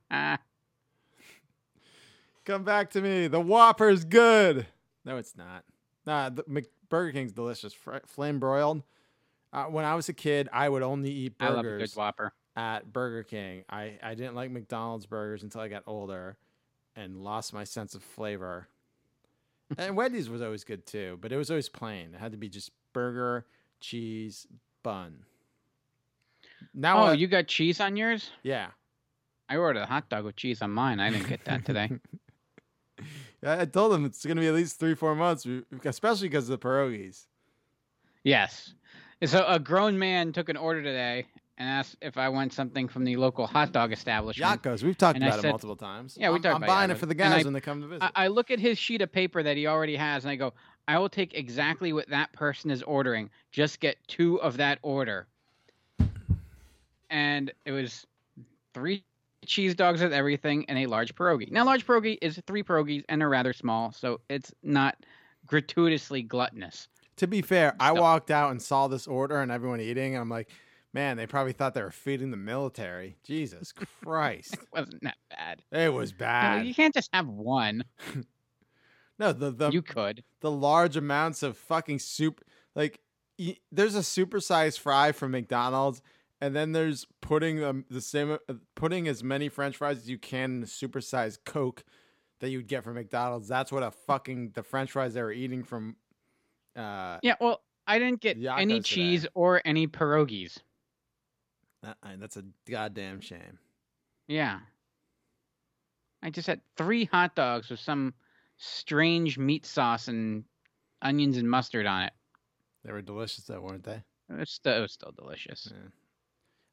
[2.45, 3.27] Come back to me.
[3.27, 4.65] The Whopper's good.
[5.05, 5.63] No, it's not.
[6.05, 7.73] Nah, the Mc- Burger King's delicious.
[7.73, 8.81] Fr- flame broiled.
[9.53, 11.99] Uh, when I was a kid, I would only eat I love a burgers good
[11.99, 12.33] Whopper.
[12.55, 13.63] at Burger King.
[13.69, 16.37] I, I didn't like McDonald's burgers until I got older
[16.95, 18.67] and lost my sense of flavor.
[19.77, 22.13] and Wendy's was always good too, but it was always plain.
[22.15, 23.45] It had to be just burger,
[23.79, 24.47] cheese,
[24.83, 25.23] bun.
[26.73, 28.31] Now, oh, I- you got cheese on yours?
[28.43, 28.67] yeah.
[29.49, 31.01] I ordered a hot dog with cheese on mine.
[31.01, 31.89] I didn't get that today.
[33.45, 35.45] I told them it's going to be at least three, four months,
[35.83, 37.25] especially because of the pierogies.
[38.23, 38.73] yes.
[39.25, 41.25] So a grown man took an order today
[41.57, 44.63] and asked if I want something from the local hot dog establishment.
[44.63, 46.17] Yocco's, we've talked And I about it said- multiple times.
[46.19, 46.97] Yeah, we I'm, talked I'm about buying Yocco's.
[46.97, 48.03] it for the guys I- when they come to visit.
[48.15, 50.53] I, I look at his sheet of paper that he already has, and I go,
[50.87, 53.29] I will take exactly what that person is ordering.
[53.51, 55.27] Just get two of that order.
[57.09, 58.05] And it was
[58.73, 59.03] three
[59.45, 61.51] cheese dogs with everything and a large pierogi.
[61.51, 64.97] Now, large pierogi is three pierogies and are rather small, so it's not
[65.47, 66.87] gratuitously gluttonous.
[67.17, 70.29] To be fair, I walked out and saw this order and everyone eating, and I'm
[70.29, 70.49] like,
[70.93, 73.17] man, they probably thought they were feeding the military.
[73.23, 74.53] Jesus Christ.
[74.53, 75.61] it wasn't that bad.
[75.71, 76.65] It was No, bad.
[76.65, 77.83] you can't just have one.
[79.21, 80.23] No, the the You could.
[80.41, 82.43] the large amounts of fucking soup.
[82.75, 82.99] Like,
[83.37, 86.01] y- there's a supersized fry from McDonald's,
[86.41, 90.17] and then there's putting them the same, uh, putting as many French fries as you
[90.17, 91.83] can in a supersized Coke
[92.39, 93.47] that you'd get from McDonald's.
[93.47, 95.95] That's what a fucking the French fries they were eating from.
[96.75, 98.95] Uh, Yeah, well, I didn't get any Yocco's today.
[98.95, 100.57] cheese or any pierogies.
[101.85, 103.59] uh, uh, that's a goddamn shame.
[104.27, 104.61] Yeah.
[106.23, 108.13] I just had three hot dogs with some
[108.61, 110.43] strange meat sauce and
[111.01, 112.13] onions and mustard on it.
[112.85, 114.03] They were delicious, though, weren't they?
[114.29, 115.71] It was still, it was still delicious.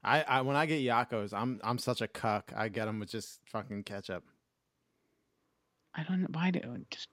[0.04, 2.52] I, I when I get Yocco's, I'm I'm such a cuck.
[2.54, 4.24] I get them with just fucking ketchup.
[5.94, 7.08] I don't know why do oh, just.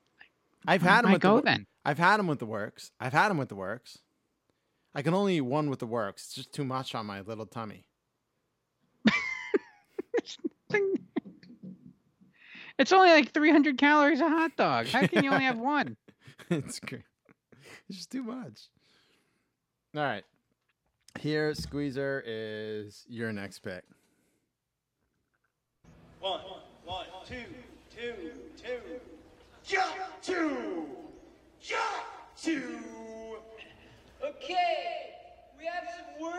[0.68, 1.66] I've had them I with go the, then.
[1.84, 2.92] I've had them with the works.
[3.00, 4.00] I've had them with the works.
[4.94, 6.26] I can only eat one with the works.
[6.26, 7.86] It's just too much on my little tummy.
[12.78, 14.88] It's only like 300 calories a hot dog.
[14.88, 15.96] How can you only have one?
[16.50, 17.04] it's great.
[17.88, 18.70] It's just too much.
[19.96, 20.24] All right.
[21.20, 23.84] Here, Squeezer is your next pick.
[26.20, 26.42] One,
[26.84, 27.36] one, two,
[27.96, 28.32] two,
[28.62, 29.00] two.
[29.64, 30.86] Jump two!
[31.60, 32.06] Jump
[32.40, 32.78] two!
[34.24, 35.16] Okay,
[35.58, 36.34] we have some word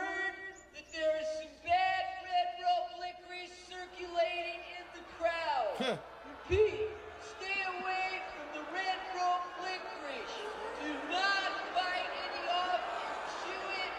[0.74, 5.98] that there is some bad red rope licorice circulating in the crowd.
[6.48, 6.90] Repeat,
[7.20, 10.36] stay away from the red rope licorice.
[10.80, 13.94] Do not bite any off and chew it.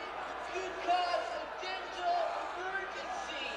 [0.54, 2.18] Could cause a dental
[2.56, 3.48] emergency.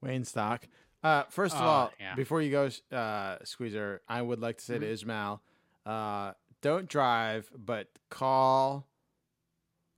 [0.00, 0.66] Wayne Stock.
[1.02, 2.14] Uh, first of Oh, all, yeah.
[2.14, 4.80] before you go, uh, Squeezer, I would like to say Mhm.
[4.80, 5.42] to Ismail,
[5.86, 8.86] uh, don't drive, but call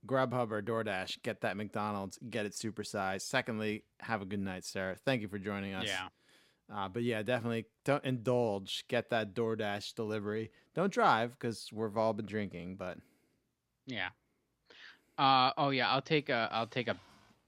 [0.07, 1.21] Grubhub or DoorDash.
[1.21, 2.17] Get that McDonald's.
[2.29, 3.21] Get it supersized.
[3.21, 4.95] Secondly, have a good night, Sarah.
[5.05, 5.85] Thank you for joining us.
[5.87, 6.07] Yeah.
[6.73, 8.85] Uh, but yeah, definitely don't indulge.
[8.87, 10.51] Get that DoorDash delivery.
[10.75, 12.75] Don't drive because we've all been drinking.
[12.75, 12.97] But
[13.85, 14.09] Yeah.
[15.17, 16.97] Uh oh yeah, I'll take a I'll take a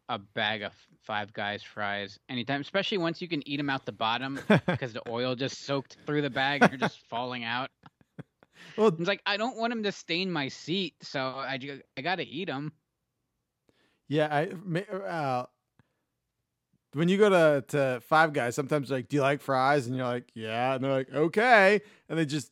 [0.08, 0.74] a bag of
[1.04, 5.08] Five Guys fries anytime, especially once you can eat them out the bottom because the
[5.10, 7.70] oil just soaked through the bag and you're just falling out.
[8.78, 12.02] Well, it's like I don't want them to stain my seat, so I ju- I
[12.02, 12.74] got to eat them.
[14.08, 15.46] yeah, I uh,
[16.94, 19.88] when you go to to Five Guys, sometimes like, do you like fries?
[19.88, 22.50] And you're like, yeah, and they're like, okay, and they just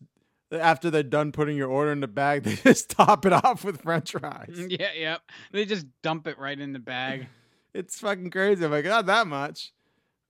[0.51, 3.81] after they're done putting your order in the bag, they just top it off with
[3.81, 4.49] French fries.
[4.69, 5.21] Yeah, yep.
[5.51, 7.27] They just dump it right in the bag.
[7.73, 8.65] It's fucking crazy.
[8.65, 9.71] I'm like, not that much,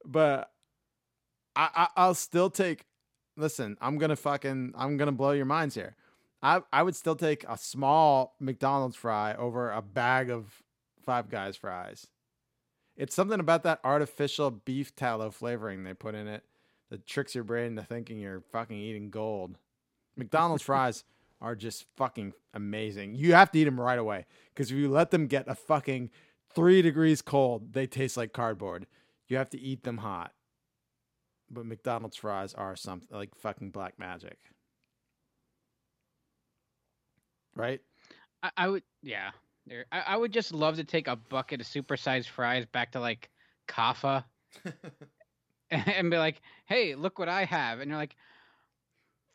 [0.03, 0.51] but
[1.55, 2.83] I, I I'll still take.
[3.37, 5.95] Listen, I'm gonna fucking I'm gonna blow your minds here.
[6.41, 10.63] I I would still take a small McDonald's fry over a bag of
[11.03, 12.07] Five Guys fries.
[12.97, 16.43] It's something about that artificial beef tallow flavoring they put in it
[16.89, 19.57] that tricks your brain into thinking you're fucking eating gold.
[20.15, 21.03] McDonald's fries
[21.39, 23.13] are just fucking amazing.
[23.13, 26.09] You have to eat them right away because if you let them get a fucking
[26.53, 28.87] three degrees cold, they taste like cardboard.
[29.27, 30.33] You have to eat them hot.
[31.49, 34.37] But McDonald's fries are something like fucking black magic.
[37.55, 37.81] Right?
[38.43, 39.31] I, I would, yeah.
[39.65, 42.99] There, I, I would just love to take a bucket of supersized fries back to
[42.99, 43.29] like
[43.67, 44.23] Kaffa
[45.71, 48.15] and be like, "Hey, look what I have!" And you're like,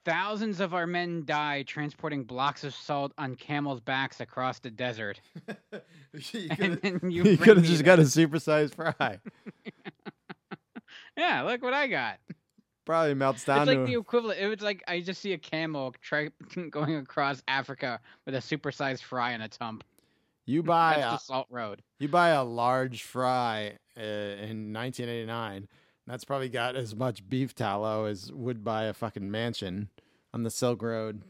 [0.04, 5.20] thousands of our men die transporting blocks of salt on camels' backs across the desert.
[6.32, 7.82] you, could have just that.
[7.84, 9.18] got a supersized fry.
[11.16, 12.18] Yeah, look what I got.
[12.84, 14.40] Probably melts down It's like the equivalent.
[14.40, 16.30] It was like I just see a camel try,
[16.70, 19.84] going across Africa with a supersized fry in its hump.
[20.46, 21.82] you buy That's a, the salt road.
[22.00, 25.68] you buy a large fry uh, in 1989.
[26.08, 29.88] That's probably got as much beef tallow as would buy a fucking mansion
[30.34, 31.22] on the Silk Road.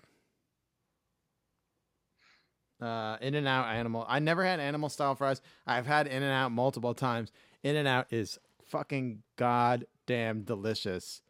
[2.81, 4.05] Uh, In and Out animal.
[4.09, 5.41] I never had animal style fries.
[5.67, 7.31] I've had In and Out multiple times.
[7.63, 8.39] In and Out is
[8.73, 11.23] fucking goddamn delicious.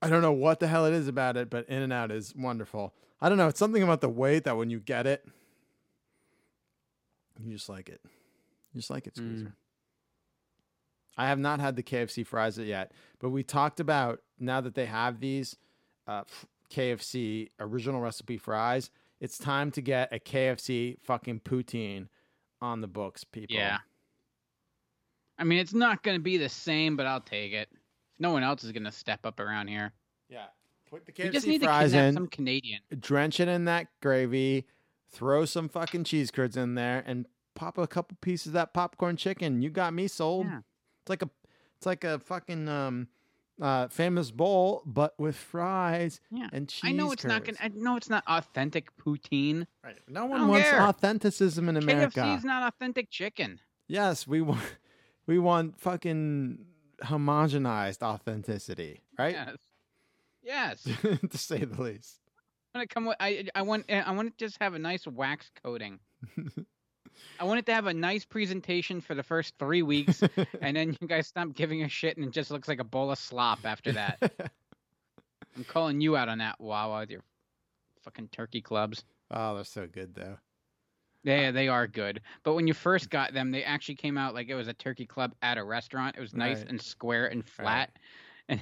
[0.00, 2.34] I don't know what the hell it is about it, but In and Out is
[2.34, 2.94] wonderful.
[3.20, 3.48] I don't know.
[3.48, 5.24] It's something about the weight that when you get it,
[7.44, 8.00] you just like it.
[8.72, 9.54] You just like it, Squeezer.
[11.16, 14.86] I have not had the KFC fries yet, but we talked about now that they
[14.86, 15.56] have these
[16.06, 16.22] uh,
[16.72, 18.90] KFC original recipe fries.
[19.20, 22.08] It's time to get a KFC fucking poutine
[22.60, 23.56] on the books, people.
[23.56, 23.78] Yeah.
[25.42, 27.68] I mean, it's not going to be the same, but I'll take it.
[28.20, 29.92] No one else is going to step up around here.
[30.28, 30.44] Yeah.
[30.88, 32.80] Put the We just KFC need fries kidnap in, some Canadian.
[33.00, 34.66] drench it in that gravy,
[35.10, 39.16] throw some fucking cheese curds in there, and pop a couple pieces of that popcorn
[39.16, 39.62] chicken.
[39.62, 40.46] You got me sold.
[40.46, 40.58] Yeah.
[41.02, 41.30] It's like a,
[41.76, 43.08] it's like a fucking um,
[43.60, 46.50] uh, famous bowl, but with fries Yeah.
[46.52, 46.88] and cheese.
[46.88, 47.56] I know it's not going.
[47.56, 49.66] to I know it's not authentic poutine.
[49.82, 49.96] Right.
[50.06, 50.78] No one wants care.
[50.80, 52.20] authenticism in America.
[52.20, 53.58] KFC's not authentic chicken.
[53.88, 54.60] Yes, we want
[55.26, 56.66] we want fucking
[57.04, 59.34] homogenized authenticity, right?
[59.34, 59.56] Yes.
[60.42, 60.82] Yes.
[61.30, 62.18] to say the least.
[62.74, 63.16] I want to come with.
[63.20, 63.90] I I want.
[63.90, 65.98] I want it to just have a nice wax coating.
[67.38, 70.22] I want it to have a nice presentation for the first three weeks,
[70.60, 73.10] and then you guys stop giving a shit, and it just looks like a bowl
[73.10, 74.50] of slop after that.
[75.54, 77.20] I'm calling you out on that, Wawa, with your
[78.02, 79.04] fucking turkey clubs.
[79.30, 80.38] Oh, they're so good though.
[81.24, 82.20] Yeah, they are good.
[82.42, 85.06] But when you first got them, they actually came out like it was a turkey
[85.06, 86.16] club at a restaurant.
[86.16, 86.68] It was nice Right.
[86.70, 87.90] and square and flat.
[88.48, 88.60] And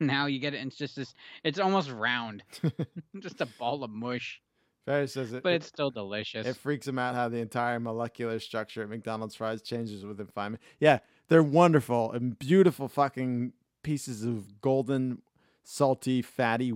[0.00, 1.14] now you get it, and it's just this.
[1.44, 2.42] It's almost round,
[3.20, 4.40] just a ball of mush.
[4.84, 5.42] Ferris says it.
[5.42, 6.46] But it's still delicious.
[6.46, 10.52] It freaks him out how the entire molecular structure at McDonald's fries changes within five
[10.52, 10.64] minutes.
[10.80, 10.98] Yeah,
[11.28, 13.52] they're wonderful and beautiful fucking
[13.82, 15.22] pieces of golden,
[15.62, 16.72] salty, fatty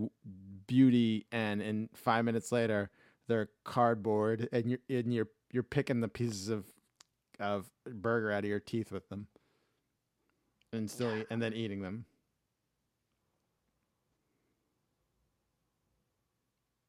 [0.67, 2.91] beauty, and in five minutes later,
[3.33, 6.65] they're cardboard, and you're and you're you're picking the pieces of
[7.41, 9.27] of burger out of your teeth with them,
[10.73, 12.05] and still eat, and then eating them.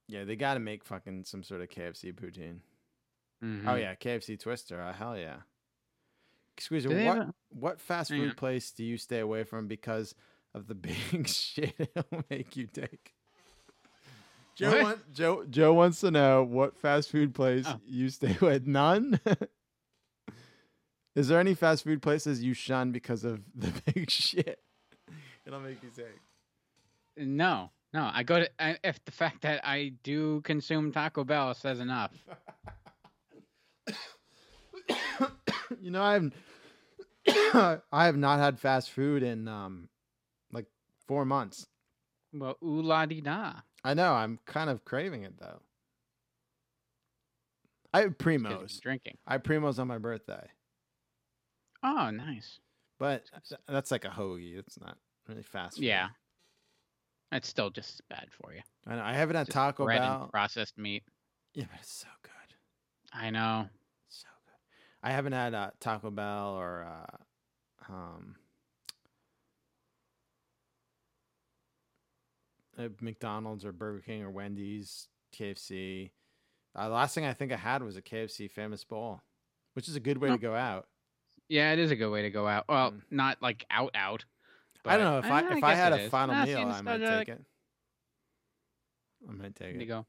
[0.07, 2.59] Yeah, they got to make fucking some sort of KFC poutine.
[3.41, 3.79] Oh Mhm.
[3.81, 4.81] yeah, KFC Twister.
[4.81, 5.41] Uh, hell yeah.
[6.69, 8.35] Do they what a- what fast food on.
[8.35, 10.13] place do you stay away from because
[10.53, 10.75] of the
[11.21, 13.12] big shit it'll make you take?
[14.55, 17.79] Joe, want, Joe, Joe wants to know what fast food place Oh.
[17.85, 18.67] you stay with.
[18.67, 19.19] None.
[21.15, 24.59] Is there any fast food places you shun because of the big shit
[25.45, 26.19] it'll make you sick.
[27.17, 28.09] No, no.
[28.11, 32.11] I go to I, if the fact that I do consume Taco Bell says enough.
[35.81, 36.33] you know, I haven't.
[37.91, 39.89] I have not had fast food in um,
[40.51, 40.65] like
[41.07, 41.67] four months.
[42.33, 43.53] Well, ooh la di da.
[43.83, 44.13] I know.
[44.13, 45.59] I'm kind of craving it though.
[47.93, 48.79] I have primos.
[48.81, 49.17] drinking.
[49.27, 50.47] I have primos on my birthday,
[51.83, 52.59] Oh, nice.
[52.97, 53.23] but
[53.67, 54.57] that's like a hoagie.
[54.57, 54.97] It's not
[55.27, 55.85] really fast food.
[55.85, 56.07] Yeah.
[57.31, 58.61] It's still just bad for you.
[58.87, 59.03] I know.
[59.03, 60.21] I haven't had Just Taco bread Bell.
[60.23, 61.03] and processed meat.
[61.53, 62.31] Yeah, but it's so good.
[63.11, 63.67] I know.
[64.09, 65.07] So good.
[65.07, 68.35] I haven't had uh, Taco Bell or uh, um,
[72.77, 76.11] uh, McDonald's or Burger King or Wendy's, KFC.
[76.75, 79.21] Uh, the last thing I think I had was a KFC Famous Bowl,
[79.73, 80.33] which is a good way Oh.
[80.33, 80.87] to go out.
[81.49, 82.65] Yeah, it is a good way to go out.
[82.67, 83.01] Well, Mm.
[83.11, 84.25] not like out out.
[84.85, 86.09] I don't know if I, Eh, if I had a is.
[86.11, 87.45] final meal, I might take it.
[89.29, 89.73] I might take it.
[89.73, 90.05] There you go.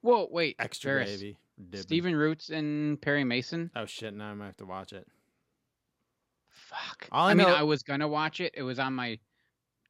[0.00, 0.56] Whoa, wait.
[0.58, 1.38] Extra Ferris, gravy.
[1.58, 1.80] dipping.
[1.82, 3.70] Stephen Root's and Perry Mason.
[3.76, 4.14] Oh shit!
[4.14, 5.06] Now I might have to watch it.
[6.50, 7.08] Fuck.
[7.12, 8.52] All I I, mean, know- I was gonna watch it.
[8.56, 9.18] It was on my,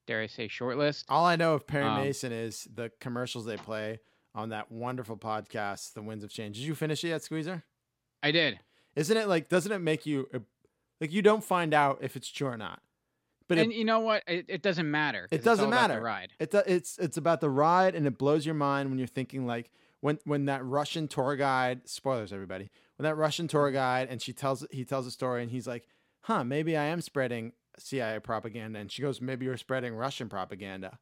[0.07, 1.05] dare I say, shortlist.
[1.09, 4.01] All I know of Perry Um, Mason is the commercials they play
[4.35, 6.57] on that wonderful podcast, The Winds of Change.
[6.57, 7.65] Did you finish it yet, Squeezer?
[8.23, 8.61] I did.
[8.97, 9.49] Isn't it like?
[9.49, 10.39] Doesn't it make you uh,
[11.01, 12.81] like you don't find out if it's true or not?
[13.49, 14.23] But and it, you know what?
[14.27, 15.29] It, it doesn't matter.
[15.31, 16.01] it doesn't matter.
[16.01, 16.33] Ride.
[16.39, 19.71] It it's it's about the ride, and it blows your mind when you're thinking like
[20.01, 21.89] when when that Russian tour guide.
[21.89, 22.71] Spoilers, everybody.
[22.97, 25.87] When that Russian tour guide and she tells he tells a story, and he's like,
[26.23, 30.99] "Huh, maybe I am spreading CIA propaganda," and she goes, "Maybe you're spreading Russian propaganda,"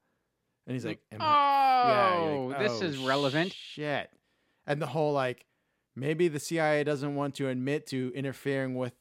[0.67, 3.53] and he's like, oh, Yeah, like, this "Oh, is relevant.
[3.53, 4.11] Shit.
[4.67, 5.47] And the whole like
[5.97, 8.95] maybe the CIA doesn't want to admit to interfering with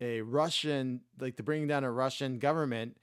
[0.00, 2.96] a Russian like to bring down a Russian government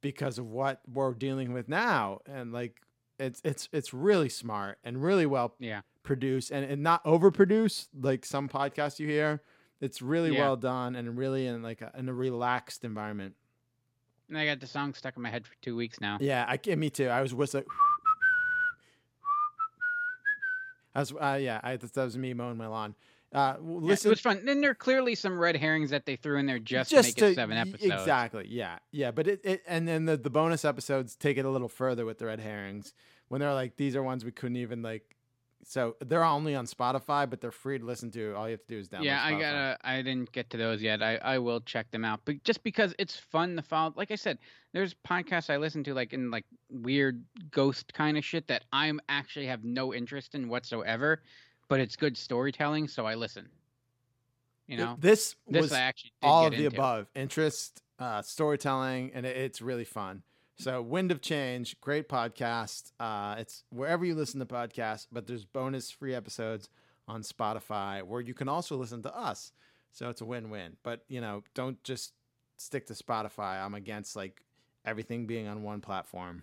[0.00, 2.20] because of what we're dealing with now.
[2.26, 2.80] And like
[3.18, 5.82] it's it's it's really smart and really well Yeah.
[6.02, 9.42] produced and, and not overproduced like some podcasts you hear.
[9.82, 10.40] It's really Yeah.
[10.40, 13.34] well done and really in like a, in a relaxed environment.
[14.30, 16.16] And I got the song stuck in my head for two weeks now.
[16.20, 17.08] Yeah, I me too.
[17.08, 17.64] I was whistling.
[20.94, 22.94] I was, uh, yeah, I, that was me mowing my lawn.
[23.32, 24.44] Uh, w- Yeah, listen, it was fun.
[24.44, 27.24] Then there are clearly some red herrings that they threw in there just, just to
[27.24, 27.84] make it seven episodes.
[27.84, 28.46] Exactly.
[28.48, 29.10] Yeah, yeah.
[29.12, 32.18] But it, it and then the, the bonus episodes take it a little further with
[32.18, 32.92] the red herrings
[33.28, 35.16] when they're like these are ones we couldn't even like.
[35.62, 38.34] So they're only on Spotify, but they're free to listen to.
[38.34, 39.04] All you have to do is download.
[39.04, 39.78] Yeah, I gotta.
[39.82, 41.02] I didn't get to those yet.
[41.02, 43.92] I, I will check them out, but just because it's fun to follow.
[43.96, 44.38] Like I said,
[44.72, 49.00] there's podcasts I listen to like in like weird ghost kind of shit that I'm
[49.08, 51.22] actually have no interest in whatsoever,
[51.68, 53.48] but it's good storytelling, so I listen.
[54.66, 56.76] You know, this, this was I actually did all of the into.
[56.76, 60.22] above: interest, uh, storytelling, and it, it's really fun.
[60.60, 62.92] So, Wind of Change, great podcast.
[63.00, 66.68] Uh, it's wherever you listen to podcasts, but there's bonus free episodes
[67.08, 69.52] on Spotify where you can also listen to us.
[69.90, 70.76] So it's a win-win.
[70.82, 72.12] But you know, don't just
[72.58, 73.64] stick to Spotify.
[73.64, 74.42] I'm against like
[74.84, 76.42] everything being on one platform,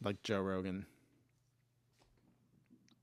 [0.00, 0.86] like Joe Rogan.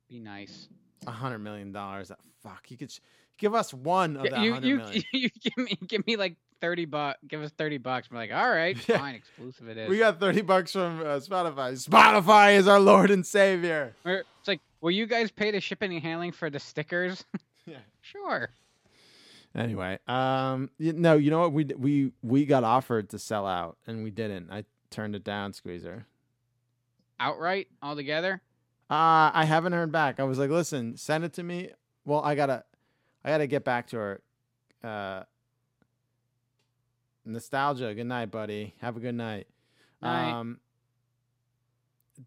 [0.08, 0.70] Be nice.
[1.08, 2.10] A hundred million dollars.
[2.42, 3.02] Fuck, you could sh-
[3.38, 5.04] give us one of that you you, million.
[5.12, 7.20] you give me give me like thirty bucks.
[7.28, 8.10] Give us thirty bucks.
[8.12, 8.98] We're like, all right, Yeah.
[9.00, 9.90] fine, exclusive it is.
[9.90, 11.74] We got 30 bucks from uh, Spotify.
[11.88, 13.94] Spotify is our Lord and Savior.
[14.06, 17.24] Or it's like, will you guys pay the shipping and handling for the stickers?
[17.66, 17.78] Yeah.
[18.02, 18.50] Sure.
[19.56, 21.54] Anyway, um, y- no, you know what?
[21.54, 24.50] We we we got offered to sell out, and we didn't.
[24.52, 26.06] I turned it down, Squeezer.
[27.20, 28.42] Outright, altogether.
[28.90, 30.20] Uh, I haven't heard back.
[30.20, 31.70] I was like, listen, send it to me.
[32.06, 32.64] Well, I gotta,
[33.24, 34.22] I gotta get back to her.
[34.84, 35.24] Uh,
[37.30, 37.94] nostalgia.
[37.94, 38.76] Good night, buddy.
[38.82, 39.48] Have a good night.
[40.02, 40.32] Night.
[40.32, 40.60] Um,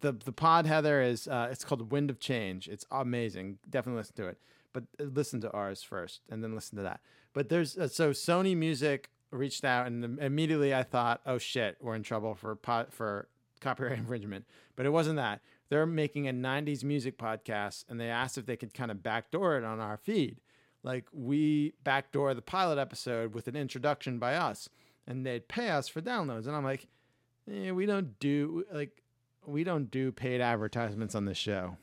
[0.01, 2.69] the the pod Heather is uh, it's called Wind of Change.
[2.69, 3.59] It's amazing.
[3.69, 4.39] Definitely listen to it.
[4.73, 7.01] But uh, listen to ours first, and then listen to that.
[7.33, 11.95] But there's uh, so Sony Music reached out, and immediately I thought, oh shit, we're
[11.95, 13.29] in trouble for pot for
[13.61, 14.47] copyright infringement.
[14.77, 15.41] But it wasn't that.
[15.69, 19.59] They're making a '90s music podcast, and they asked if they could kind of backdoor
[19.59, 20.41] it on our feed.
[20.83, 24.69] Like we backdoor the pilot episode with an introduction by us,
[25.07, 26.47] and they'd pay us for downloads.
[26.47, 26.87] And I'm like,
[27.51, 29.03] eh, we don't do like
[29.47, 31.77] we don't do paid advertisements on this show.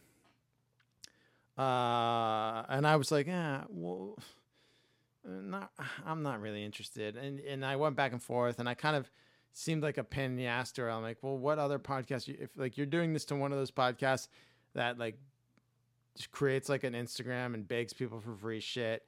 [1.58, 4.18] Uh, and I was like, yeah, well,
[5.26, 5.72] not,
[6.06, 7.18] I'm not really interested.
[7.18, 9.12] And and I went back and forth, and I kind of
[9.52, 10.91] seemed like a pain in the ass to her.
[10.91, 12.30] I'm like, well, what other podcast?
[12.30, 14.30] If like you're doing this to one of those podcasts
[14.74, 15.18] that like
[16.16, 19.06] just creates like an Instagram and begs people for free shit,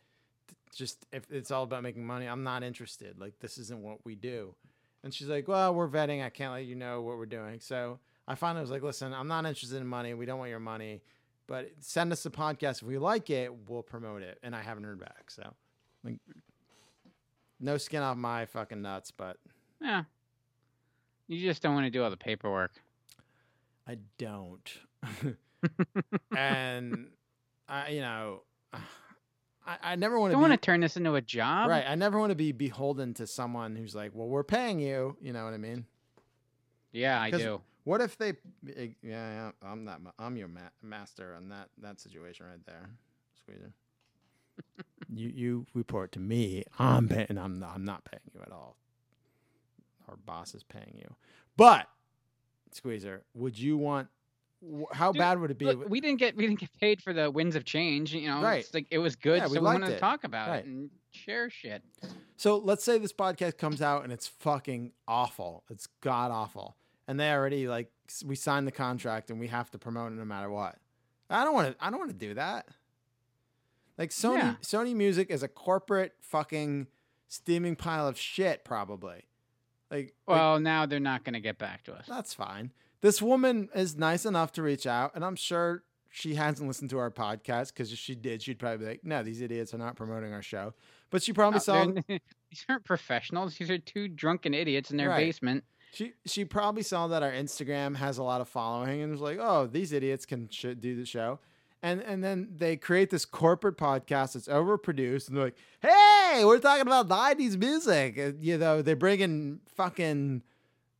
[0.76, 3.19] just if it's all about making money, I'm not interested.
[3.19, 4.56] Like this isn't what we do.
[5.03, 6.23] And she's like, well, we're vetting.
[6.23, 7.60] I can't let you know what we're doing.
[7.60, 10.14] So I finally was like, listen, I'm not interested in money.
[10.14, 11.02] We don't want your money,
[11.48, 12.81] but send us a podcast.
[12.81, 14.38] If we like it, we'll promote it.
[14.43, 15.31] And I haven't heard back.
[15.31, 15.53] So
[16.03, 16.18] like,
[17.60, 19.38] no skin off my fucking nuts, but
[19.81, 20.03] Yeah.
[21.27, 22.73] You just don't want to do all the paperwork.
[23.88, 24.69] I don't.
[26.35, 27.07] and
[27.69, 28.41] I, you know,
[29.66, 30.34] I, I never want to.
[30.34, 31.70] Don't want to turn this into a job.
[31.70, 31.86] Right.
[31.88, 35.16] I never want to be beholden to someone who's like, well, we're paying you.
[35.22, 35.86] You know what I mean?
[36.92, 37.62] Yeah, I do.
[37.84, 38.30] What if they?
[38.30, 38.34] eh,
[38.76, 40.02] Yeah, yeah I'm not.
[40.20, 42.90] I'm your ma- master on that that situation right there,
[43.38, 43.72] Squeezer.
[45.14, 46.64] you you report to me.
[46.80, 47.38] I'm paying.
[47.38, 48.76] I'm not, I'm not paying you at all.
[50.10, 51.16] Our boss is paying you,
[51.56, 51.88] but
[52.72, 54.10] Squeezer, would you want?
[54.94, 55.66] How Dude, bad would it be?
[55.66, 58.14] Look, we didn't get we didn't get paid for the winds of change.
[58.14, 58.60] You know, Right.
[58.60, 59.96] it's like it was good, Yeah, we so we liked wanted it.
[59.96, 60.60] to talk about Right.
[60.60, 61.84] it and share shit.
[62.38, 65.64] So let's say this podcast comes out and it's fucking awful.
[65.70, 66.76] It's god awful.
[67.08, 67.92] And they already like
[68.26, 70.78] we signed the contract and we have to promote it no matter what.
[71.30, 72.68] I don't want to I don't want to do that.
[73.98, 74.56] Like Sony Yeah.
[74.62, 76.88] Sony Music is a corporate fucking
[77.28, 79.26] steaming pile of shit probably.
[79.90, 82.06] Like like, Well, now they're not going to get back to us.
[82.08, 82.72] that's fine.
[83.02, 85.84] This woman is nice enough to reach out and I'm sure
[86.14, 89.23] she hasn't listened to our podcast because if she did, she'd probably be like, "No,
[89.23, 90.73] these idiots are not promoting our show."
[91.10, 93.57] But she probably Uh, saw these aren't professionals.
[93.57, 95.26] These are two drunken idiots in their Right.
[95.28, 95.64] basement.
[95.94, 99.38] She she probably saw that our Instagram has a lot of following and was like,
[99.40, 101.40] "Oh, these idiots can sh- do the show,"
[101.82, 106.60] and and then they create this corporate podcast that's overproduced, and they're like, "Hey, we're
[106.60, 110.44] talking about '90s music." And, you know, they bring in fucking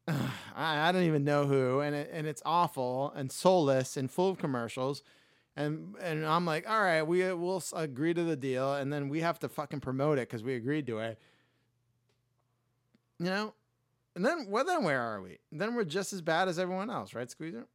[0.56, 4.30] I, I don't even know who, and it, and it's awful and soulless and full
[4.30, 5.04] of commercials.
[5.56, 9.22] And and I'm like, all right, we will agree to the deal, and then we
[9.22, 11.20] have to fucking promote it because we agreed to it.
[13.20, 13.54] You know,
[14.16, 15.40] and then well, then where are we?
[15.52, 17.68] Then we're just as bad as everyone else, right, Squeezer?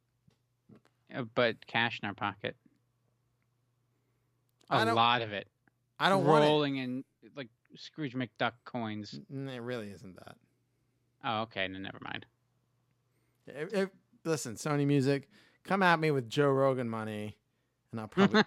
[1.13, 2.55] Uh, But cash in our pocket.
[4.69, 5.47] A lot of it.
[5.99, 7.03] I don't want rolling in
[7.35, 9.19] like Scrooge McDuck coins.
[9.31, 10.35] It really isn't that.
[11.23, 11.67] Oh, okay.
[11.67, 12.25] Then never mind.
[13.47, 13.89] If, if-
[14.23, 15.29] listen, Sony Music,
[15.63, 17.37] come at me with Joe Rogan money,
[17.91, 18.43] and I'll probably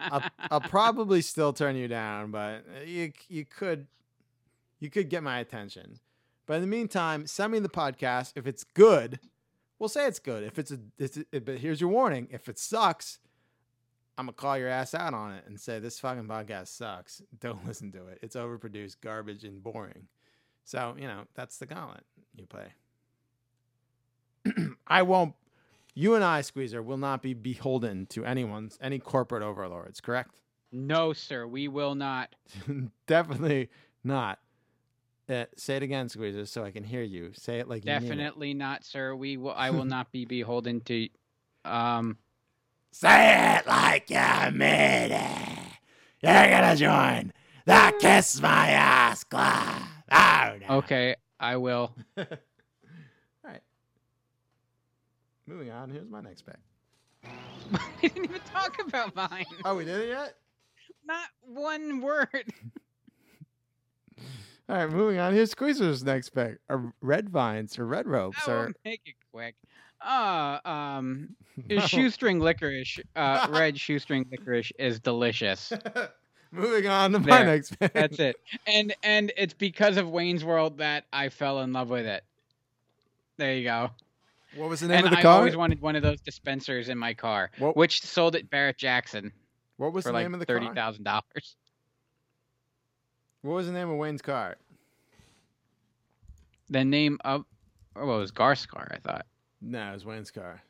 [0.00, 3.86] I'll, I'll probably still turn you down, but uh, you you could
[4.80, 5.98] you could get my attention.
[6.46, 8.32] But in the meantime, send me the podcast.
[8.36, 9.18] If it's good,
[9.78, 10.42] we'll say it's good.
[10.42, 13.18] If it's a, it's a but here's your warning: if it sucks,
[14.16, 17.20] I'm gonna call your ass out on it and say this fucking podcast sucks.
[17.38, 18.18] Don't listen to it.
[18.22, 20.08] It's overproduced, garbage, and boring.
[20.64, 22.04] So you know that's the gauntlet
[22.34, 22.72] you play.
[24.86, 25.34] I won't.
[25.96, 30.00] You and I, Squeezer, will not be beholden to anyone's any corporate overlords.
[30.00, 30.40] Correct?
[30.72, 32.34] No, sir, we will not.
[33.06, 33.70] Definitely
[34.02, 34.40] not.
[35.28, 37.30] Uh, say it again, Squeezer, so I can hear you.
[37.32, 37.86] Say it like it.
[37.86, 39.14] Definitely not, sir.
[39.14, 39.52] We will.
[39.52, 41.08] I will not be beholden to.
[41.64, 42.18] Um.
[42.90, 45.40] Say it like you mean it.
[46.22, 47.32] You're gonna join
[47.64, 49.93] the Kiss My Ass Club.
[50.14, 50.76] Oh, no.
[50.76, 51.94] Okay, I will.
[52.18, 52.26] All
[53.44, 53.60] right.
[55.46, 55.90] Moving on.
[55.90, 56.56] Here's my next pick.
[58.02, 59.46] we didn't even talk about mine.
[59.64, 60.36] Oh, we did it yet?
[61.06, 62.28] Not one word.
[64.68, 65.34] All right, moving on.
[65.34, 66.58] Here's Squeezer's next pick.
[66.70, 69.54] Are red vines or red ropes I or make it quick.
[70.00, 71.36] Uh, um,
[71.68, 71.78] No.
[71.80, 75.72] shoestring licorice, uh, red shoestring licorice is delicious.
[76.54, 77.92] Moving on to my next pick.
[77.92, 78.36] That's it.
[78.66, 82.24] And and it's because of Wayne's World that I fell in love with it.
[83.36, 83.90] There you go.
[84.56, 85.32] What was the name and of the I car?
[85.32, 88.78] I always wanted one of those dispensers in my car, What- which sold at Barrett
[88.78, 89.32] Jackson
[89.78, 90.74] What was the like name of the thirty car?
[90.74, 91.56] thousand dollars.
[93.42, 94.56] What was the name of Wayne's car?
[96.70, 97.44] The name of
[97.96, 99.26] oh, well, it was Garth's car, I thought.
[99.60, 100.62] No, it was Wayne's car.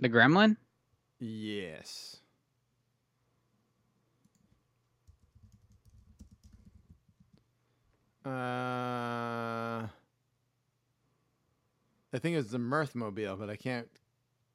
[0.00, 0.56] The Gremlin.
[1.20, 2.16] Yes.
[8.24, 9.88] Uh,
[12.14, 13.88] I think it was the Mirthmobile, but I can't.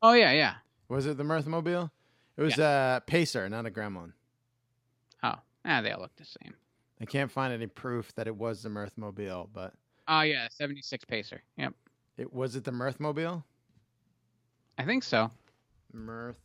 [0.01, 0.55] Oh yeah, yeah.
[0.89, 1.91] Was it the Mirthmobile?
[2.37, 4.13] It was a Pacer, not a Gremlin.
[5.23, 5.35] Oh,
[5.65, 6.53] ah, they all look the same.
[7.01, 9.73] I can't find any proof that it was the Mirthmobile, but
[10.07, 11.41] Oh yeah, seventy six pacer.
[11.57, 11.73] Yep,
[12.17, 13.43] it was it the Mirthmobile?
[14.77, 15.29] I think so.
[15.91, 16.39] Mirth.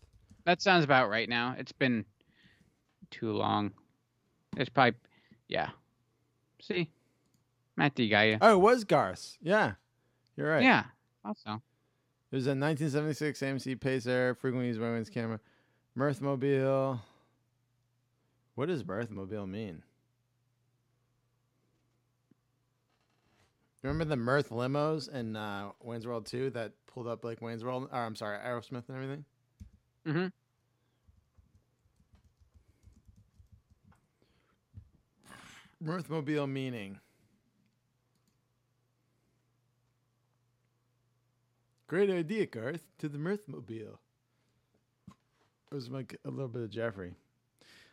[0.44, 1.54] That sounds about right now.
[1.58, 2.04] It's been
[3.10, 3.72] too long.
[4.56, 4.98] It's probably
[5.48, 5.70] yeah.
[6.60, 6.90] See,
[7.76, 8.38] Matt D got you.
[8.40, 9.36] Oh, it was Garth.
[9.40, 9.72] Yeah,
[10.36, 10.62] you're right.
[10.62, 10.84] Yeah,
[11.24, 11.62] also.
[12.30, 15.38] It was a 1976 AMC Pacer, frequently used by Wayne's camera.
[15.96, 17.00] Mirthmobile.
[18.54, 19.82] What does Mirthmobile mean?
[23.82, 27.88] Remember the Mirth limos in uh, Wayne's World 2 that pulled up like Wayne's World?
[27.92, 29.24] Or I'm sorry, Aerosmith and everything?
[30.06, 30.26] Mm-hmm.
[35.84, 37.00] Mirthmobile meaning.
[41.92, 42.86] Great idea, Garth.
[43.00, 43.98] To the Mirthmobile.
[45.10, 47.12] It was like a little bit of Jeffrey.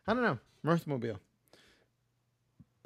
[0.08, 0.40] I don't know.
[0.66, 1.18] Mirthmobile.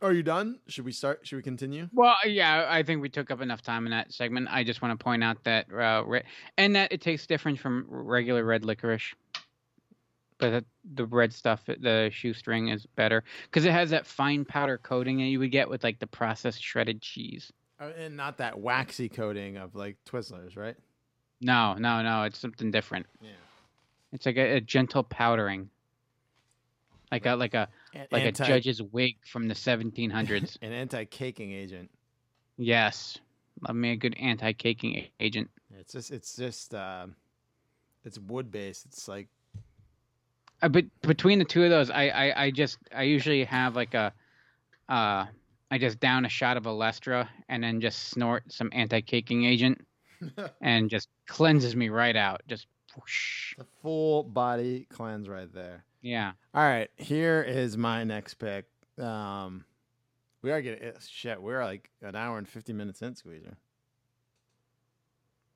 [0.01, 0.57] Are you done?
[0.67, 1.19] Should we start?
[1.21, 1.87] Should we continue?
[1.93, 4.47] Well, yeah, I think we took up enough time in that segment.
[4.49, 6.23] I just want to point out that uh, re-
[6.57, 9.13] and that it tastes different from regular red licorice.
[10.39, 10.65] But the,
[10.95, 15.25] the red stuff, the shoestring, is better because it has that fine powder coating that
[15.25, 17.53] you would get with like the processed shredded cheese.
[17.79, 20.75] Uh, and not that waxy coating of like Twizzlers, right?
[21.41, 23.05] No, no, no, it's something different.
[23.21, 23.29] Yeah.
[24.11, 25.69] It's like a, a gentle powdering,
[27.11, 30.57] like a like a An like anti- a judge's wig from the 1700s.
[30.61, 31.89] An anti-caking agent.
[32.57, 33.17] yes,
[33.67, 35.49] love me a good anti-caking agent.
[35.79, 37.07] It's just it's just uh,
[38.05, 38.85] it's wood based.
[38.85, 39.27] It's like
[40.61, 43.93] Uh, but between the two of those, I, I, I just I usually have like
[43.95, 44.13] a,
[44.87, 45.25] uh,
[45.71, 49.81] I just down a shot of Olestra and then just snort some anti-caking agent,
[50.61, 52.41] and just cleanses me right out.
[52.47, 53.55] Just whoosh.
[53.59, 55.83] a full body cleanse right there.
[56.01, 56.33] yeah.
[56.53, 58.65] All right, here is my next pick.
[58.99, 59.65] Um,
[60.41, 61.41] we are getting eh, shit.
[61.41, 63.57] We're like an hour and fifty minutes in, Squeezer.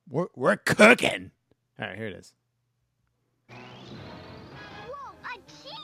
[0.09, 1.31] We're we're cooking.
[1.79, 2.33] All right, here it is.
[3.49, 5.37] Whoa, a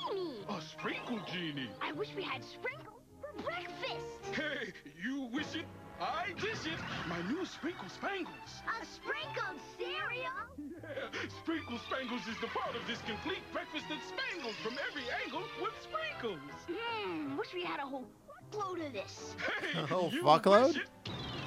[0.10, 0.34] genie!
[0.50, 1.70] A sprinkle genie.
[1.82, 4.00] I wish we had sprinkles for breakfast.
[4.34, 4.74] Hey,
[5.04, 5.66] you wish it,
[6.02, 6.80] I dish it.
[7.08, 8.62] My new Sprinkle Spangles.
[8.68, 10.44] A sprinkled cereal?
[10.58, 15.44] Yeah, Sprinkle Spangles is the part of this complete breakfast that spangles from every angle
[15.62, 16.40] with sprinkles.
[16.70, 18.06] Hmm, wish we had a whole
[18.54, 19.36] load of this.
[19.62, 20.78] Hey, A whole you fuckload?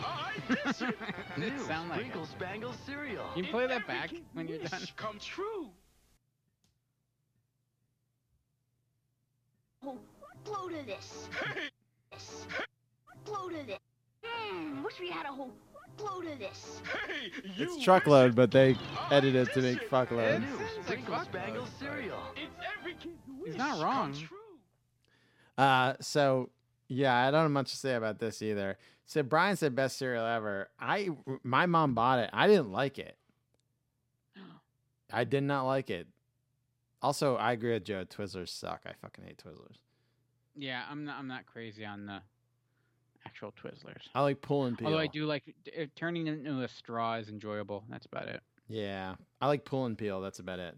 [0.05, 0.95] I dish it.
[1.39, 3.27] It sound like Sprinkle Spangle cereal.
[3.35, 4.81] Can you play that back when you're Wish done?
[4.97, 5.69] come true.
[9.83, 9.99] whole
[10.47, 11.29] load of this.
[11.55, 11.69] Hey,
[12.13, 12.47] This.
[13.29, 13.79] load of this.
[14.27, 15.53] Hmm, wish we had a whole
[15.99, 16.81] load of this.
[17.09, 18.77] hey, It's truckload, but they
[19.11, 19.91] I edited to make it.
[19.91, 20.41] fuckload.
[20.41, 21.73] New sounds like Sprinkle fuck Spangle those.
[21.79, 22.19] cereal.
[22.37, 24.15] It's every kid's wish He's not wrong.
[25.57, 26.51] Uh, so
[26.89, 28.79] yeah, I don't have much to say about this either.
[29.07, 30.69] So Brian said best cereal ever.
[30.79, 31.11] I
[31.43, 32.31] my mom bought it.
[32.33, 33.17] I didn't like it.
[35.13, 36.09] I did not like it.
[37.01, 38.05] Also, I agree with Joe.
[38.05, 38.83] Twizzlers suck.
[38.87, 39.79] I fucking hate Twizzlers.
[40.57, 42.21] Yeah, I'm not I'm not crazy on the
[43.27, 44.03] actual Twizzlers.
[44.15, 44.87] I like pull and peel.
[44.89, 45.43] Although I do like
[45.79, 47.85] uh, turning it into a straw is enjoyable.
[47.91, 48.41] That's about it.
[48.69, 50.21] Yeah, I like pull and peel.
[50.21, 50.77] That's about it.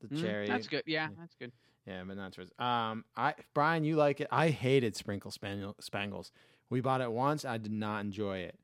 [0.00, 0.48] The Mm, cherry.
[0.48, 0.82] That's good.
[0.86, 1.16] Yeah, yeah.
[1.18, 1.52] that's good.
[1.86, 2.50] Yeah, but not yours.
[2.58, 4.28] Um, I Brian, you like it?
[4.30, 6.30] I hated Sprinkle Spaniel, Spangles.
[6.70, 7.44] We bought it once.
[7.44, 8.58] I did not enjoy it.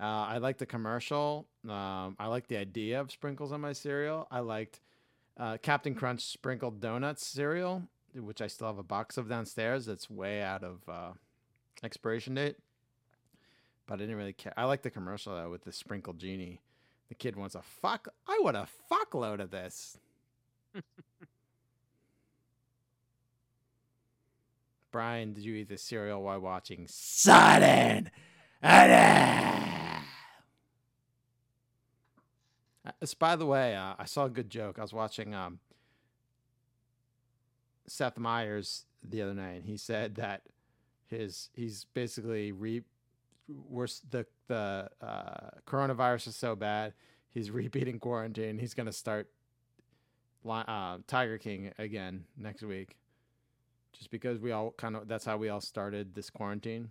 [0.00, 1.48] Uh, I liked the commercial.
[1.68, 4.28] Um, I liked the idea of sprinkles on my cereal.
[4.30, 4.80] I liked
[5.36, 7.82] uh, Captain Crunch sprinkled donuts cereal,
[8.14, 9.86] which I still have a box of downstairs.
[9.86, 11.10] That's way out of uh,
[11.82, 12.56] expiration date.
[13.86, 14.52] But I didn't really care.
[14.56, 16.60] I like the commercial though with the sprinkled genie.
[17.08, 18.08] The kid wants a fuck.
[18.26, 19.98] I want a fuckload of this.
[24.90, 28.10] Brian, did you eat the cereal while watching Sudden?
[28.62, 30.00] Uh,
[33.18, 34.78] by the way, uh, I saw a good joke.
[34.78, 35.60] I was watching um,
[37.86, 40.42] Seth Meyers the other night, and he said that
[41.10, 42.82] his he's basically re
[43.48, 46.92] worse the the uh, coronavirus is so bad
[47.30, 48.58] he's repeating quarantine.
[48.58, 49.28] He's gonna start
[50.48, 52.96] uh, Tiger King again next week,
[53.92, 56.90] just because we all kind of that's how we all started this quarantine.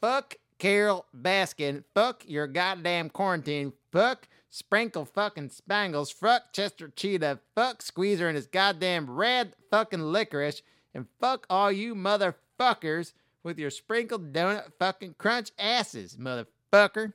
[0.00, 1.84] Fuck Carole Baskin.
[1.94, 3.72] Fuck your goddamn quarantine.
[3.92, 6.10] Fuck Sprinkle fucking Spangles.
[6.10, 7.40] Fuck Chester Cheetah.
[7.54, 10.62] Fuck Squeezer and his goddamn red fucking licorice.
[10.94, 13.12] And fuck all you motherfuckers
[13.42, 17.12] with your sprinkled donut fucking crunch asses, motherfucker.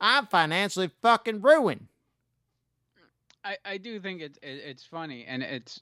[0.00, 1.88] I'm financially fucking ruined.
[3.44, 5.80] I, I do think it's it, it's funny and it's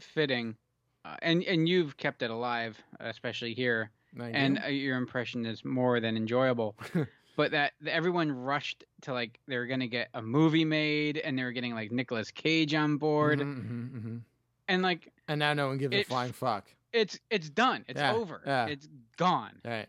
[0.00, 0.56] fitting,
[1.04, 3.90] uh, and and you've kept it alive, especially here.
[4.18, 6.74] And uh, your impression is more than enjoyable.
[7.36, 11.44] but that everyone rushed to like they were gonna get a movie made, and they
[11.44, 14.20] were getting like Nicolas Cage on board, Mhm, mhm, mhm.
[14.68, 16.66] and like And now no one gives a flying fuck.
[16.92, 18.66] It's it's done, it's Yeah, over, yeah.
[18.66, 19.88] it's gone, Right.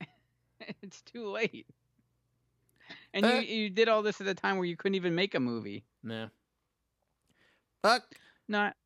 [0.82, 1.66] it's too late.
[3.14, 5.34] And Uh, you you did all this at a time where you couldn't even make
[5.34, 5.84] a movie.
[6.02, 6.28] Yeah.
[7.82, 8.02] Fuck.
[8.48, 8.76] Not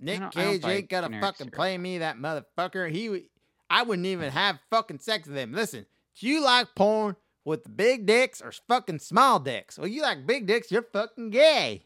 [0.00, 2.90] Nick don't- I don't Cage ain't gonna fucking play me, that motherfucker.
[2.90, 3.28] He,
[3.68, 5.52] I wouldn't even have fucking sex with him.
[5.52, 5.86] Listen,
[6.18, 9.76] do you like porn with the big dicks or fucking small dicks?
[9.78, 11.82] Well, you like big dicks, you're fucking gay.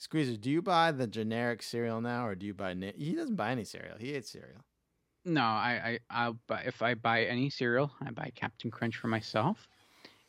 [0.00, 2.74] Squeezer, do you buy the generic cereal now, or do you buy?
[2.96, 3.98] He doesn't buy any cereal.
[3.98, 4.64] He hates cereal.
[5.26, 9.08] No, I, I I'll buy if I buy any cereal, I buy Captain Crunch for
[9.08, 9.68] myself.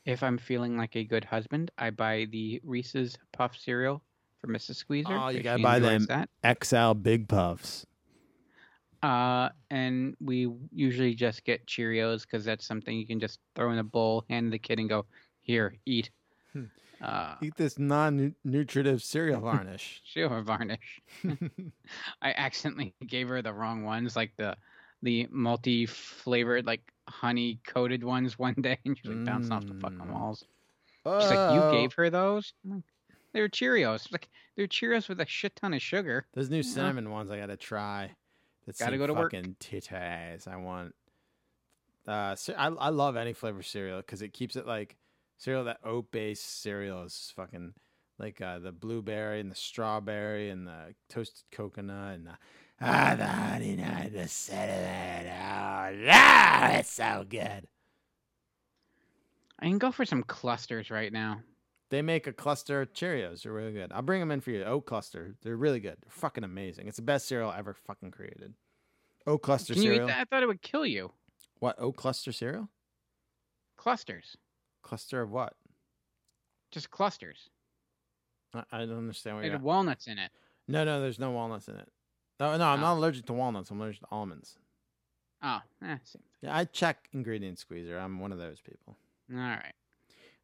[0.06, 4.04] If I'm feeling like a good husband, I buy the Reese's Puff cereal
[4.40, 4.76] for Mrs.
[4.76, 5.14] Squeezer.
[5.18, 6.28] Oh, you gotta buy them That.
[6.62, 7.86] XL Big Puffs.
[9.02, 13.78] Uh, and we usually just get Cheerios because that's something you can just throw in
[13.78, 15.06] a bowl, hand the kid, and go,
[15.40, 16.10] "Here, eat."
[16.52, 16.66] Hmm.
[17.02, 20.02] Uh, Eat this non-nutritive cereal varnish.
[20.06, 21.02] sure, varnish.
[22.22, 24.56] I accidentally gave her the wrong ones, like the
[25.04, 29.74] the multi-flavored, like honey coated ones one day, and she was like bouncing off the
[29.76, 30.14] fucking Mm.
[30.14, 30.46] walls.
[31.20, 31.72] She's like, "You Oh.
[31.72, 32.84] gave her those?" Like,
[33.34, 34.12] they were Cheerios.
[34.12, 36.28] Like they're Cheerios with a shit ton of sugar.
[36.34, 36.62] Those new Yeah.
[36.64, 38.16] cinnamon ones I gotta try.
[38.68, 39.32] That's Gotta go to work.
[39.34, 40.48] fucking titties.
[40.48, 40.94] I want.
[42.08, 44.98] Uh, I I love any flavor cereal because it keeps it like
[45.42, 47.74] cereal that oat based cereal is fucking
[48.20, 52.38] like uh, the blueberry and the strawberry and the toasted coconut and the
[52.80, 55.26] ah the honey nut the cinnamon.
[55.28, 57.68] Oh no, it's so good.
[59.60, 61.42] I can go for some clusters right now.
[61.90, 63.44] They make a cluster of Cheerios.
[63.44, 63.92] They're really good.
[63.92, 64.64] I'll bring them in for you.
[64.64, 65.36] Oat cluster.
[65.42, 65.98] They're really good.
[66.02, 66.88] They're fucking amazing.
[66.88, 68.54] It's the best cereal ever fucking created.
[69.28, 70.10] Oat cluster Can you cereal.
[70.10, 71.12] I thought it would kill you.
[71.60, 72.70] What oat cluster cereal?
[73.78, 74.38] Clusters,
[74.82, 75.54] Cluster of what?
[76.72, 77.50] just clusters.
[78.54, 79.56] I, I don't understand what It you're.
[79.56, 80.32] had walnuts in it.
[80.70, 81.90] No, no, there's no walnuts in it.
[82.40, 82.82] No, no, I'm Oh.
[82.84, 83.70] not allergic to walnuts.
[83.72, 84.58] I'm allergic to almonds.
[85.44, 86.22] Oh, eh, same.
[86.42, 87.98] Yeah, I check ingredient squeezer.
[88.00, 88.96] I'm one of those people.
[89.34, 89.74] All right.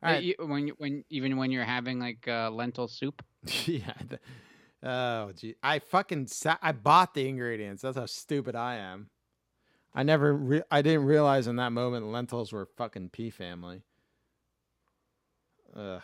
[0.03, 0.21] All right.
[0.23, 3.23] You- when you, when even when you're having like uh, lentil soup.
[3.65, 3.93] yeah.
[4.09, 4.21] th-
[4.83, 5.55] Oh, gee.
[5.63, 7.81] I fucking sa- I bought the ingredients.
[7.81, 9.09] That's how stupid I am.
[9.95, 10.33] I never.
[10.35, 13.81] Re- I didn't realize in that moment lentils were fucking pea family.
[15.75, 16.01] Ugh.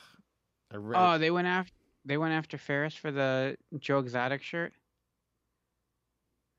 [0.71, 1.71] I re- Oh, they went after
[2.05, 4.73] they went after Ferris for the Joe Exotic shirt.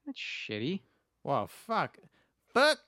[0.07, 0.81] That's shitty.
[1.23, 1.99] Well, fuck.
[2.53, 2.79] Fuck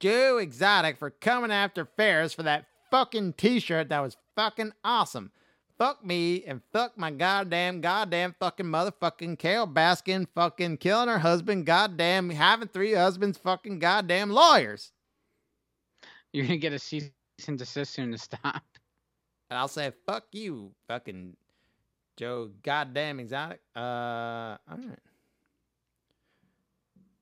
[0.00, 5.32] Joe Exotic for coming after Ferris for that fucking t shirt that was fucking awesome.
[5.78, 11.66] Fuck me and fuck my goddamn, goddamn fucking motherfucking Carole Baskin fucking killing her husband,
[11.66, 14.92] goddamn having three husbands, fucking goddamn lawyers.
[16.32, 17.10] You're gonna get a cease
[17.46, 18.62] and desist soon to stop.
[19.50, 21.36] And I'll say, fuck you, fucking
[22.16, 23.60] Joe goddamn Exotic.
[23.74, 24.98] Uh, all right.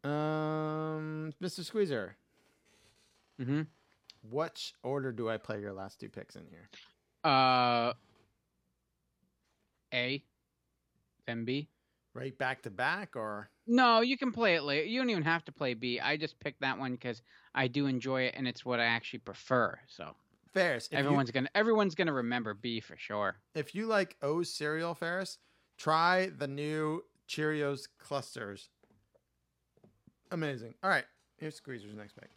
[0.04, 1.64] Um, Mr.
[1.64, 2.16] Squeezer.
[3.40, 3.62] Mm-hmm.
[4.30, 6.68] Which order do I play your last two picks in here?
[7.24, 7.92] Uh,
[9.92, 10.22] A,
[11.26, 11.68] then B.
[12.14, 14.86] Right back to back, or No, you can play it later.
[14.86, 15.98] You don't even have to play B.
[15.98, 17.22] I just picked that one because
[17.54, 19.78] I do enjoy it and it's what I actually prefer.
[19.88, 20.14] So
[20.54, 20.86] Ferris.
[20.86, 23.36] If you- everyone's gonna everyone's gonna remember B for sure.
[23.54, 25.38] if you like O's cereal, Ferris,
[25.76, 28.70] try the new Cheerios clusters.
[30.30, 30.74] Amazing.
[30.82, 31.04] All right,
[31.36, 32.30] here's Squeezer's next pick.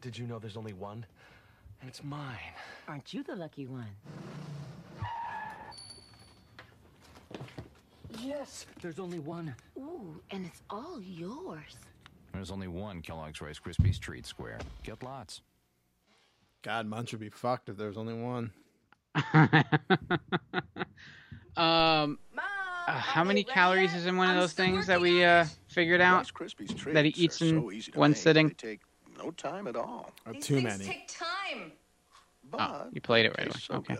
[0.00, 1.06] Did you know there's only one?
[1.80, 2.38] And it's mine.
[2.88, 3.88] Aren't you the lucky one?
[8.20, 9.54] Yes, there's only one.
[9.78, 11.76] Ooh, and it's all yours.
[12.32, 14.58] There's only one Kellogg's Rice Krispies treat square.
[14.84, 15.42] Get lots.
[16.62, 18.52] God, Munch would be fucked if there's only one.
[21.56, 26.00] Um, uh, how many calories is in one of those things that we uh, figured
[26.00, 26.30] out
[26.86, 27.62] that he eats in
[27.94, 28.50] one sitting?
[28.50, 28.80] take
[29.18, 30.12] no time at all.
[30.30, 30.84] These too many.
[30.84, 31.72] Take time.
[32.58, 33.56] Oh, you played it right away.
[33.58, 33.96] so okay.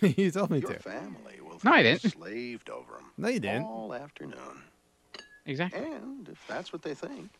[0.22, 0.78] you told me Your to.
[0.80, 2.10] family will No, I didn't.
[2.12, 3.62] slaved over them No, you didn't.
[3.64, 4.62] all afternoon.
[5.46, 5.80] Exactly.
[5.80, 7.30] And if that's what they think,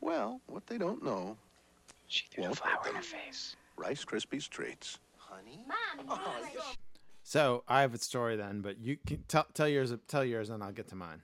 [0.00, 1.36] well, what they don't know.
[2.08, 3.56] She threw a flower in her face.
[3.76, 4.98] Rice Krispies treats.
[5.18, 5.60] Honey?
[5.66, 6.18] Mom,
[7.22, 9.92] So I have a story then, but you can tell tell yours.
[10.08, 11.22] Tell yours, and I'll get to mine.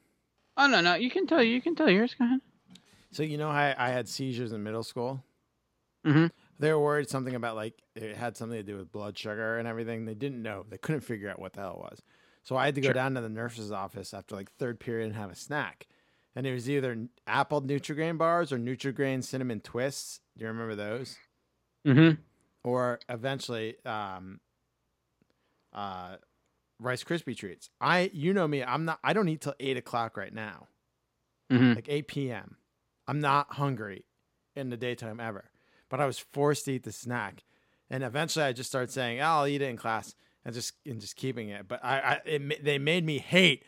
[0.56, 2.14] Oh no, no, you can tell you can tell yours.
[2.18, 2.40] Go ahead.
[3.10, 5.22] So you know how I had seizures in middle school.
[6.06, 6.26] Mm-hmm.
[6.62, 9.66] They were worried something about like it had something to do with blood sugar and
[9.66, 10.04] everything.
[10.04, 10.64] They didn't know.
[10.68, 12.02] They couldn't figure out what the hell it was.
[12.44, 12.94] So I had to go Sure.
[12.94, 15.88] down to the nurse's office after like third period and have a snack.
[16.36, 20.20] And it was either apple Nutrigrain bars or Nutrigrain cinnamon twists.
[20.38, 21.18] Do you remember those?
[21.86, 22.20] Mm-hmm.
[22.64, 24.40] Or eventually, um,
[25.72, 26.16] uh,
[26.78, 27.70] Rice Krispie treats.
[27.80, 28.98] I, you know me, I'm not.
[29.04, 30.68] I don't eat till eight o'clock right now,
[31.50, 31.74] Mhm.
[31.74, 32.56] like eight p.m.
[33.06, 34.04] I'm not hungry
[34.56, 35.50] in the daytime ever,
[35.92, 37.44] but I was forced to eat the snack,
[37.90, 40.98] and eventually I just started saying, oh, "I'll eat it in class," and just and
[41.02, 41.68] just keeping it.
[41.68, 43.64] But I, I it, they made me hate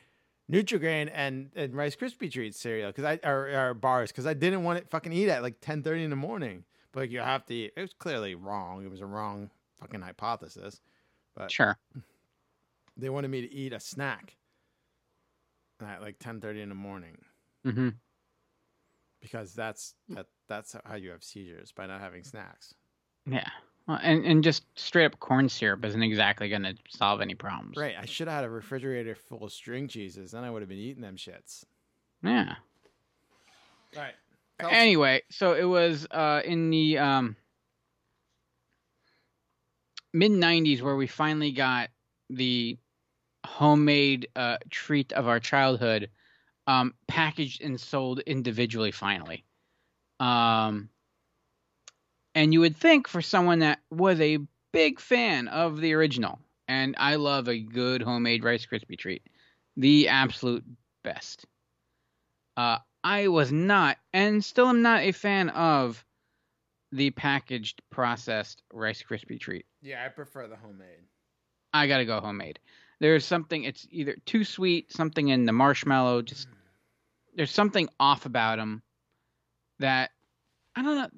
[0.50, 4.64] Nutrigrain and, and Rice Krispie treats cereal because I or, or bars because I didn't
[4.64, 6.64] want to fucking eat at like ten thirty in the morning.
[6.92, 7.72] But like, you have to eat.
[7.76, 8.84] It was clearly wrong.
[8.84, 10.80] It was a wrong fucking hypothesis.
[11.36, 11.76] But Sure.
[12.96, 14.36] they wanted me to eat a snack
[15.86, 17.18] at like ten thirty in the morning
[17.66, 17.88] Mm-hmm.
[19.20, 22.74] because that's that that's how you have seizures by not having snacks.
[23.26, 23.48] Yeah.
[23.86, 27.76] Well, and and just straight up corn syrup isn't exactly going to solve any problems.
[27.76, 27.94] Right.
[27.98, 30.30] I should have had a refrigerator full of string cheeses.
[30.30, 31.64] Then I would have been eating them shits.
[32.22, 32.54] Yeah.
[33.96, 34.14] All right.
[34.60, 37.36] Anyway, so it was uh, in the um,
[40.12, 41.90] mid '90s where we finally got
[42.30, 42.78] the
[43.44, 46.08] homemade uh, treat of our childhood
[46.66, 48.92] um, packaged and sold individually.
[48.92, 49.44] Finally,
[50.20, 50.88] um,
[52.34, 54.38] and you would think for someone that was a
[54.72, 56.38] big fan of the original,
[56.68, 59.22] and I love a good homemade Rice Krispie treat,
[59.76, 60.64] the absolute
[61.02, 61.46] best.
[62.56, 66.04] Uh, I was not, and still am not a fan of
[66.92, 69.66] the packaged processed Rice Krispie treat.
[69.82, 71.04] Yeah, I prefer the homemade.
[71.72, 72.60] I gotta go homemade.
[73.00, 73.64] There's something.
[73.64, 76.22] It's either too sweet, something in the marshmallow.
[76.22, 76.46] Just
[77.34, 78.82] there's something off about them
[79.78, 80.10] that
[80.76, 81.08] I don't know.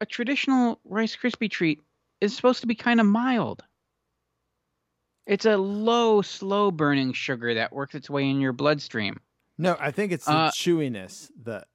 [0.00, 1.80] A traditional Rice Krispie treat
[2.20, 3.64] is supposed to be kind of mild.
[5.26, 9.20] It's a low, slow burning sugar that works its way in your bloodstream.
[9.58, 11.30] No, I think it's the Uh, chewiness.
[11.42, 11.66] The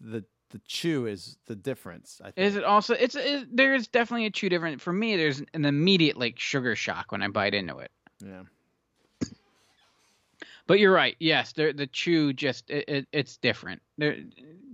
[0.00, 2.20] the the chew is the difference.
[2.24, 2.46] I think.
[2.46, 2.94] Is it also?
[2.94, 6.74] It's it, there is definitely a chew difference For me, there's an immediate like sugar
[6.74, 7.90] shock when I bite into it.
[8.24, 8.44] Yeah.
[10.68, 11.16] But you're right.
[11.18, 13.80] Yes, the the chew just it, it, it's different.
[13.96, 14.18] They're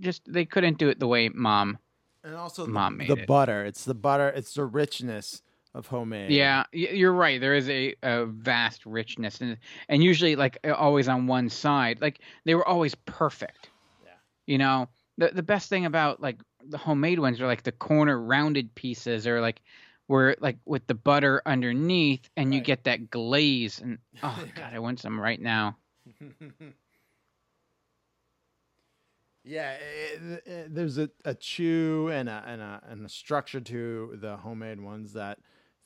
[0.01, 1.79] just they couldn't do it the way mom.
[2.23, 3.27] And also mom the, made the it.
[3.27, 3.63] butter.
[3.63, 4.27] It's the butter.
[4.27, 5.41] It's the richness
[5.73, 6.31] of homemade.
[6.31, 7.39] Yeah, you're right.
[7.39, 9.57] There is a, a vast richness, and
[9.87, 12.01] and usually like always on one side.
[12.01, 13.69] Like they were always perfect.
[14.03, 14.11] Yeah.
[14.47, 18.19] You know, the the best thing about like the homemade ones are like the corner
[18.19, 19.61] rounded pieces, or like
[20.07, 23.79] where like with the butter underneath, and you get that glaze.
[23.79, 25.77] And oh god, I want some right now.
[29.43, 34.17] Yeah, it, it- there's a, a chew and a, and a and a structure to
[34.19, 35.37] the homemade ones that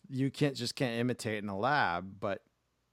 [0.07, 2.41] you can't just can't imitate in a lab, but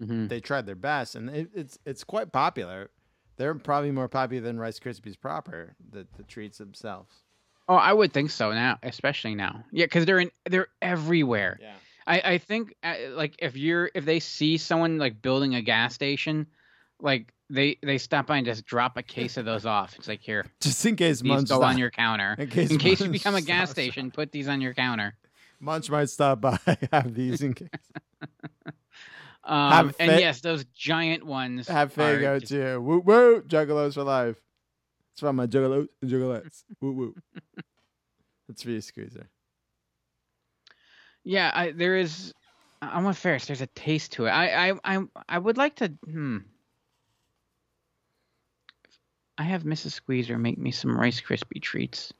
[0.02, 0.26] Mm-hmm.
[0.26, 2.90] they tried their best, and it, it's it's quite popular.
[3.38, 7.14] They're probably more popular than Rice Krispies proper, the the treats themselves.
[7.66, 9.64] Oh, I would think so now, especially now.
[9.72, 11.58] Yeah, because they're in they're everywhere.
[11.62, 11.72] Yeah.
[12.06, 15.94] I I think uh, like if you're if they see someone like building a gas
[15.94, 16.46] station,
[17.00, 19.94] like they they stop by and just drop a case of those off.
[19.98, 22.34] It's like here, Just in case these Munch go stop- on your counter.
[22.38, 25.14] in In case case, you become a gas station, put these on your counter.
[25.60, 26.58] Munch might stop by.
[26.92, 27.68] Have these in case.
[29.48, 31.68] Um, and fa- yes, those giant ones.
[31.68, 32.80] Have Faygo just- too.
[32.80, 33.42] Woo woo!
[33.42, 34.34] Juggalos for life.
[35.12, 36.64] It's from my juggalos and juggalettes.
[36.80, 37.14] woo woo.
[38.48, 39.28] That's for you, Squeezer.
[41.22, 42.34] Yeah, I, there is.
[42.82, 43.46] I'm with Ferris.
[43.46, 44.30] There's a taste to it.
[44.30, 45.92] I, I, I, I would like to.
[46.04, 46.38] Hmm.
[49.38, 49.92] I have Mrs.
[49.92, 52.12] Squeezer make me some Rice Krispie treats,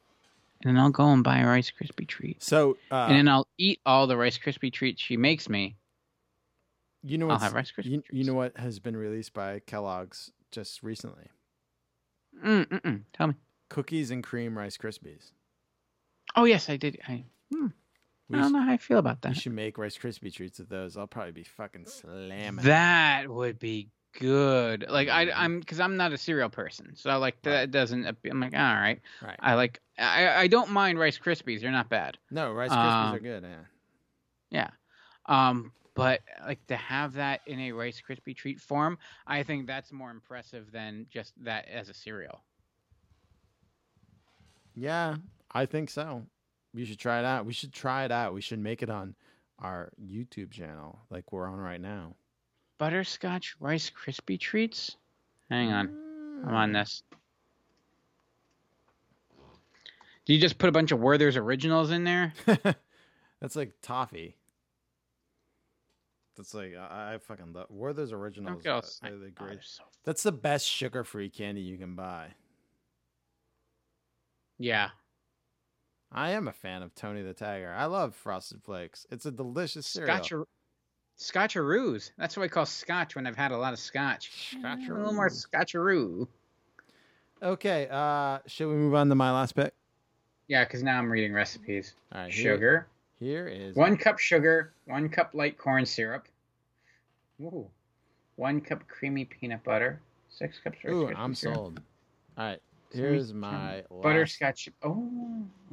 [0.62, 3.46] and then I'll go and buy a Rice Krispie treat, So, uh, and then I'll
[3.58, 5.76] eat all the Rice Krispie treats she makes me.
[7.02, 10.30] you know I'll have Rice Krispie You, you know what has been released by Kellogg's
[10.50, 11.28] just recently?
[12.44, 13.02] Mm, mm, mm.
[13.12, 13.34] Tell me.
[13.70, 15.32] Cookies and cream Rice Krispies.
[16.34, 16.98] Oh yes, I did.
[17.08, 17.24] I.
[17.52, 17.68] Hmm.
[18.32, 19.36] I don't know how I feel about You that.
[19.36, 20.96] should make Rice Krispie treats of those.
[20.96, 22.64] I'll probably be fucking slamming.
[22.64, 23.88] That would be
[24.18, 24.86] good.
[24.88, 28.06] Like I, I'm because I'm not a cereal person, so like that doesn't.
[28.06, 29.00] I'm like, all right.
[29.22, 29.36] Right.
[29.40, 29.80] I like.
[29.98, 31.60] I I don't mind Rice Krispies.
[31.60, 32.18] They're not bad.
[32.30, 33.44] No, Rice Krispies Um, are good.
[33.44, 33.58] Yeah.
[34.50, 34.70] Yeah.
[35.48, 39.92] Um, but like to have that in a Rice Krispie treat form, I think that's
[39.92, 42.42] more impressive than just that as a cereal.
[44.74, 45.16] Yeah,
[45.52, 46.22] I think so.
[46.74, 47.46] You should try it out.
[47.46, 48.34] We should try it out.
[48.34, 49.14] We should make it on
[49.58, 52.14] our YouTube channel, like we're on right now.
[52.78, 54.96] Butterscotch Rice Krispie treats.
[55.50, 57.02] Hang on, I'm on this.
[60.24, 62.32] Do you just put a bunch of Werther's originals in there?
[63.40, 64.36] That's like toffee.
[66.36, 68.58] That's like I, I fucking love Werther's originals.
[68.58, 69.58] Okay, I'll are- s- are the oh, great.
[69.62, 72.28] so- That's the best sugar-free candy you can buy.
[74.58, 74.90] Yeah.
[76.12, 77.72] I am a fan of Tony the Tiger.
[77.72, 79.06] I love Frosted Flakes.
[79.10, 80.16] It's a delicious cereal.
[80.16, 80.32] Scotch
[81.18, 82.10] Scotcheroos.
[82.18, 84.54] That's what I call scotch when I've had a lot of scotch.
[84.62, 86.28] A little more scotcheroo.
[87.42, 89.74] Okay, uh, should we move on to my last pick?
[90.48, 91.94] Yeah, because now I'm reading recipes.
[92.12, 92.86] All right, here- Sugar.
[93.18, 96.28] Here is One cup sugar, one cup light corn syrup.
[97.40, 97.66] Ooh.
[98.36, 100.02] One cup creamy peanut butter.
[100.28, 101.56] Six cups Rice Ooh, I'm syrup.
[101.56, 101.80] sold.
[102.36, 102.62] All right,
[102.92, 104.68] here's some my last- butterscotch.
[104.82, 104.90] Oh,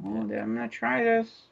[0.02, 1.42] oh, I'm gonna try this.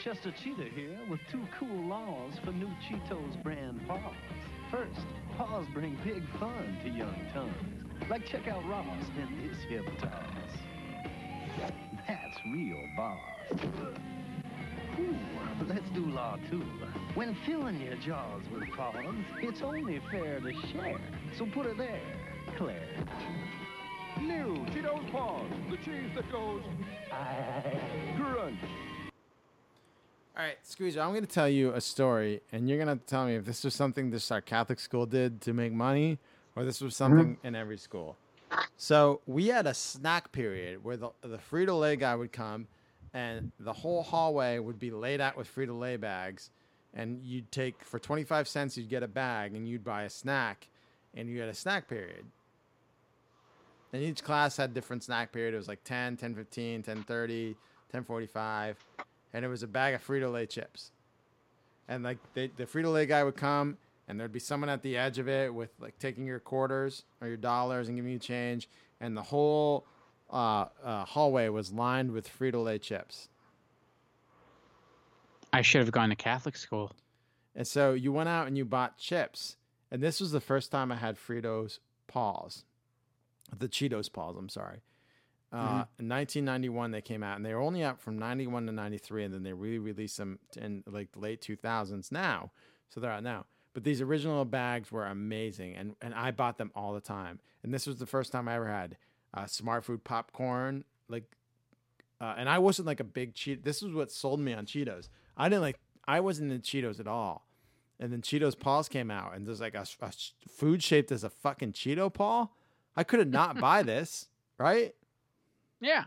[0.00, 4.14] Chester Cheetah here with two cool laws for new Cheetos brand paws.
[4.70, 5.06] First,
[5.36, 7.52] paws bring big fun to young tongues.
[8.08, 8.86] Like check out Ross
[9.18, 10.12] and his hip toss.
[12.08, 13.18] That's real boss.
[14.98, 15.16] Ooh,
[15.68, 16.62] let's do law two.
[17.14, 18.94] When filling your jaws with paws,
[19.40, 21.00] it's only fair to share.
[21.38, 22.00] So put it there,
[22.56, 22.88] Claire.
[24.20, 26.62] New Cheetos Paws, the cheese that goes
[28.16, 28.58] crunch.
[30.34, 33.26] All right, Squeezer, I'm going to tell you a story, and you're going to tell
[33.26, 36.18] me if this was something this our Catholic school did to make money,
[36.56, 37.46] or this was something mm-hmm.
[37.46, 38.16] in every school.
[38.78, 42.66] So we had a snack period where the the Frito Lay guy would come,
[43.12, 46.48] and the whole hallway would be laid out with Frito Lay bags,
[46.94, 50.68] and you'd take for 25 cents you'd get a bag, and you'd buy a snack,
[51.12, 52.24] and you had a snack period.
[53.92, 55.52] And each class had different snack period.
[55.52, 57.56] It was like 10, 10, 15, 10, 30,
[57.90, 58.78] 10, 45.
[59.32, 60.90] And it was a bag of Frito Lay chips.
[61.88, 63.78] And like they, the Frito Lay guy would come
[64.08, 67.28] and there'd be someone at the edge of it with like taking your quarters or
[67.28, 68.68] your dollars and giving you change.
[69.00, 69.86] And the whole
[70.30, 73.28] uh, uh, hallway was lined with Frito Lay chips.
[75.52, 76.92] I should have gone to Catholic school.
[77.54, 79.56] And so you went out and you bought chips.
[79.90, 82.64] And this was the first time I had Fritos Paws.
[83.56, 84.78] The Cheetos Paws, I'm sorry.
[85.52, 89.24] Uh, In 1991, they came out, and they were only out from 91 to 93,
[89.24, 92.50] and then they re released them in like the late 2000s now.
[92.88, 93.46] So they're out now.
[93.74, 97.40] But these original bags were amazing, and, and I bought them all the time.
[97.62, 98.96] And this was the first time I ever had
[99.34, 100.84] uh, Smartfood popcorn.
[101.08, 101.24] Like,
[102.20, 103.64] uh, and I wasn't like a big cheat.
[103.64, 105.08] This was what sold me on Cheetos.
[105.36, 105.78] I didn't like.
[106.06, 107.46] I wasn't into Cheetos at all.
[108.00, 110.12] And then Cheetos Paws came out, and there's like a, a
[110.48, 112.48] food shaped as a fucking Cheeto paw.
[112.96, 114.26] I could have not buy this,
[114.58, 114.94] right?
[115.82, 116.04] Yeah.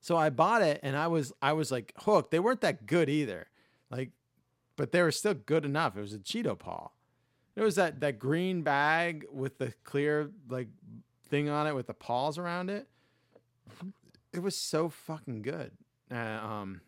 [0.00, 2.30] So I bought it, and I was I was like hooked.
[2.30, 3.48] They weren't that good either,
[3.90, 4.12] like,
[4.76, 5.96] but they were still good enough.
[5.96, 6.88] It was a Cheeto paw.
[7.54, 10.68] It was that that green bag with the clear like
[11.28, 12.88] thing on it with the paws around it.
[14.32, 15.72] It was so fucking good.
[16.10, 16.80] Uh, um.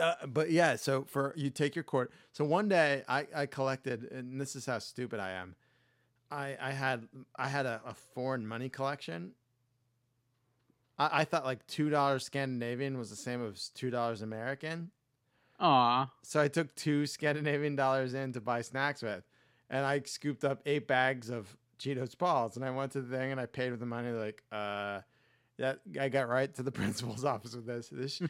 [0.00, 2.10] Uh, but yeah, so for you take your court.
[2.32, 5.54] So one day I, I collected, and this is how stupid I am.
[6.34, 9.32] I I had I had a, a foreign money collection.
[10.98, 14.90] I, I thought like two dollars Scandinavian was the same as two dollars American.
[15.60, 16.10] Aw.
[16.22, 19.22] So I took two Scandinavian dollars in to buy snacks with,
[19.70, 22.56] and I scooped up eight bags of Cheetos balls.
[22.56, 24.10] And I went to the thing and I paid with the money.
[24.10, 25.00] Like, uh,
[25.58, 27.88] that I got right to the principal's office with this.
[27.88, 28.20] This,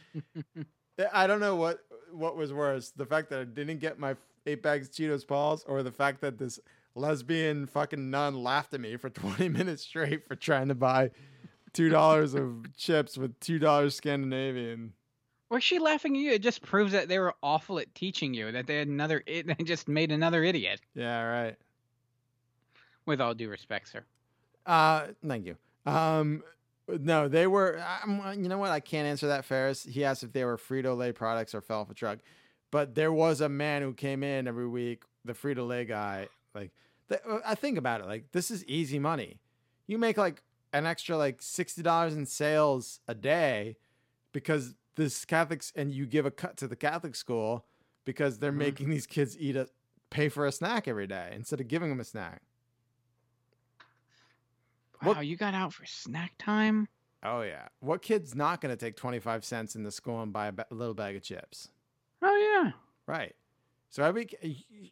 [1.13, 1.79] I don't know what
[2.11, 4.15] what was worse: the fact that I didn't get my
[4.45, 6.59] eight bags of Cheetos balls, or the fact that this
[6.95, 11.11] lesbian fucking nun laughed at me for 20 minutes straight for trying to buy
[11.73, 14.93] two dollars of chips with two dollars Scandinavian.
[15.49, 16.31] Was she laughing at you?
[16.31, 18.51] It just proves that they were awful at teaching you.
[18.51, 19.21] That they had another.
[19.27, 20.81] It, they just made another idiot.
[20.95, 21.55] Yeah, right.
[23.05, 24.03] With all due respect, sir.
[24.65, 25.55] Uh, thank you.
[25.85, 26.41] Um,
[26.87, 27.79] no, they were.
[28.03, 28.71] I'm, you know what?
[28.71, 29.83] I can't answer that, Ferris.
[29.83, 32.19] He asked if they were Frito Lay products or fell off a truck,
[32.71, 36.27] but there was a man who came in every week, the Frito Lay guy.
[36.55, 36.71] Like,
[37.09, 38.07] th- I think about it.
[38.07, 39.39] Like, this is easy money.
[39.87, 43.77] You make like an extra like sixty dollars in sales a day
[44.31, 47.65] because this Catholics and you give a cut to the Catholic school
[48.05, 48.57] because they're Mhm.
[48.57, 49.67] making these kids eat a
[50.09, 52.41] pay for a snack every day instead of giving them a snack.
[55.03, 56.87] Wow, you got out for snack time.
[57.23, 57.67] Oh yeah.
[57.79, 60.67] What kid's not going to take 25 cents in the school and buy a ba-
[60.71, 61.69] little bag of chips?
[62.21, 62.71] Oh yeah.
[63.07, 63.35] Right.
[63.95, 64.27] So every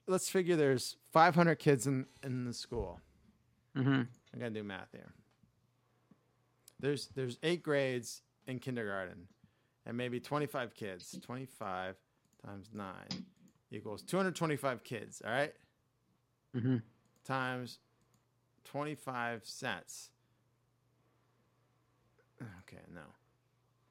[0.08, 3.02] let's figure there's 500 kids in in the school.
[3.78, 4.04] Mm-hmm.
[4.34, 5.12] I got to do math here.
[6.80, 9.28] There's there's 8 grades in kindergarten
[9.86, 11.20] and maybe 25 kids.
[11.22, 11.98] 25
[12.46, 12.94] times 9
[13.72, 15.54] equals 225 kids, all right?
[16.56, 16.78] Mm-hmm.
[17.26, 17.80] Times
[18.64, 20.12] 25 cents.
[22.42, 23.02] Okay, no.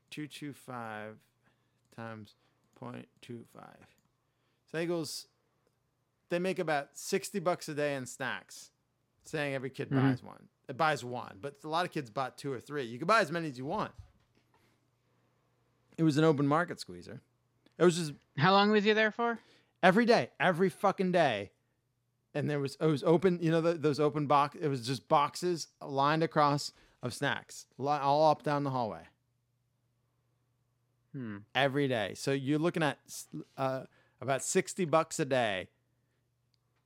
[0.09, 1.19] 225
[1.95, 2.35] times
[2.81, 3.45] 0.25.
[4.73, 5.27] So that equals,
[6.31, 8.71] they make about 60 bucks a day in snacks,
[9.23, 10.01] saying every kid Mhm.
[10.01, 10.49] buys one.
[10.67, 12.85] It buys one, but a lot of kids bought two or three.
[12.85, 13.93] You could buy as many as you want.
[15.99, 17.21] It was an open market squeezer.
[17.77, 19.39] It was just How long was you there for?
[19.83, 21.51] every day, every fucking day.
[22.35, 24.57] And there was it was open, you know, the, those open box.
[24.59, 26.73] It was just boxes lined across
[27.03, 29.07] of snacks, all up down the hallway
[31.13, 31.39] Hmm.
[31.55, 32.15] every day.
[32.15, 32.99] So you're looking at
[33.59, 33.85] uh,
[34.23, 35.69] about sixty bucks a day,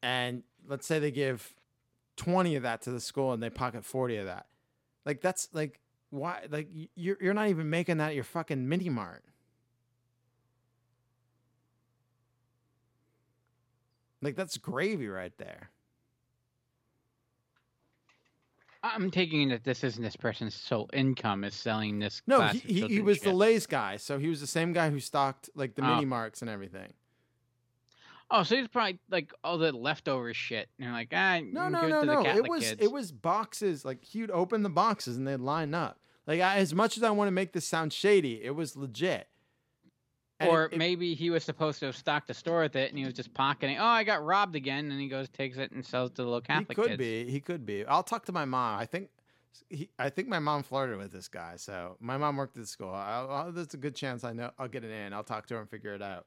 [0.02, 1.54] and let's say they give
[2.16, 4.46] twenty of that to the school, and they pocket forty of that.
[5.04, 5.78] Like that's like
[6.10, 6.46] why?
[6.50, 9.22] Like you're you're not even making that at your fucking mini mart.
[14.22, 15.70] Like that's gravy right there.
[18.82, 22.22] I'm taking that this isn't this person's sole income is selling this.
[22.26, 23.32] No, he, he, he was the.
[23.32, 25.94] Lay's guy, so he was the same guy who stocked like the Oh.
[25.94, 26.92] mini marks and everything.
[28.30, 30.68] Oh, so he's probably like all the leftover shit.
[30.78, 32.22] And they're like, ah, No, no, no, no.
[32.26, 32.82] It was kids.
[32.82, 33.84] it was boxes.
[33.84, 36.00] Like he would open the boxes and they'd line up.
[36.26, 39.28] Like I, as much as I want to make this sound shady, it was legit.
[40.40, 42.90] And or it- it- maybe he was supposed to have stocked the store with it,
[42.90, 43.78] and he was just pocketing.
[43.78, 46.28] Oh, I got robbed again, and he goes takes it and sells it to the
[46.28, 46.98] little he Catholic could kids.
[46.98, 47.30] be.
[47.30, 47.86] He could be.
[47.86, 48.78] I'll talk to my mom.
[48.78, 49.08] I think.
[49.70, 52.66] He, I think my mom flirted with this guy, so my mom worked at the
[52.66, 52.90] school.
[52.90, 55.14] I'll, I'll, there's a good chance I know I'll get it in.
[55.14, 56.26] I'll talk to her and figure it out.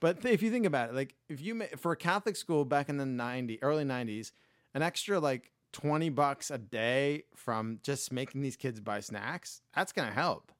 [0.00, 2.64] But th- if you think about it, like if you ma- for a Catholic school
[2.64, 4.32] back in the 90 early 90s,
[4.74, 9.92] an extra like 20 bucks a day from just making these kids buy snacks, that's
[9.92, 10.52] going to help.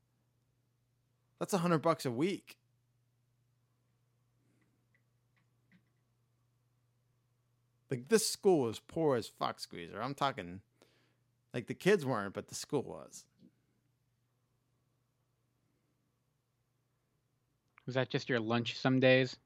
[1.39, 2.59] That's a 100 bucks a week.
[7.91, 10.01] Like this school was poor as fuck, Squeezer.
[10.01, 10.61] I'm talking
[11.53, 13.25] like the kids weren't, but the school was.
[17.91, 19.37] Was that just your lunch some days?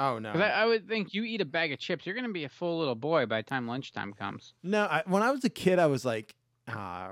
[0.00, 0.30] Oh no.
[0.30, 2.78] I, I would think you eat a bag of chips, you're gonna be a full
[2.78, 4.54] little boy by the time lunchtime comes.
[4.62, 6.34] No, I, when I was a kid, I was like
[6.66, 7.08] uh,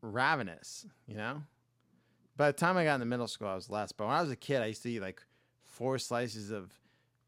[0.00, 1.44] ravenous, you know.
[2.36, 3.92] By the time I got into middle school, I was less.
[3.92, 5.22] But when I was a kid, I used to eat like
[5.64, 6.72] four slices of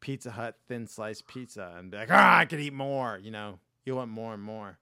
[0.01, 3.17] Pizza Hut thin sliced pizza and be like, ah, I could eat more.
[3.23, 4.77] You know, you want more and more.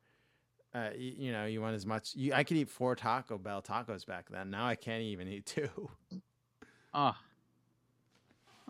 [0.73, 2.15] Uh, you, you know, you want as much.
[2.15, 4.49] You, I could eat four Taco Bell tacos back then.
[4.49, 5.69] Now I can't even eat two.
[6.95, 7.15] Oh,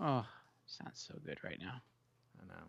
[0.04, 0.26] oh,
[0.68, 1.82] sounds so good right now.
[2.40, 2.64] I know.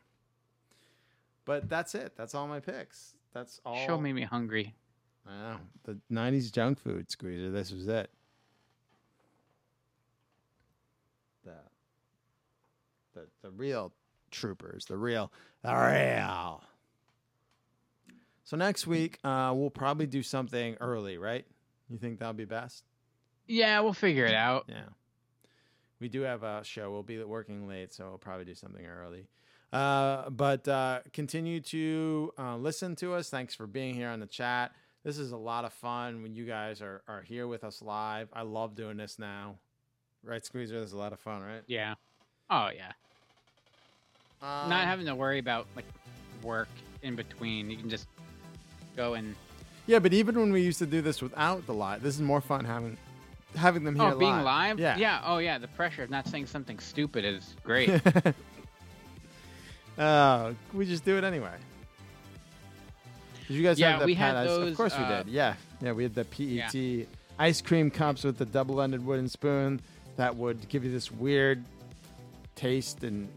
[1.44, 2.12] But that's it.
[2.16, 3.14] That's all my picks.
[3.34, 3.86] That's all.
[3.86, 4.74] Show made me hungry.
[5.26, 5.56] I know.
[5.84, 7.50] The 90s junk food squeezer.
[7.50, 8.10] This was it.
[11.44, 11.52] The,
[13.14, 13.92] the, the real
[14.30, 14.86] troopers.
[14.86, 15.32] The real.
[15.62, 16.62] The real.
[18.44, 21.46] So next week, uh, we'll probably do something early, right?
[21.88, 22.84] You think that'll be best?
[23.46, 24.66] Yeah, we'll figure it out.
[24.68, 24.84] Yeah.
[26.04, 26.90] We do have a show.
[26.90, 29.24] We'll be working late, so we'll probably do something early.
[29.72, 33.30] Uh, but uh, continue to uh, listen to us.
[33.30, 34.72] Thanks for being here on the chat.
[35.02, 38.28] This is a lot of fun when you guys are, are here with us live.
[38.34, 39.54] I love doing this now.
[40.22, 40.78] Right, Squeezer?
[40.78, 41.62] This is a lot of fun, right?
[41.68, 41.94] Yeah.
[42.50, 42.92] Oh yeah.
[44.42, 45.86] Um, Not having to worry about like
[46.42, 46.68] work
[47.00, 47.70] in between.
[47.70, 48.08] You can just
[48.94, 49.34] go and
[49.86, 52.42] Yeah, but even when we used to do this without the live, this is more
[52.42, 52.98] fun having
[53.56, 54.78] having them here oh, being live.
[54.78, 54.96] Yeah.
[54.96, 55.20] Yeah.
[55.24, 55.58] Oh yeah.
[55.58, 57.90] The pressure of not saying something stupid is great.
[59.96, 61.52] Uh, we just do it anyway.
[63.46, 65.32] Did you guys Yeah, have the we had ice- Of those, course we uh, did.
[65.32, 67.06] Yeah, yeah, we had the PET
[67.38, 69.80] ice cream cups with the double-ended wooden spoon
[70.16, 71.62] that would give you this weird
[72.56, 73.28] taste, and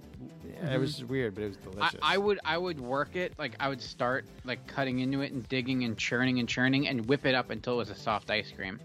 [0.52, 1.07] yeah, it was Mhm.
[1.10, 1.99] weird, but it was I, delicious.
[2.02, 5.48] I would I would work it like I would start like cutting into it and
[5.49, 8.52] digging and churning and churning and whip it up until it was a soft ice
[8.56, 8.80] cream.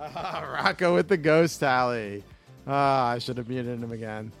[0.14, 2.24] Rocco with the ghost tally.
[2.66, 4.32] Ah, I should have muted him again.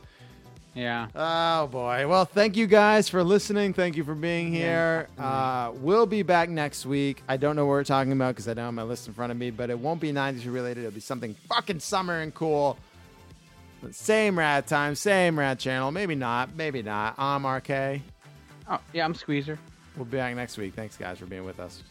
[0.74, 1.08] Yeah.
[1.14, 2.06] Oh boy.
[2.06, 3.74] Well, thank you guys for listening.
[3.74, 5.08] Thank you for being here.
[5.18, 5.22] Mm-hmm.
[5.22, 7.22] Uh, we'll be back next week.
[7.28, 9.32] I don't know what we're talking about because I don't have my list in front
[9.32, 10.84] of me, but it won't be 90s related.
[10.84, 12.78] It'll be something fucking summer and cool.
[13.90, 15.90] Same rat time, same rat channel.
[15.90, 16.54] Maybe not.
[16.54, 17.14] Maybe not.
[17.18, 18.00] I'm RK.
[18.68, 19.58] Oh yeah, I'm Squeezer.
[19.96, 20.74] We'll be back next week.
[20.74, 21.82] Thanks guys for being with us.